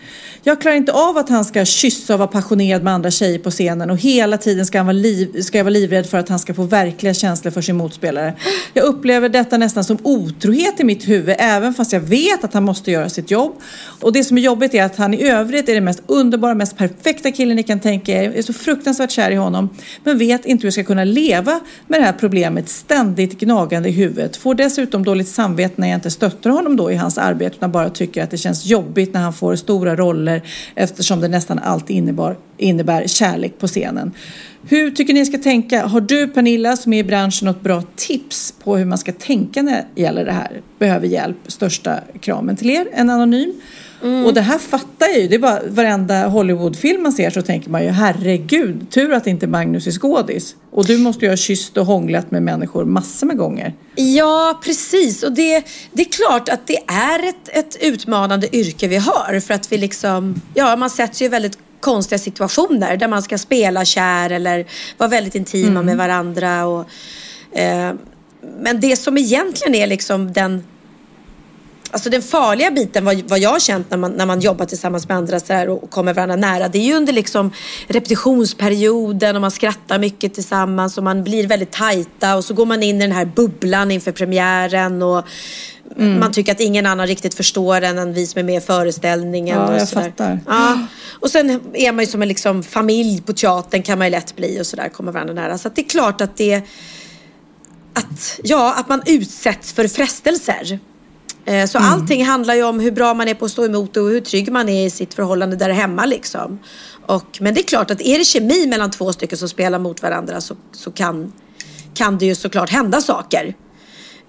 Jag 0.45 0.61
klarar 0.61 0.75
inte 0.75 0.93
av 0.93 1.17
att 1.17 1.29
han 1.29 1.45
ska 1.45 1.65
kyssa 1.65 2.13
och 2.13 2.19
vara 2.19 2.27
passionerad 2.27 2.83
med 2.83 2.93
andra 2.93 3.11
tjejer 3.11 3.39
på 3.39 3.51
scenen 3.51 3.89
och 3.89 3.97
hela 3.97 4.37
tiden 4.37 4.65
ska, 4.65 4.79
han 4.79 4.85
vara 4.85 4.93
liv, 4.93 5.41
ska 5.41 5.57
jag 5.57 5.65
vara 5.65 5.73
livrädd 5.73 6.05
för 6.05 6.17
att 6.17 6.29
han 6.29 6.39
ska 6.39 6.53
få 6.53 6.63
verkliga 6.63 7.13
känslor 7.13 7.51
för 7.51 7.61
sin 7.61 7.75
motspelare. 7.75 8.33
Jag 8.73 8.85
upplever 8.85 9.29
detta 9.29 9.57
nästan 9.57 9.83
som 9.83 9.97
otrohet 10.03 10.79
i 10.79 10.83
mitt 10.83 11.07
huvud 11.07 11.35
även 11.39 11.73
fast 11.73 11.93
jag 11.93 11.99
vet 11.99 12.43
att 12.43 12.53
han 12.53 12.63
måste 12.63 12.91
göra 12.91 13.09
sitt 13.09 13.31
jobb. 13.31 13.61
Och 14.01 14.13
det 14.13 14.23
som 14.23 14.37
är 14.37 14.41
jobbigt 14.41 14.73
är 14.73 14.83
att 14.83 14.95
han 14.95 15.13
i 15.13 15.23
övrigt 15.29 15.69
är 15.69 15.73
den 15.73 15.83
mest 15.83 16.03
underbara, 16.07 16.55
mest 16.55 16.77
perfekta 16.77 17.12
killen 17.21 17.55
ni 17.55 17.63
kan 17.63 17.79
tänka 17.79 18.11
er. 18.11 18.23
Jag 18.23 18.35
är 18.35 18.41
så 18.41 18.53
fruktansvärt 18.53 19.11
kär 19.11 19.31
i 19.31 19.35
honom 19.35 19.69
men 20.03 20.17
vet 20.17 20.45
inte 20.45 20.61
hur 20.61 20.67
jag 20.67 20.73
ska 20.73 20.83
kunna 20.83 21.03
leva 21.03 21.59
med 21.87 21.99
det 21.99 22.05
här 22.05 22.13
problemet 22.13 22.69
ständigt 22.69 23.39
gnagande 23.39 23.89
i 23.89 23.91
huvudet. 23.91 24.37
Får 24.37 24.55
dessutom 24.55 25.03
dåligt 25.05 25.27
samvete 25.27 25.73
när 25.77 25.87
jag 25.87 25.97
inte 25.97 26.11
stöttar 26.11 26.49
honom 26.49 26.75
då 26.75 26.91
i 26.91 26.95
hans 26.95 27.17
arbete 27.17 27.55
utan 27.55 27.71
bara 27.71 27.89
tycker 27.89 28.23
att 28.23 28.31
det 28.31 28.37
känns 28.37 28.65
jobbigt 28.65 29.13
när 29.13 29.21
han 29.21 29.33
får 29.33 29.55
stora 29.55 29.95
roller 29.95 30.41
eftersom 30.75 31.21
det 31.21 31.27
nästan 31.27 31.59
alltid 31.59 31.95
innebar, 31.95 32.37
innebär 32.57 33.07
kärlek 33.07 33.59
på 33.59 33.67
scenen. 33.67 34.11
Hur 34.67 34.91
tycker 34.91 35.13
ni 35.13 35.19
jag 35.19 35.27
ska 35.27 35.37
tänka? 35.37 35.85
Har 35.85 36.01
du 36.01 36.27
Pernilla 36.27 36.75
som 36.75 36.93
är 36.93 36.97
i 36.97 37.03
branschen 37.03 37.45
något 37.45 37.61
bra 37.61 37.83
tips 37.95 38.53
på 38.63 38.77
hur 38.77 38.85
man 38.85 38.97
ska 38.97 39.11
tänka 39.11 39.61
när 39.61 39.85
det 39.95 40.01
gäller 40.01 40.25
det 40.25 40.31
här? 40.31 40.61
Behöver 40.79 41.07
hjälp? 41.07 41.37
Största 41.47 41.99
kramen 42.19 42.55
till 42.55 42.69
er, 42.69 42.87
en 42.93 43.09
anonym. 43.09 43.53
Mm. 44.03 44.25
Och 44.25 44.33
det 44.33 44.41
här 44.41 44.57
fattar 44.57 45.07
jag 45.07 45.19
ju. 45.19 45.27
Det 45.27 45.35
är 45.35 45.39
bara 45.39 45.59
varenda 45.67 46.27
Hollywoodfilm 46.27 47.03
man 47.03 47.11
ser 47.11 47.29
så 47.29 47.41
tänker 47.41 47.69
man 47.69 47.83
ju 47.83 47.89
herregud, 47.89 48.91
tur 48.91 49.13
att 49.13 49.27
inte 49.27 49.47
Magnus 49.47 49.87
är 49.87 49.91
skådis. 49.91 50.55
Och 50.71 50.85
du 50.85 50.97
måste 50.97 51.25
ju 51.25 51.31
ha 51.31 51.37
kysst 51.37 51.77
och 51.77 51.85
hånglat 51.85 52.31
med 52.31 52.43
människor 52.43 52.85
massor 52.85 53.27
med 53.27 53.37
gånger. 53.37 53.73
Ja, 53.95 54.59
precis. 54.63 55.23
Och 55.23 55.31
det, 55.31 55.63
det 55.91 56.01
är 56.01 56.09
klart 56.11 56.49
att 56.49 56.67
det 56.67 56.77
är 56.87 57.29
ett, 57.29 57.49
ett 57.49 57.77
utmanande 57.81 58.55
yrke 58.55 58.87
vi 58.87 58.97
har. 58.97 59.39
För 59.39 59.53
att 59.53 59.71
vi 59.71 59.77
liksom, 59.77 60.41
ja, 60.53 60.75
man 60.75 60.89
sätts 60.89 61.21
ju 61.21 61.25
i 61.25 61.29
väldigt 61.29 61.57
konstiga 61.79 62.19
situationer 62.19 62.97
där 62.97 63.07
man 63.07 63.23
ska 63.23 63.37
spela 63.37 63.85
kär 63.85 64.29
eller 64.29 64.65
vara 64.97 65.09
väldigt 65.09 65.35
intima 65.35 65.67
Mm. 65.67 65.85
med 65.85 65.97
varandra. 65.97 66.65
Och, 66.65 66.85
eh, 67.57 67.93
men 68.59 68.79
det 68.79 68.95
som 68.95 69.17
egentligen 69.17 69.75
är 69.75 69.87
liksom 69.87 70.33
den 70.33 70.63
Alltså 71.93 72.09
den 72.09 72.21
farliga 72.21 72.71
biten, 72.71 73.05
vad, 73.05 73.21
vad 73.29 73.39
jag 73.39 73.49
har 73.49 73.59
känt 73.59 73.89
när 73.89 73.97
man, 73.97 74.11
när 74.11 74.25
man 74.25 74.39
jobbar 74.39 74.65
tillsammans 74.65 75.07
med 75.07 75.17
andra 75.17 75.39
så 75.39 75.53
här, 75.53 75.69
och 75.69 75.89
kommer 75.89 76.13
varandra 76.13 76.35
nära, 76.35 76.67
det 76.67 76.77
är 76.77 76.83
ju 76.83 76.93
under 76.93 77.13
liksom 77.13 77.51
repetitionsperioden 77.87 79.35
och 79.35 79.41
man 79.41 79.51
skrattar 79.51 79.99
mycket 79.99 80.33
tillsammans 80.33 80.97
och 80.97 81.03
man 81.03 81.23
blir 81.23 81.47
väldigt 81.47 81.71
tajta 81.71 82.35
och 82.35 82.45
så 82.45 82.53
går 82.53 82.65
man 82.65 82.83
in 82.83 82.95
i 82.95 82.99
den 82.99 83.11
här 83.11 83.25
bubblan 83.25 83.91
inför 83.91 84.11
premiären 84.11 85.01
och 85.01 85.25
Mm. 85.97 86.19
man 86.19 86.31
tycker 86.31 86.51
att 86.51 86.59
ingen 86.59 86.85
annan 86.85 87.07
riktigt 87.07 87.33
förstår 87.33 87.81
en 87.81 87.97
än 87.97 88.13
vi 88.13 88.27
som 88.27 88.39
är 88.39 88.43
med 88.43 88.57
i 88.57 88.65
föreställningen. 88.65 89.57
Ja, 89.57 89.67
och 89.67 89.75
jag 89.75 89.89
fattar. 89.89 90.39
Ja. 90.47 90.79
Och 91.19 91.29
sen 91.29 91.61
är 91.73 91.91
man 91.91 92.05
ju 92.05 92.11
som 92.11 92.21
en 92.21 92.27
liksom 92.27 92.63
familj 92.63 93.21
på 93.21 93.33
teatern 93.33 93.83
kan 93.83 93.97
man 93.97 94.07
ju 94.07 94.11
lätt 94.11 94.35
bli 94.35 94.61
och 94.61 94.65
sådär, 94.65 94.89
kommer 94.89 95.11
varandra 95.11 95.33
nära. 95.33 95.57
Så 95.57 95.67
att 95.67 95.75
det 95.75 95.81
är 95.81 95.89
klart 95.89 96.21
att 96.21 96.37
det 96.37 96.61
att, 97.93 98.39
ja, 98.43 98.73
att 98.77 98.89
man 98.89 99.01
utsätts 99.05 99.73
för 99.73 99.87
frestelser. 99.87 100.79
Eh, 101.45 101.65
Så 101.67 101.77
allting 101.77 102.25
handlar 102.25 102.55
ju 102.55 102.63
om 102.63 102.79
hur 102.79 102.91
bra 102.91 103.13
man 103.13 103.27
är 103.27 103.33
på 103.33 103.45
att 103.45 103.51
stå 103.51 103.65
emot 103.65 103.97
och 103.97 104.09
hur 104.09 104.21
trygg 104.21 104.51
man 104.51 104.69
är 104.69 104.85
i 104.85 104.89
sitt 104.89 105.13
förhållande 105.13 105.55
där 105.55 105.69
hemma. 105.69 106.05
Liksom. 106.05 106.59
Och, 107.05 107.37
men 107.41 107.53
det 107.53 107.61
är 107.61 107.63
klart 107.63 107.91
att 107.91 108.01
är 108.01 108.17
det 108.17 108.25
kemi 108.25 108.67
mellan 108.67 108.91
två 108.91 109.13
stycken 109.13 109.37
som 109.37 109.49
spelar 109.49 109.79
mot 109.79 110.01
varandra 110.01 110.41
så, 110.41 110.55
så 110.71 110.91
kan, 110.91 111.33
kan 111.93 112.17
det 112.17 112.25
ju 112.25 112.35
såklart 112.35 112.69
hända 112.69 113.01
saker. 113.01 113.55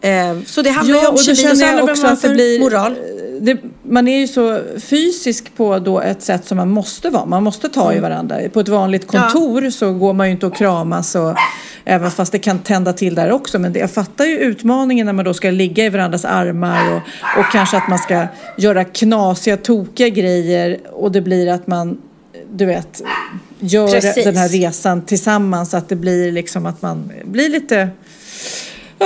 Eh, 0.05 0.37
Så 0.47 0.63
det 0.63 0.71
handlar 0.71 1.01
ju 1.01 1.07
om 1.07 1.17
kemi 1.17 1.53
och 1.53 1.87
det 1.87 1.93
också 1.93 2.07
att 2.07 2.23
det 2.23 2.29
för 2.29 2.35
blir... 2.35 2.61
moral. 2.61 2.97
Det, 3.41 3.59
man 3.83 4.09
är 4.09 4.19
ju 4.19 4.27
så 4.29 4.61
fysisk 4.79 5.57
på 5.57 5.79
då 5.79 6.01
ett 6.01 6.23
sätt 6.23 6.47
som 6.47 6.57
man 6.57 6.71
måste 6.71 7.11
vara. 7.11 7.25
Man 7.25 7.43
måste 7.43 7.69
ta 7.69 7.85
Mm. 7.85 7.97
i 7.97 8.01
varandra. 8.01 8.39
På 8.53 8.61
ett 8.61 8.69
vanligt 8.69 9.07
kontor 9.07 9.71
så 9.71 9.93
går 9.93 10.13
man 10.13 10.27
ju 10.27 10.33
inte 10.33 10.47
och 10.47 10.57
kramas 10.57 11.15
och 11.15 11.35
även 11.85 12.11
fast 12.11 12.33
det 12.33 12.39
kan 12.39 12.59
tända 12.59 12.93
till 12.93 13.15
där 13.15 13.33
också. 13.33 13.59
Men 13.59 13.73
det, 13.73 13.79
jag 13.79 13.91
fattar 13.91 14.25
ju 14.25 14.39
utmaningen 14.39 15.07
när 15.07 15.13
man 15.13 15.25
då 15.25 15.35
ska 15.35 15.51
ligga 15.51 15.85
i 15.85 15.89
varandras 15.89 16.25
armar 16.25 16.93
och, 16.93 17.01
och 17.39 17.45
kanske 17.53 17.77
att 17.77 17.89
man 17.89 17.99
ska 17.99 18.27
göra 18.59 18.85
knasiga, 18.85 19.57
tokiga 19.57 20.09
grejer 20.09 20.79
och 20.93 21.13
det 21.13 21.21
blir 21.21 21.49
att 21.49 21.67
man, 21.67 21.99
du 22.53 22.65
vet, 22.67 23.03
gör 23.61 23.89
Precis. 23.89 24.25
den 24.25 24.37
här 24.37 24.49
resan 24.49 25.03
tillsammans. 25.03 25.75
Att 25.75 25.89
det 25.89 25.97
blir 25.97 26.33
liksom 26.33 26.67
att 26.67 26.83
man 26.83 27.13
blir 27.25 27.49
lite 27.49 27.89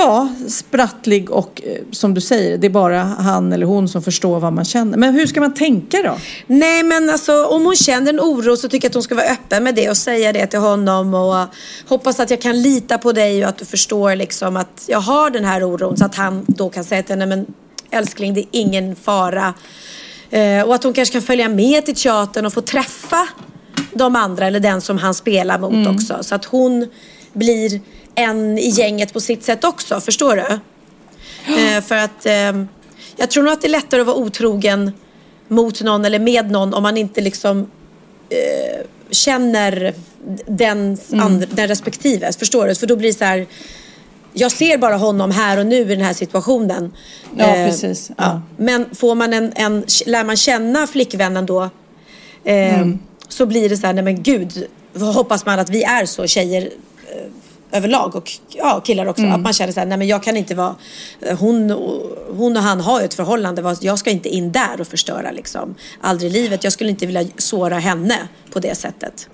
Ja, 0.01 0.29
sprattlig 0.47 1.31
och 1.31 1.61
eh, 1.65 1.81
som 1.91 2.13
du 2.13 2.21
säger, 2.21 2.57
det 2.57 2.67
är 2.67 2.71
bara 2.71 2.99
han 2.99 3.53
eller 3.53 3.65
hon 3.65 3.87
som 3.89 4.01
förstår 4.01 4.39
vad 4.39 4.53
man 4.53 4.65
känner. 4.65 4.97
Men 4.97 5.13
hur 5.13 5.27
ska 5.27 5.39
man 5.41 5.53
tänka 5.53 5.97
då? 6.03 6.17
Nej 6.47 6.83
men 6.83 7.09
alltså 7.09 7.45
om 7.45 7.65
hon 7.65 7.75
känner 7.75 8.13
en 8.13 8.19
oro 8.19 8.57
så 8.57 8.69
tycker 8.69 8.85
jag 8.85 8.89
att 8.89 8.93
hon 8.93 9.03
ska 9.03 9.15
vara 9.15 9.25
öppen 9.25 9.63
med 9.63 9.75
det 9.75 9.89
och 9.89 9.97
säga 9.97 10.33
det 10.33 10.47
till 10.47 10.59
honom 10.59 11.13
och 11.13 11.45
hoppas 11.87 12.19
att 12.19 12.29
jag 12.29 12.41
kan 12.41 12.61
lita 12.61 12.97
på 12.97 13.11
dig 13.11 13.43
och 13.43 13.49
att 13.49 13.57
du 13.57 13.65
förstår 13.65 14.15
liksom 14.15 14.57
att 14.57 14.83
jag 14.87 14.99
har 14.99 15.29
den 15.29 15.45
här 15.45 15.63
oron 15.63 15.97
så 15.97 16.05
att 16.05 16.15
han 16.15 16.45
då 16.47 16.69
kan 16.69 16.83
säga 16.83 17.03
till 17.03 17.11
henne 17.13 17.25
men 17.25 17.45
älskling 17.91 18.33
det 18.33 18.39
är 18.39 18.47
ingen 18.51 18.95
fara. 18.95 19.53
Eh, 20.29 20.61
och 20.63 20.75
att 20.75 20.83
hon 20.83 20.93
kanske 20.93 21.13
kan 21.13 21.21
följa 21.21 21.49
med 21.49 21.85
till 21.85 21.95
teatern 21.95 22.45
och 22.45 22.53
få 22.53 22.61
träffa 22.61 23.27
de 23.93 24.15
andra 24.15 24.47
eller 24.47 24.59
den 24.59 24.81
som 24.81 24.97
han 24.97 25.13
spelar 25.13 25.59
mot 25.59 25.73
Mm. 25.73 25.95
också. 25.95 26.17
Så 26.21 26.35
att 26.35 26.45
hon 26.45 26.87
blir 27.33 27.81
en 28.19 28.57
i 28.57 28.69
gänget 28.69 29.13
på 29.13 29.19
sitt 29.19 29.43
sätt 29.43 29.63
också, 29.63 30.01
förstår 30.01 30.35
du? 30.35 30.59
Eh, 31.61 31.81
för 31.81 31.95
att 31.95 32.25
eh, 32.25 32.63
jag 33.15 33.29
tror 33.29 33.43
nog 33.43 33.53
att 33.53 33.61
det 33.61 33.67
är 33.67 33.71
lättare 33.71 34.01
att 34.01 34.07
vara 34.07 34.17
otrogen 34.17 34.91
mot 35.47 35.81
någon 35.81 36.05
eller 36.05 36.19
med 36.19 36.51
någon 36.51 36.73
om 36.73 36.83
man 36.83 36.97
inte 36.97 37.21
liksom 37.21 37.59
eh, 38.29 38.85
känner 39.11 39.93
den, 40.47 40.97
Mm. 41.11 41.25
and, 41.25 41.45
den 41.51 41.67
respektive. 41.67 42.31
Förstår 42.39 42.67
du? 42.67 42.75
För 42.75 42.87
då 42.87 42.95
blir 42.95 43.09
det 43.11 43.17
så 43.17 43.25
här 43.25 43.45
jag 44.33 44.51
ser 44.51 44.77
bara 44.77 44.97
honom 44.97 45.31
här 45.31 45.57
och 45.59 45.65
nu 45.65 45.75
i 45.75 45.83
den 45.95 46.01
här 46.01 46.13
situationen. 46.13 46.93
Ja, 47.37 47.45
Eh, 47.45 47.65
precis. 47.67 48.11
Ja. 48.17 48.41
Men 48.57 48.95
får 48.95 49.15
man 49.15 49.33
en, 49.33 49.53
en, 49.55 49.83
lär 50.05 50.23
man 50.23 50.37
känna 50.37 50.87
flickvännen 50.87 51.45
då 51.45 51.61
eh, 52.43 52.79
Mm. 52.79 52.99
så 53.27 53.45
blir 53.45 53.69
det 53.69 53.77
så 53.77 53.87
här, 53.87 53.93
nej 53.93 54.03
men 54.03 54.23
gud, 54.23 54.67
hoppas 55.13 55.45
man 55.45 55.59
att 55.59 55.69
vi 55.69 55.83
är 55.83 56.05
så 56.05 56.27
tjejer 56.27 56.61
eh, 56.61 57.21
överlag 57.71 58.15
och 58.15 58.31
ja, 58.49 58.81
killar 58.85 59.05
också. 59.05 59.23
Mm. 59.23 59.35
Att 59.35 59.41
man 59.41 59.53
känner 59.53 59.73
så 59.73 59.79
här, 59.79 59.87
nej 59.87 59.97
men 59.97 60.07
jag 60.07 60.23
kan 60.23 60.37
inte 60.37 60.55
vara, 60.55 60.75
eh, 61.21 61.37
hon, 61.39 61.71
och- 61.71 62.01
hon 62.37 62.57
och 62.57 62.63
han 62.63 62.81
har 62.81 62.99
ju 62.99 63.05
ett 63.05 63.13
förhållande, 63.13 63.75
jag 63.81 63.99
ska 63.99 64.09
inte 64.09 64.29
in 64.29 64.51
där 64.51 64.81
och 64.81 64.87
förstöra 64.87 65.31
liksom. 65.31 65.75
Aldrig 66.01 66.31
i 66.31 66.33
livet, 66.33 66.63
jag 66.63 66.73
skulle 66.73 66.89
inte 66.89 67.05
vilja 67.05 67.23
såra 67.37 67.79
henne 67.79 68.27
på 68.53 68.59
det 68.59 68.75
sättet. 68.75 69.29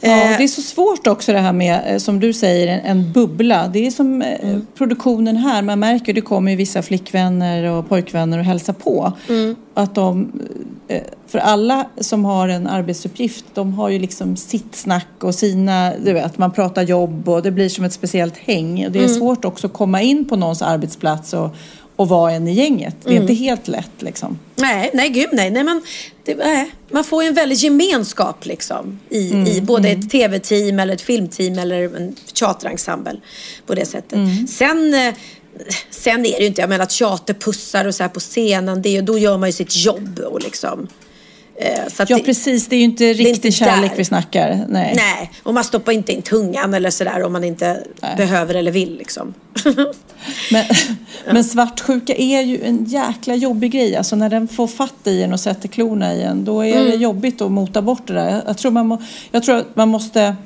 Ja, 0.00 0.08
Eh, 0.10 0.38
det 0.38 0.44
är 0.44 0.48
så 0.48 0.62
svårt 0.62 1.06
också 1.06 1.32
det 1.32 1.38
här 1.38 1.52
med, 1.52 1.80
eh, 1.86 1.98
som 1.98 2.20
du 2.20 2.32
säger, 2.32 2.80
en, 2.84 3.12
bubbla. 3.12 3.68
Det 3.68 3.86
är 3.86 3.90
som 3.90 4.22
eh, 4.22 4.28
Mm. 4.48 4.66
produktionen 4.78 5.36
här. 5.36 5.62
Man 5.62 5.78
märker, 5.80 6.12
det 6.12 6.20
kommer 6.20 6.50
ju 6.50 6.56
vissa 6.56 6.82
flickvänner 6.82 7.64
och 7.64 7.88
pojkvänner 7.88 8.38
och 8.38 8.44
hälsa 8.44 8.72
på. 8.72 9.12
Mm. 9.28 9.56
Att 9.74 9.94
de, 9.94 10.32
för 11.26 11.38
alla 11.38 11.86
som 12.00 12.24
har 12.24 12.48
en 12.48 12.66
arbetsuppgift, 12.66 13.44
de 13.54 13.74
har 13.74 13.88
ju 13.88 13.98
liksom 13.98 14.36
sitt 14.36 14.74
snack 14.76 15.06
och 15.20 15.34
sina, 15.34 15.92
du 16.04 16.12
vet, 16.12 16.38
man 16.38 16.52
pratar 16.52 16.82
jobb 16.82 17.28
och 17.28 17.42
det 17.42 17.50
blir 17.50 17.68
som 17.68 17.84
ett 17.84 17.92
speciellt 17.92 18.36
häng. 18.36 18.86
Och 18.86 18.92
det 18.92 18.98
är 18.98 19.04
Mm. 19.04 19.16
svårt 19.18 19.44
också 19.44 19.66
att 19.66 19.72
komma 19.72 20.02
in 20.02 20.24
på 20.28 20.36
någons 20.36 20.62
arbetsplats 20.62 21.32
och, 21.32 21.50
och 21.98 22.08
vara 22.08 22.32
en 22.32 22.48
i 22.48 22.52
gänget. 22.52 22.96
Det 23.02 23.08
är 23.08 23.10
Mm. 23.10 23.22
inte 23.22 23.34
helt 23.34 23.68
lätt 23.68 23.90
liksom. 23.98 24.38
Nej, 24.56 24.90
nej 24.94 25.08
gud 25.08 25.28
nej. 25.32 25.50
nej, 25.50 25.64
man, 25.64 25.82
det, 26.24 26.34
nej. 26.34 26.70
Man 26.90 27.04
får 27.04 27.22
ju 27.22 27.28
en 27.28 27.34
väldig 27.34 27.56
gemenskap 27.58 28.46
liksom. 28.46 29.00
I, 29.10 29.30
Mm, 29.32 29.46
i 29.46 29.60
både 29.60 29.88
ett 29.88 30.10
tv-team 30.10 30.78
eller 30.78 30.94
ett 30.94 31.00
filmteam 31.00 31.58
eller 31.58 31.96
en 31.96 32.14
teaterensemble. 32.34 33.16
På 33.66 33.74
det 33.74 33.86
sättet. 33.86 34.12
Mm. 34.12 34.46
Sen, 34.46 34.94
eh, 34.94 35.14
sen 35.90 36.20
är 36.26 36.32
det 36.32 36.40
ju 36.40 36.46
inte, 36.46 36.60
jag 36.60 36.70
menar 36.70 36.86
teaterpussar 36.86 37.84
och 37.84 37.94
så 37.94 38.02
här 38.02 38.10
på 38.10 38.20
scenen. 38.20 38.82
Det 38.82 39.00
då 39.00 39.18
gör 39.18 39.38
man 39.38 39.48
ju 39.48 39.52
sitt 39.52 39.76
jobb 39.76 40.18
och 40.18 40.42
liksom. 40.42 40.88
Eh, 41.60 41.78
Ja 41.98 42.16
det- 42.16 42.22
precis, 42.22 42.66
det 42.68 42.76
är 42.76 42.78
ju 42.78 42.84
inte 42.84 43.12
riktig 43.12 43.54
kärlek 43.54 43.90
där. 43.90 43.96
vi 43.96 44.04
snackar. 44.04 44.64
Nej. 44.68 44.92
Nej, 44.96 45.30
och 45.42 45.54
man 45.54 45.64
stoppar 45.64 45.92
inte 45.92 46.12
in 46.12 46.22
tungan 46.22 46.74
eller 46.74 46.90
sådär 46.90 47.22
om 47.22 47.32
man 47.32 47.44
inte 47.44 47.82
behöver 48.16 48.54
eller 48.54 48.70
vill 48.72 48.96
liksom. 48.98 49.34
Men, 50.52 50.64
men 51.32 51.44
svartsjuka 51.44 52.14
är 52.14 52.40
ju 52.42 52.64
en 52.64 52.84
jäkla 52.84 53.34
jobbig 53.34 53.70
grej. 53.72 53.96
Alltså 53.96 54.16
när 54.16 54.28
den 54.30 54.48
får 54.48 54.66
fatt 54.66 54.94
i 55.06 55.22
en 55.22 55.32
och 55.32 55.40
sätter 55.40 55.68
klorna 55.68 56.14
i 56.14 56.22
en, 56.22 56.44
då 56.44 56.60
är 56.66 56.74
det 56.74 56.80
Mm. 56.88 57.00
jobbigt 57.00 57.40
att 57.40 57.50
mota 57.50 57.82
bort 57.82 58.06
det 58.06 58.12
där. 58.14 58.30
Jag, 58.30 58.42
jag, 58.46 58.58
tror 58.58 58.70
man 58.72 58.86
må, 58.86 59.02
jag 59.30 59.42
tror 59.42 59.56
att 59.56 59.76
man 59.76 59.88
måste 59.88 60.36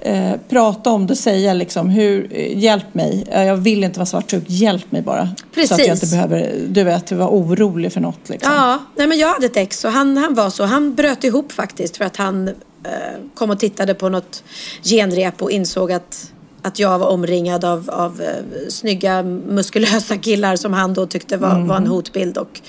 eh, 0.00 0.32
prata 0.48 0.90
om 0.90 1.06
det 1.06 1.16
säga 1.16 1.54
liksom, 1.54 1.88
hur, 1.88 2.28
eh, 2.30 2.58
hjälp 2.58 2.94
mig. 2.94 3.24
Eh, 3.30 3.44
Jag 3.44 3.56
vill 3.56 3.84
inte 3.84 3.98
vara 3.98 4.06
svartsjuk, 4.06 4.44
hjälp 4.46 4.92
mig 4.92 5.02
bara. 5.02 5.26
Så 5.26 5.32
att 5.32 5.54
Precis. 5.54 5.78
jag 5.78 5.96
inte 5.96 6.06
behöver, 6.06 6.54
du 6.68 6.84
vet, 6.84 7.12
vara 7.12 7.28
orolig 7.28 7.92
för 7.92 8.00
något. 8.00 8.28
Liksom. 8.28 8.52
Ja, 8.52 8.78
nej 8.96 9.06
men 9.06 9.18
jag 9.18 9.28
hade 9.28 9.46
ett 9.46 9.56
ex 9.56 9.84
och 9.84 9.90
han, 9.90 10.16
han 10.16 10.34
var 10.34 10.50
så. 10.50 10.64
Han 10.64 10.94
bröt 10.94 11.24
ihop 11.24 11.52
faktiskt 11.52 11.96
för 11.96 12.04
att 12.04 12.16
han 12.16 12.48
eh, 12.48 12.54
kom 13.34 13.50
och 13.50 13.58
tittade 13.58 13.94
på 13.94 14.08
något 14.08 14.44
genrep 14.82 15.42
och 15.42 15.50
insåg 15.50 15.92
att, 15.92 16.32
att 16.62 16.78
jag 16.78 16.98
var 16.98 17.06
omringad 17.08 17.64
av, 17.64 17.90
av 17.90 18.22
snygga 18.68 19.22
muskulösa 19.22 20.16
killar 20.18 20.56
som 20.56 20.72
han 20.72 20.94
då 20.94 21.06
tyckte 21.06 21.36
var, 21.36 21.60
var 21.66 21.76
en 21.76 21.86
hotbild. 21.86 22.38
Och 22.38 22.60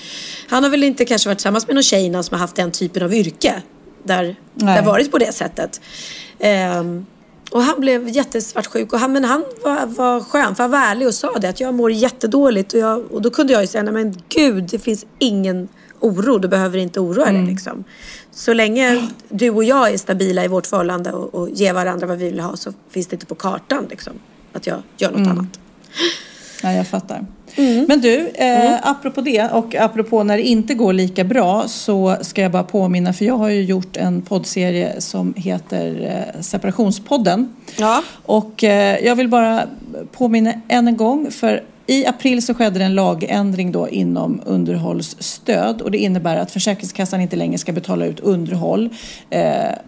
han 0.48 0.62
har 0.62 0.70
väl 0.70 0.84
inte 0.84 1.04
kanske 1.04 1.28
varit 1.28 1.38
tillsammans 1.38 1.66
med 1.66 1.74
någon 1.74 1.82
tjej 1.82 2.04
innan 2.04 2.24
som 2.24 2.34
har 2.34 2.40
haft 2.40 2.56
den 2.56 2.70
typen 2.70 3.02
av 3.02 3.14
yrke. 3.14 3.62
Där 4.02 4.36
det 4.54 4.66
har 4.66 4.82
varit 4.82 5.10
på 5.12 5.18
det 5.18 5.32
sättet. 5.34 5.80
Ehm, 6.38 7.06
och 7.50 7.62
han 7.62 7.80
blev 7.80 8.08
jättesvartsjuk. 8.08 8.92
Och 8.92 8.98
han, 8.98 9.12
men 9.12 9.24
han 9.24 9.44
var, 9.64 9.86
var 9.86 10.20
skön, 10.20 10.54
för 10.54 10.62
han 10.62 10.70
var 10.70 10.78
ärlig 10.78 11.08
och 11.08 11.14
sa 11.14 11.38
det. 11.38 11.48
Att 11.48 11.60
jag 11.60 11.74
mår 11.74 11.92
jättedåligt. 11.92 12.72
Och, 12.72 12.80
jag, 12.80 13.12
och 13.12 13.22
då 13.22 13.30
kunde 13.30 13.52
jag 13.52 13.62
ju 13.62 13.66
säga, 13.66 13.82
nej 13.82 13.92
men 13.92 14.22
gud, 14.28 14.64
det 14.64 14.78
finns 14.78 15.06
ingen 15.18 15.68
oro. 16.00 16.38
Du 16.38 16.48
behöver 16.48 16.78
inte 16.78 17.00
oroa 17.00 17.32
dig 17.32 17.46
liksom. 17.46 17.84
Så 18.30 18.52
länge 18.52 19.08
du 19.28 19.50
och 19.50 19.64
jag 19.64 19.92
är 19.92 19.98
stabila 19.98 20.44
i 20.44 20.48
vårt 20.48 20.66
förhållande 20.66 21.12
och, 21.12 21.34
och 21.34 21.50
ger 21.50 21.72
varandra 21.72 22.06
vad 22.06 22.18
vi 22.18 22.24
vill 22.24 22.40
ha 22.40 22.56
så 22.56 22.72
finns 22.90 23.06
det 23.06 23.14
inte 23.14 23.26
på 23.26 23.34
kartan 23.34 23.86
liksom. 23.90 24.12
Att 24.52 24.66
jag 24.66 24.82
gör 24.96 25.10
något 25.10 25.28
annat. 25.28 25.58
Ja, 26.62 26.72
jag 26.72 26.86
fattar. 26.86 27.26
Mm. 27.56 27.84
Men 27.88 28.00
du, 28.00 28.28
eh, 28.28 28.74
apropå 28.82 29.20
det 29.20 29.50
och 29.52 29.74
apropå 29.74 30.22
när 30.22 30.36
det 30.36 30.42
inte 30.42 30.74
går 30.74 30.92
lika 30.92 31.24
bra 31.24 31.64
så 31.68 32.16
ska 32.20 32.42
jag 32.42 32.52
bara 32.52 32.62
påminna, 32.62 33.12
för 33.12 33.24
jag 33.24 33.34
har 33.34 33.48
ju 33.48 33.62
gjort 33.62 33.96
en 33.96 34.22
poddserie 34.22 35.00
som 35.00 35.34
heter 35.36 36.14
eh, 36.34 36.40
Separationspodden. 36.40 37.56
Ja. 37.78 38.02
Och 38.24 38.64
eh, 38.64 38.98
jag 39.04 39.16
vill 39.16 39.28
bara 39.28 39.62
påminna 40.12 40.52
än 40.68 40.88
en 40.88 40.96
gång, 40.96 41.30
för 41.30 41.62
i 41.90 42.06
april 42.06 42.42
så 42.42 42.54
skedde 42.54 42.78
det 42.78 42.84
en 42.84 42.94
lagändring 42.94 43.72
då 43.72 43.88
inom 43.88 44.42
underhållsstöd 44.46 45.80
och 45.80 45.90
det 45.90 45.98
innebär 45.98 46.36
att 46.36 46.50
Försäkringskassan 46.50 47.20
inte 47.20 47.36
längre 47.36 47.58
ska 47.58 47.72
betala 47.72 48.06
ut 48.06 48.20
underhåll 48.20 48.90
eh, 49.30 49.42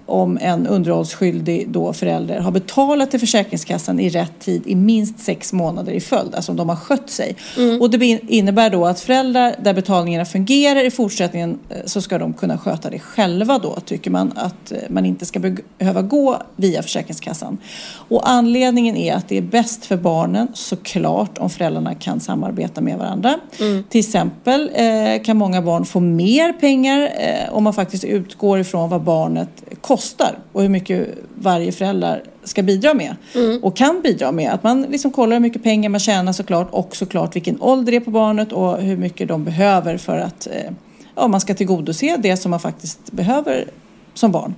om 0.07 0.39
en 0.41 0.67
underhållsskyldig 0.67 1.69
då 1.69 1.93
förälder 1.93 2.41
har 2.41 2.51
betalat 2.51 3.11
till 3.11 3.21
Försäkringskassan 3.21 4.01
i 4.01 4.09
rätt 4.09 4.39
tid 4.39 4.63
i 4.67 4.75
minst 4.75 5.19
sex 5.19 5.53
månader 5.53 5.93
i 5.93 6.01
följd, 6.01 6.35
alltså 6.35 6.53
om 6.53 6.57
de 6.57 6.69
har 6.69 6.77
skött 6.77 7.11
sig. 7.11 7.37
Och 7.81 7.91
det 7.91 8.21
innebär 8.29 8.71
då 8.71 8.87
att 8.87 9.01
föräldrar 9.01 9.55
där 9.63 9.75
betalningarna 9.75 10.25
fungerar 10.25 10.85
i 10.85 10.91
fortsättningen 10.91 11.59
eh, 11.69 11.77
så 11.85 12.03
ska 12.03 12.19
de 12.19 12.33
kunna 12.33 12.59
sköta 12.59 12.91
det 12.91 12.99
själva 12.99 13.59
då, 13.59 13.77
tycker 13.85 14.11
man 14.11 14.33
att 14.37 14.73
eh, 14.73 14.79
man 14.89 15.07
inte 15.07 15.27
ska 15.27 15.39
be- 15.39 15.57
behöva 15.79 16.03
gå 16.03 16.43
via 16.57 16.83
Försäkringskassan. 16.83 17.59
Och 18.09 18.31
anledningen 18.31 18.97
är 18.97 19.15
att 19.15 19.29
det 19.29 19.37
är 19.37 19.43
bäst 19.43 19.85
för 19.85 19.97
barnen 19.97 20.49
såklart 20.55 21.39
om 21.39 21.51
föräldrarna 21.51 21.90
kan 21.95 22.21
samarbeta 22.21 22.81
med 22.81 22.99
varandra. 22.99 23.35
Till 23.89 23.99
exempel 23.99 24.71
eh, 24.75 25.23
kan 25.23 25.37
många 25.37 25.63
barn 25.63 25.85
få 25.85 26.01
mer 26.01 26.53
pengar 26.53 27.11
eh, 27.19 27.55
om 27.55 27.65
man 27.65 27.75
faktiskt 27.75 28.05
utgår 28.05 28.59
ifrån 28.59 28.91
vad 28.91 29.03
barnet 29.03 29.65
kostar 29.81 30.39
och 30.53 30.63
hur 30.63 30.69
mycket 30.69 31.09
varje 31.35 31.73
förälder 31.73 32.23
ska 32.45 32.63
bidra 32.63 32.95
med 32.95 33.17
och 33.63 33.77
kan 33.77 34.01
bidra 34.03 34.33
med. 34.33 34.53
Att 34.53 34.63
man 34.63 34.83
liksom 34.83 35.11
kollar 35.11 35.37
hur 35.37 35.41
mycket 35.41 35.63
pengar 35.63 35.91
man 35.91 36.01
tjänar 36.01 36.33
såklart 36.33 36.69
och 36.71 36.97
såklart 36.97 37.37
vilken 37.37 37.61
ålder 37.61 37.93
det 37.93 37.97
är 37.97 38.01
på 38.01 38.11
barnet 38.11 38.53
och 38.53 38.77
hur 38.77 38.97
mycket 38.97 39.29
de 39.29 39.45
behöver 39.45 39.97
för 39.97 40.19
att 40.19 40.47
eh, 40.47 40.73
ja, 41.17 41.29
man 41.29 41.41
ska 41.41 41.55
tillgodose 41.55 42.17
det 42.19 42.37
som 42.37 42.51
man 42.51 42.61
faktiskt 42.61 43.13
behöver 43.13 43.65
som 44.15 44.33
barn. 44.33 44.55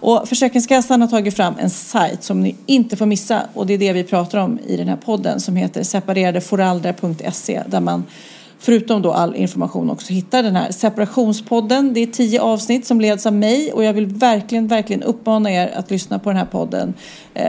Och 0.00 0.28
Försäkringskassan 0.28 1.00
har 1.00 1.08
tagit 1.08 1.36
fram 1.36 1.54
en 1.58 1.70
sajt 1.70 2.24
som 2.24 2.42
ni 2.42 2.56
inte 2.66 2.96
får 2.96 3.06
missa 3.06 3.42
och 3.54 3.66
det 3.66 3.74
är 3.74 3.78
det 3.78 3.92
vi 3.92 4.04
pratar 4.04 4.38
om 4.38 4.58
i 4.66 4.76
den 4.76 4.88
här 4.88 4.96
podden 4.96 5.40
som 5.40 5.56
heter 5.56 5.82
separeradeföräldrar.se 5.82 7.62
där 7.66 7.80
man 7.80 8.04
förutom 8.60 9.02
då 9.02 9.12
all 9.12 9.36
information 9.36 9.90
också 9.90 10.12
hittar 10.12 10.42
den 10.42 10.56
här 10.56 10.72
separationspodden. 10.72 11.94
Det 11.94 12.00
är 12.00 12.06
tio 12.06 12.40
avsnitt 12.40 12.86
som 12.86 13.00
leds 13.00 13.26
av 13.26 13.32
mig 13.32 13.72
och 13.72 13.84
jag 13.84 13.92
vill 13.92 14.06
verkligen, 14.06 14.68
verkligen 14.68 15.02
uppmana 15.02 15.52
er 15.52 15.72
att 15.76 15.90
lyssna 15.90 16.18
på 16.18 16.30
den 16.30 16.36
här 16.36 16.46
podden. 16.46 16.94
Eh, 17.34 17.44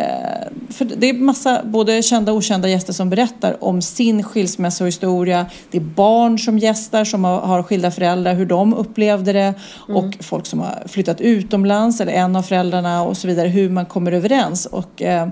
för 0.70 0.86
det 0.86 1.09
är 1.09 1.14
massa 1.14 1.62
både 1.64 2.01
kända 2.01 2.32
och 2.32 2.38
okända 2.38 2.70
gäster 2.70 2.93
som 2.93 3.09
berättar 3.09 3.64
om 3.64 3.82
sin 3.82 4.24
skilsmässohistoria. 4.24 5.45
Det 5.72 5.78
är 5.78 5.82
barn 5.82 6.39
som 6.39 6.57
gästar 6.57 7.05
som 7.05 7.24
har, 7.24 7.39
har 7.39 7.64
skilda 7.64 7.91
föräldrar, 7.91 8.34
hur 8.34 8.45
de 8.45 8.74
upplevde 8.74 9.34
det 9.34 9.53
och 9.74 10.18
folk 10.20 10.45
som 10.45 10.59
har 10.59 10.84
flyttat 10.88 11.22
utomlands 11.22 12.01
eller 12.01 12.14
en 12.14 12.36
av 12.36 12.41
föräldrarna 12.41 13.03
och 13.03 13.18
så 13.18 13.28
vidare, 13.28 13.47
hur 13.47 13.70
man 13.70 13.86
kommer 13.86 14.12
överens. 14.12 14.66
Och, 14.66 15.01
eh, 15.01 15.28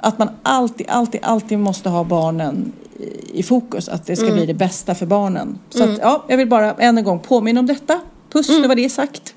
att 0.00 0.18
man 0.18 0.28
alltid, 0.42 0.86
alltid, 0.90 1.20
alltid 1.24 1.58
måste 1.58 1.88
ha 1.88 2.04
barnen 2.04 2.72
i- 3.32 3.42
fokus. 3.42 3.88
Att 3.88 4.06
det 4.06 4.16
ska 4.16 4.30
bli 4.32 4.46
det 4.46 4.54
bästa 4.54 4.94
för 4.94 5.06
barnen. 5.06 5.58
Så 5.70 5.84
att, 5.84 5.98
ja, 6.02 6.24
jag 6.28 6.36
vill 6.36 6.48
bara 6.48 6.72
än 6.74 6.98
en 6.98 7.04
gång 7.04 7.18
påminna 7.18 7.60
om 7.60 7.66
detta. 7.66 8.00
Puss, 8.32 8.48
nu 8.48 8.68
var 8.68 8.74
det 8.74 8.90
sagt. 8.90 9.34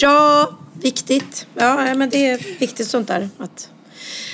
Bra, 0.00 0.46
viktigt. 0.82 1.46
Ja, 1.54 1.94
men 1.94 2.08
det 2.10 2.30
är 2.30 2.58
viktigt 2.60 2.86
sånt 2.86 3.08
där. 3.08 3.28
Att, 3.38 3.70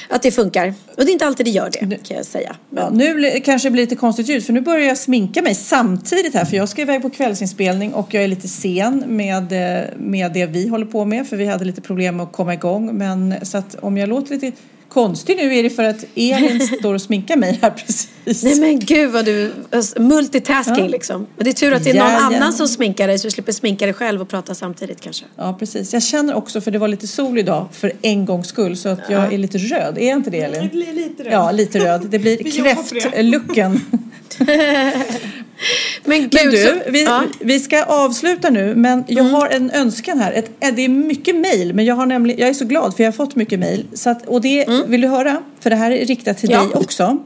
att 0.08 0.22
det 0.22 0.30
funkar. 0.30 0.74
Och 0.96 1.04
det 1.04 1.10
är 1.10 1.12
inte 1.12 1.26
alltid 1.26 1.46
det 1.46 1.50
gör 1.50 1.70
det, 1.80 1.96
kan 2.08 2.16
jag 2.16 2.26
säga. 2.26 2.56
Ja, 2.70 2.90
nu 2.92 3.40
kanske 3.44 3.68
det 3.68 3.72
blir 3.72 3.82
lite 3.82 3.96
konstigt 3.96 4.28
ljud 4.28 4.44
för 4.46 4.52
nu 4.52 4.60
börjar 4.60 4.86
jag 4.86 4.98
sminka 4.98 5.42
mig 5.42 5.54
samtidigt 5.54 6.34
här 6.34 6.44
för 6.44 6.56
jag 6.56 6.68
ska 6.68 6.82
iväg 6.82 7.02
på 7.02 7.10
kvällsinspelning 7.10 7.94
och 7.94 8.14
jag 8.14 8.24
är 8.24 8.28
lite 8.28 8.48
sen 8.48 9.04
med, 9.06 9.52
eh, 9.52 9.84
med 9.98 10.32
det 10.32 10.46
vi 10.46 10.68
håller 10.68 10.86
på 10.86 11.04
med 11.04 11.26
för 11.26 11.36
vi 11.36 11.46
hade 11.46 11.64
lite 11.64 11.80
problem 11.80 12.16
med 12.16 12.24
att 12.24 12.32
komma 12.32 12.54
igång. 12.54 12.98
Men 12.98 13.34
så 13.42 13.58
att 13.58 13.74
om 13.80 13.96
jag 13.96 14.08
låter 14.08 14.34
lite 14.34 14.52
konstig 14.92 15.36
nu 15.36 15.56
är 15.56 15.62
det 15.62 15.70
för 15.70 15.84
att 15.84 16.04
Elin 16.14 16.60
står 16.78 16.94
och 16.94 17.02
sminkar 17.02 17.36
mig 17.36 17.58
här 17.62 17.70
precis. 17.70 18.42
Nej 18.44 18.60
men 18.60 18.78
gud 18.78 19.10
vad 19.10 19.24
du, 19.24 19.52
alltså, 19.70 20.02
multitasking 20.02 20.88
liksom. 20.88 21.26
Men 21.36 21.44
det 21.44 21.50
är 21.50 21.52
tur 21.52 21.72
att 21.74 21.84
det 21.84 21.90
är 21.90 21.94
någon 21.94 22.08
Jajamän. 22.08 22.34
annan 22.42 22.52
som 22.52 22.68
sminkar 22.68 23.06
dig 23.06 23.18
så 23.18 23.26
du 23.26 23.30
slipper 23.30 23.52
sminka 23.52 23.84
dig 23.86 23.94
själv 23.94 24.20
och 24.22 24.28
prata 24.28 24.54
samtidigt 24.54 25.00
kanske. 25.00 25.24
Ja, 25.36 25.56
precis. 25.58 25.92
Jag 25.92 26.02
känner 26.02 26.34
också, 26.34 26.60
för 26.60 26.70
det 26.70 26.78
var 26.78 26.88
lite 26.88 27.06
sol 27.06 27.38
idag 27.38 27.68
för 27.72 27.92
en 28.02 28.24
gångs 28.24 28.48
skull, 28.48 28.76
så 28.76 28.88
att 28.88 29.00
jag 29.08 29.32
är 29.32 29.38
lite 29.38 29.58
röd. 29.58 29.98
Är 29.98 30.08
jag 30.08 30.16
inte 30.16 30.30
det, 30.30 30.40
Elin? 30.40 30.70
lite 30.72 31.24
röd. 31.24 31.32
Ja, 31.32 31.50
lite 31.50 31.78
röd. 31.78 32.06
Det 32.10 32.18
blir 32.18 32.36
kräftlooken. 32.62 33.80
Men 36.04 36.20
gud, 36.20 36.34
Men 36.34 36.50
du, 36.50 36.82
vi, 36.90 37.04
ja. 37.04 37.22
vi 37.40 37.60
ska 37.60 37.84
avsluta 37.84 38.50
nu, 38.50 38.74
men 38.74 39.04
jag 39.08 39.24
har 39.24 39.48
en 39.48 39.70
önskan 39.70 40.18
här. 40.18 40.32
Ett, 40.32 40.50
eh, 40.60 40.74
det 40.74 40.84
är 40.84 40.88
mycket 40.88 41.36
mejl, 41.36 41.74
men 41.74 41.84
jag, 41.84 41.94
har 41.94 42.06
nämligen, 42.06 42.40
jag 42.40 42.48
är 42.48 42.54
så 42.54 42.64
glad 42.64 42.96
för 42.96 43.02
jag 43.04 43.10
har 43.10 43.16
fått 43.16 43.36
mycket 43.36 43.58
mejl. 43.58 43.86
Och 44.26 44.40
det 44.40 44.66
vill 44.86 45.00
du 45.00 45.08
höra? 45.08 45.42
För 45.60 45.70
det 45.70 45.76
här 45.76 45.90
är 45.90 46.06
riktat 46.06 46.38
till 46.38 46.50
Ja. 46.50 46.58
dig 46.58 46.68
också. 46.74 47.18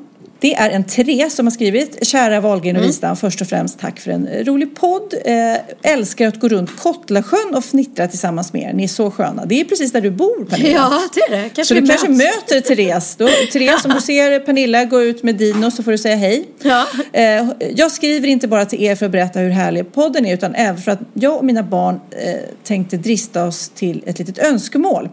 Det 0.47 0.55
är 0.55 0.71
en 0.71 0.85
Therese 0.85 1.35
som 1.35 1.47
har 1.47 1.51
skrivit. 1.51 2.07
Kära 2.07 2.41
Wahlgren 2.41 2.77
och 2.77 2.83
Wistam, 2.83 3.17
först 3.17 3.41
och 3.41 3.47
främst 3.47 3.79
tack 3.79 4.01
för 4.01 4.11
en 4.11 4.29
rolig 4.45 4.77
podd. 4.77 5.15
Eh, 5.25 5.93
älskar 5.93 6.29
att 6.29 6.41
gå 6.41 6.49
runt 6.49 6.77
Kottlasjön 6.77 7.55
och 7.55 7.65
fnittra 7.65 8.09
tillsammans 8.09 8.53
med 8.53 8.63
er. 8.63 8.73
Ni 8.73 8.85
är 8.85 8.89
så 8.89 9.11
sköna. 9.11 9.47
Det 9.47 9.61
är 9.61 9.65
precis 9.65 9.93
där 9.93 10.01
du 10.01 10.11
bor, 10.11 10.45
Pernilla. 10.45 10.71
Ja, 10.71 11.03
det 11.15 11.21
är 11.21 11.43
det. 11.43 11.43
Kanske 11.43 11.65
Så 11.65 11.75
vi 11.75 11.81
du 11.81 11.87
kanske 11.87 12.09
möts. 12.09 12.25
möter 12.25 12.61
Therese. 12.61 13.17
Då, 13.17 13.29
Therese, 13.53 13.85
om 13.85 13.91
du 13.95 14.01
ser 14.01 14.41
Pernilla 14.41 14.85
gå 14.85 15.03
ut 15.03 15.23
med 15.23 15.35
Dino 15.35 15.71
så 15.71 15.83
får 15.83 15.91
du 15.91 15.99
säga 15.99 16.17
hej. 16.17 16.49
Ja. 16.63 16.87
Eh, 17.13 17.47
jag 17.77 17.93
skriver 17.93 18.29
inte 18.29 18.49
bara 18.49 18.65
till 18.65 18.83
er 18.83 18.95
för 18.95 19.07
att 19.07 19.13
berätta 19.13 19.39
hur 19.39 19.51
härlig 19.51 19.93
podden 19.93 20.27
är 20.27 20.35
utan 20.35 20.55
även 20.55 20.83
för 20.83 20.93
att 20.93 21.01
jag 21.15 21.37
och 21.37 21.45
mina 21.45 21.63
barn 21.63 22.01
eh, 22.11 22.35
tänkte 22.63 22.97
drista 22.97 23.45
oss 23.45 23.69
till 23.69 24.03
ett 24.07 24.19
litet 24.19 24.39
önskemål. 24.39 25.09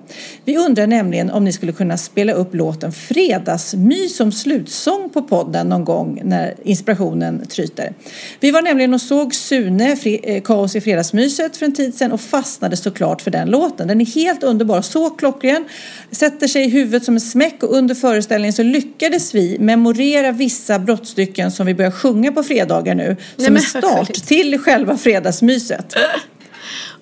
Vi 0.46 0.58
undrar 0.58 0.88
nämligen 0.88 1.32
om 1.32 1.44
ni 1.44 1.54
skulle 1.54 1.72
kunna 1.72 1.98
spela 1.98 2.34
upp 2.34 2.56
låten 2.56 2.92
Fredagsmys 2.92 4.16
som 4.16 4.32
slutsång 4.32 5.10
på 5.10 5.23
podden 5.24 5.70
någon 5.70 5.86
gång 5.86 6.22
när 6.24 6.54
inspirationen 6.64 7.46
tryter. 7.48 7.94
Vi 8.40 8.52
var 8.52 8.62
nämligen 8.62 8.94
och 8.94 9.02
såg 9.02 9.36
Sune, 9.36 9.98
eh, 10.04 10.42
Kaos 10.42 10.76
i 10.76 10.82
Fredagsmyset 10.82 11.58
för 11.58 11.66
en 11.66 11.76
tid 11.76 11.96
sedan 11.96 12.12
och 12.12 12.22
fastnade 12.22 12.78
såklart 12.78 13.22
för 13.22 13.32
den 13.32 13.50
låten. 13.50 13.88
Den 13.88 14.02
är 14.02 14.06
helt 14.06 14.44
underbar, 14.44 14.82
så 14.82 15.10
klockren, 15.10 15.66
sätter 16.12 16.48
sig 16.48 16.66
i 16.66 16.70
huvudet 16.70 17.04
som 17.04 17.14
en 17.14 17.22
smäck 17.22 17.64
och 17.64 17.76
under 17.76 17.96
föreställningen 17.96 18.54
så 18.54 18.64
lyckades 18.64 19.36
vi 19.36 19.58
memorera 19.60 20.32
vissa 20.32 20.80
brottstycken 20.80 21.52
som 21.52 21.66
vi 21.66 21.74
börjar 21.74 21.92
sjunga 21.92 22.32
på 22.32 22.44
fredagar 22.44 22.96
nu 22.96 23.16
som 23.36 23.44
men 23.44 23.56
en 23.58 23.62
start 23.62 24.14
till 24.14 24.60
själva 24.60 24.98
fredagsmyset. 24.98 25.96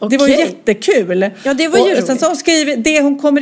Det 0.09 0.17
var 0.17 0.25
Okej. 0.25 0.39
jättekul. 0.39 1.29
Ja, 1.43 1.53
det 1.53 1.67
var 1.67 1.87
ju 1.87 1.97
och 1.97 2.03
Sen 2.03 2.19
så 2.19 2.35
skrivit 2.35 2.83
det 2.83 3.01
hon 3.01 3.19
kommer 3.19 3.41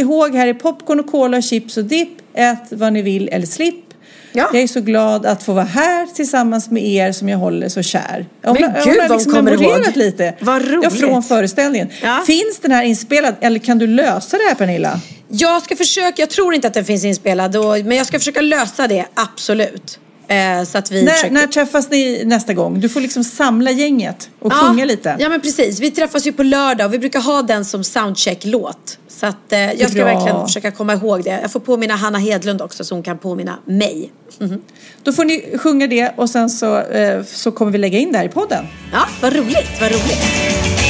ihåg 0.00 0.34
här 0.34 0.46
är 0.46 0.54
popcorn 0.54 1.00
och 1.00 1.06
cola, 1.06 1.42
chips 1.42 1.76
och 1.76 1.84
dipp. 1.84 2.08
Ät 2.34 2.64
vad 2.70 2.92
ni 2.92 3.02
vill 3.02 3.28
eller 3.28 3.46
slipp. 3.46 3.84
Ja. 4.32 4.50
Jag 4.52 4.62
är 4.62 4.66
så 4.66 4.80
glad 4.80 5.26
att 5.26 5.42
få 5.42 5.52
vara 5.52 5.64
här 5.64 6.06
tillsammans 6.06 6.70
med 6.70 6.82
er 6.86 7.12
som 7.12 7.28
jag 7.28 7.38
håller 7.38 7.68
så 7.68 7.82
kär. 7.82 8.26
Hon, 8.44 8.52
Men 8.60 8.62
har- 8.70 8.84
gud, 8.84 8.86
hon 9.00 9.00
har 9.10 9.16
liksom 9.16 9.32
kommer 9.32 9.50
memorerat 9.56 9.86
ihåg. 9.86 9.96
lite. 9.96 10.34
Vad 10.40 10.62
roligt. 10.68 10.84
Ja, 10.84 10.90
från 11.08 11.22
föreställningen. 11.22 11.88
Ja. 12.02 12.22
Finns 12.26 12.58
den 12.62 12.70
här 12.72 12.82
inspelad 12.84 13.34
eller 13.40 13.58
kan 13.58 13.78
du 13.78 13.86
lösa 13.86 14.36
det 14.36 14.44
här 14.48 14.54
Pernilla? 14.54 15.00
Jag 15.28 15.62
ska 15.62 15.76
försöka, 15.76 16.22
jag 16.22 16.30
tror 16.30 16.54
inte 16.54 16.66
att 16.68 16.74
den 16.74 16.84
finns 16.84 17.04
inspelad, 17.04 17.56
och, 17.56 17.64
men 17.84 17.96
jag 17.96 18.06
ska 18.06 18.18
försöka 18.18 18.40
lösa 18.40 18.86
det, 18.88 19.04
absolut. 19.14 19.98
Eh, 20.28 20.64
så 20.64 20.78
att 20.78 20.90
vi 20.90 21.02
När, 21.02 21.12
försöker... 21.12 21.34
när 21.34 21.46
träffas 21.46 21.90
ni 21.90 22.22
nästa 22.24 22.52
gång? 22.54 22.80
Du 22.80 22.88
får 22.88 23.00
liksom 23.00 23.24
samla 23.24 23.70
gänget 23.70 24.30
och 24.40 24.52
sjunga 24.52 24.84
lite. 24.84 25.16
Ja 25.18 25.28
men 25.28 25.40
precis, 25.40 25.80
vi 25.80 25.90
träffas 25.90 26.26
ju 26.26 26.32
på 26.32 26.42
lördag 26.42 26.86
och 26.86 26.94
vi 26.94 26.98
brukar 26.98 27.20
ha 27.20 27.42
den 27.42 27.64
som 27.64 27.84
soundcheck-låt. 27.84 28.98
Så 29.20 29.26
att, 29.26 29.52
eh, 29.52 29.72
jag 29.72 29.90
ska 29.90 30.04
Bra. 30.04 30.14
verkligen 30.14 30.46
försöka 30.46 30.70
komma 30.70 30.92
ihåg 30.92 31.24
det. 31.24 31.38
Jag 31.42 31.52
får 31.52 31.60
påminna 31.60 31.94
Hanna 31.94 32.18
Hedlund 32.18 32.62
också 32.62 32.84
så 32.84 32.94
hon 32.94 33.02
kan 33.02 33.18
påminna 33.18 33.58
mig. 33.64 34.12
Mhm. 34.38 34.60
Då 35.02 35.12
får 35.12 35.24
ni 35.24 35.58
sjunga 35.58 35.86
det 35.86 36.12
och 36.16 36.30
sen 36.30 36.50
så, 36.50 36.78
eh, 36.78 37.22
så 37.24 37.52
kommer 37.52 37.72
vi 37.72 37.78
lägga 37.78 37.98
in 37.98 38.12
det 38.12 38.18
här 38.18 38.24
i 38.24 38.28
podden. 38.28 38.64
Ja, 38.92 39.02
vad 39.22 39.32
roligt, 39.36 39.80
vad 39.80 39.90
roligt. 39.90 40.89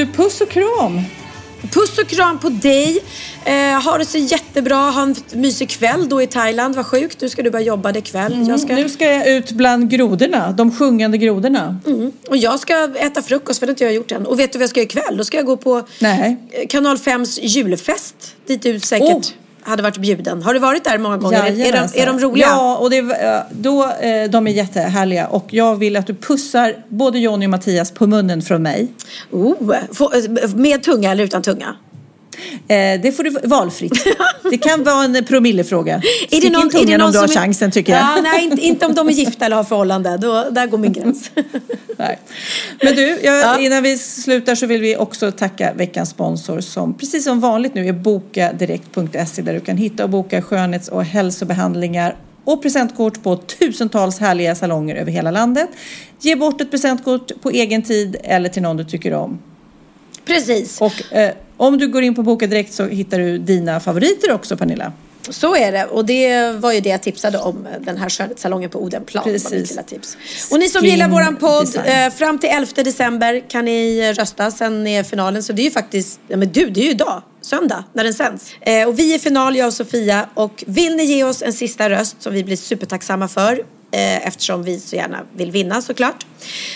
Du, 0.00 0.12
puss 0.12 0.40
och 0.40 0.48
kram! 0.48 1.00
Puss 1.70 1.98
och 1.98 2.08
kram 2.08 2.38
på 2.38 2.48
dig. 2.48 2.98
Eh, 3.44 3.82
ha 3.82 3.98
det 3.98 4.04
så 4.04 4.18
jättebra. 4.18 4.76
Ha 4.76 5.02
en 5.02 5.14
mysig 5.32 5.70
kväll 5.70 6.08
då 6.08 6.22
i 6.22 6.26
Thailand. 6.26 6.76
Vad 6.76 6.86
sjukt. 6.86 7.20
Nu 7.20 7.28
ska 7.28 7.42
du 7.42 7.50
börja 7.50 7.64
jobba 7.64 7.92
det 7.92 8.00
kväll. 8.00 8.44
Jag 8.48 8.60
ska... 8.60 8.74
Nu 8.74 8.88
ska 8.88 9.04
jag 9.04 9.28
ut 9.28 9.52
bland 9.52 9.90
grodorna, 9.90 10.52
de 10.52 10.72
sjungande 10.72 11.18
grodorna. 11.18 11.78
Mm. 11.86 12.12
Och 12.28 12.36
jag 12.36 12.60
ska 12.60 12.88
äta 12.96 13.22
frukost 13.22 13.58
för 13.58 13.66
det 13.66 13.70
har 13.70 13.74
inte 13.74 13.84
jag 13.84 13.94
gjort 13.94 14.12
än. 14.12 14.26
Och 14.26 14.38
vet 14.38 14.52
du 14.52 14.58
vad 14.58 14.62
jag 14.62 14.70
ska 14.70 14.80
göra 14.80 14.86
ikväll? 14.86 15.16
Då 15.16 15.24
ska 15.24 15.36
jag 15.36 15.46
gå 15.46 15.56
på 15.56 15.86
Nej. 15.98 16.36
Kanal 16.68 16.96
5s 16.96 17.38
julfest. 17.42 18.34
Dit 18.46 18.62
du 18.62 18.80
säkert 18.80 19.10
Oh. 19.10 19.22
Hade 19.62 19.82
varit 19.82 19.98
bjuden. 19.98 20.42
Har 20.42 20.54
du 20.54 20.60
varit 20.60 20.84
där 20.84 20.98
många 20.98 21.16
gånger? 21.16 21.38
Är, 21.38 21.46
är, 21.46 21.50
de, 21.50 21.58
Jajamensan. 21.58 22.02
är 22.02 22.06
de 22.06 22.20
roliga? 22.20 22.46
Ja, 22.46 22.76
och 22.76 22.90
det, 22.90 22.98
eh, 22.98 23.40
då, 23.50 23.84
eh, 24.00 24.30
de 24.30 24.46
är 24.46 24.50
jättehärliga. 24.50 25.26
Och 25.26 25.46
jag 25.50 25.76
vill 25.76 25.96
att 25.96 26.06
du 26.06 26.14
pussar 26.14 26.74
både 26.88 27.18
Jonny 27.18 27.46
och 27.46 27.50
Mattias 27.50 27.90
på 27.90 28.06
munnen 28.06 28.42
från 28.42 28.62
mig. 28.62 28.88
Oh, 29.30 29.76
eh, 29.76 30.54
med 30.54 30.82
tunga 30.82 31.12
eller 31.12 31.24
utan 31.24 31.42
tunga? 31.42 31.76
Eh, 32.68 33.00
det 33.02 33.16
får 33.16 33.22
du 33.24 33.30
valfritt. 33.44 34.04
Det 34.50 34.58
kan 34.58 34.84
vara 34.84 35.04
en 35.04 35.24
promillefråga. 35.24 36.02
Stick 36.26 36.44
in 36.44 36.70
tungan 36.70 37.00
om 37.00 37.12
du 37.12 37.18
har 37.18 37.24
är- 37.24 37.28
chansen 37.28 37.70
tycker 37.70 37.92
jag. 37.92 38.02
Ja, 38.02 38.20
nej, 38.22 38.44
inte, 38.44 38.62
inte 38.66 38.86
om 38.86 38.94
de 38.94 39.08
är 39.08 39.12
gifta 39.12 39.44
eller 39.46 39.56
har 39.56 39.64
förhållande. 39.64 40.16
Då, 40.16 40.46
där 40.50 40.66
går 40.66 40.78
min 40.78 40.92
gräns. 40.92 41.30
Nej. 41.98 42.18
Men 42.82 42.94
du, 42.96 43.02
jag, 43.22 43.40
Ja. 43.40 43.58
innan 43.58 43.82
vi 43.82 43.98
slutar 43.98 44.54
så 44.54 44.66
vill 44.66 44.80
vi 44.80 44.96
också 44.96 45.32
tacka 45.32 45.72
veckans 45.72 46.10
sponsor 46.10 46.60
som 46.60 46.94
precis 46.94 47.24
som 47.24 47.40
vanligt 47.40 47.74
nu 47.74 47.88
är 47.88 47.92
bokadirekt.se 47.92 49.42
där 49.42 49.52
du 49.54 49.60
kan 49.60 49.76
hitta 49.76 50.04
och 50.04 50.10
boka 50.10 50.42
skönhets 50.42 50.88
och 50.88 51.04
hälsobehandlingar 51.04 52.16
och 52.44 52.62
presentkort 52.62 53.22
på 53.22 53.36
tusentals 53.36 54.18
härliga 54.18 54.54
salonger 54.54 54.96
över 54.96 55.12
hela 55.12 55.30
landet. 55.30 55.68
Ge 56.20 56.36
bort 56.36 56.60
ett 56.60 56.70
presentkort 56.70 57.32
på 57.42 57.50
egen 57.50 57.82
tid 57.82 58.16
eller 58.24 58.48
till 58.48 58.62
någon 58.62 58.76
du 58.76 58.84
tycker 58.84 59.14
om. 59.14 59.38
Precis. 60.24 60.80
Och 60.80 61.12
eh, 61.12 61.30
om 61.66 61.78
du 61.78 61.88
går 61.88 62.02
in 62.02 62.14
på 62.14 62.22
Boka 62.22 62.46
Direkt 62.46 62.72
så 62.72 62.86
hittar 62.86 63.18
du 63.18 63.38
dina 63.38 63.80
favoriter 63.80 64.32
också 64.32 64.56
Pernilla. 64.56 64.92
Så 65.28 65.56
är 65.56 65.72
det. 65.72 65.84
Och 65.84 66.04
det 66.04 66.50
var 66.50 66.72
ju 66.72 66.80
det 66.80 66.88
jag 66.88 67.02
tipsade 67.02 67.38
om. 67.38 67.68
Den 67.80 67.96
här 67.96 68.08
skönhetssalongen 68.08 68.70
på 68.70 68.82
Odenplan. 68.82 69.24
Precis. 69.24 69.78
tips. 69.86 70.16
Och 70.50 70.58
ni 70.58 70.68
som 70.68 70.80
Skin 70.82 70.90
gillar 70.90 71.08
våran 71.08 71.36
podd. 71.36 71.66
design. 71.66 71.86
Eh, 71.86 72.10
fram 72.10 72.38
till 72.38 72.50
11 72.50 72.82
december 72.82 73.50
kan 73.50 73.64
ni 73.64 74.12
rösta. 74.12 74.50
Sen 74.50 74.86
är 74.86 75.02
finalen. 75.02 75.42
Så 75.42 75.52
det 75.52 75.62
är 75.62 75.64
ju 75.64 75.70
faktiskt. 75.70 76.20
Ja, 76.28 76.36
men 76.36 76.52
du, 76.52 76.70
det 76.70 76.80
är 76.80 76.84
ju 76.84 76.90
idag. 76.90 77.22
Söndag 77.42 77.84
när 77.92 78.04
den 78.04 78.14
sänds. 78.14 78.52
Eh, 78.60 78.88
och 78.88 78.98
vi 78.98 79.14
är 79.14 79.18
final, 79.18 79.56
jag 79.56 79.66
och 79.66 79.74
Sofia. 79.74 80.28
Och 80.34 80.64
vill 80.66 80.96
ni 80.96 81.04
ge 81.04 81.24
oss 81.24 81.42
en 81.42 81.52
sista 81.52 81.90
röst 81.90 82.22
som 82.22 82.32
vi 82.32 82.44
blir 82.44 82.56
supertacksamma 82.56 83.28
för. 83.28 83.62
Eh, 83.92 84.26
eftersom 84.26 84.62
vi 84.62 84.80
så 84.80 84.96
gärna 84.96 85.18
vill 85.36 85.50
vinna 85.50 85.82
såklart. 85.82 86.26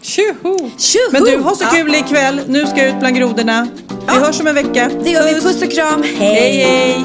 Tjoho! 0.03 0.71
Tjoho! 0.79 1.11
Men 1.13 1.23
du, 1.25 1.37
ha 1.39 1.57
så 1.57 1.65
Ja. 1.65 1.71
kul 1.71 1.95
ikväll. 1.95 2.41
Nu 2.47 2.67
ska 2.67 2.79
jag 2.79 2.89
ut 2.89 2.99
bland 2.99 3.17
grodorna. 3.17 3.69
Vi 3.89 3.95
Ja. 4.07 4.13
hörs 4.13 4.41
om 4.41 4.47
en 4.47 4.55
vecka. 4.55 4.91
Det 5.05 5.11
gör 5.11 5.35
vi. 5.35 5.41
Puss 5.41 5.63
och 5.63 5.71
kram. 5.73 6.03
Hej! 6.03 6.17
Hej, 6.19 6.59
hej! 6.59 7.05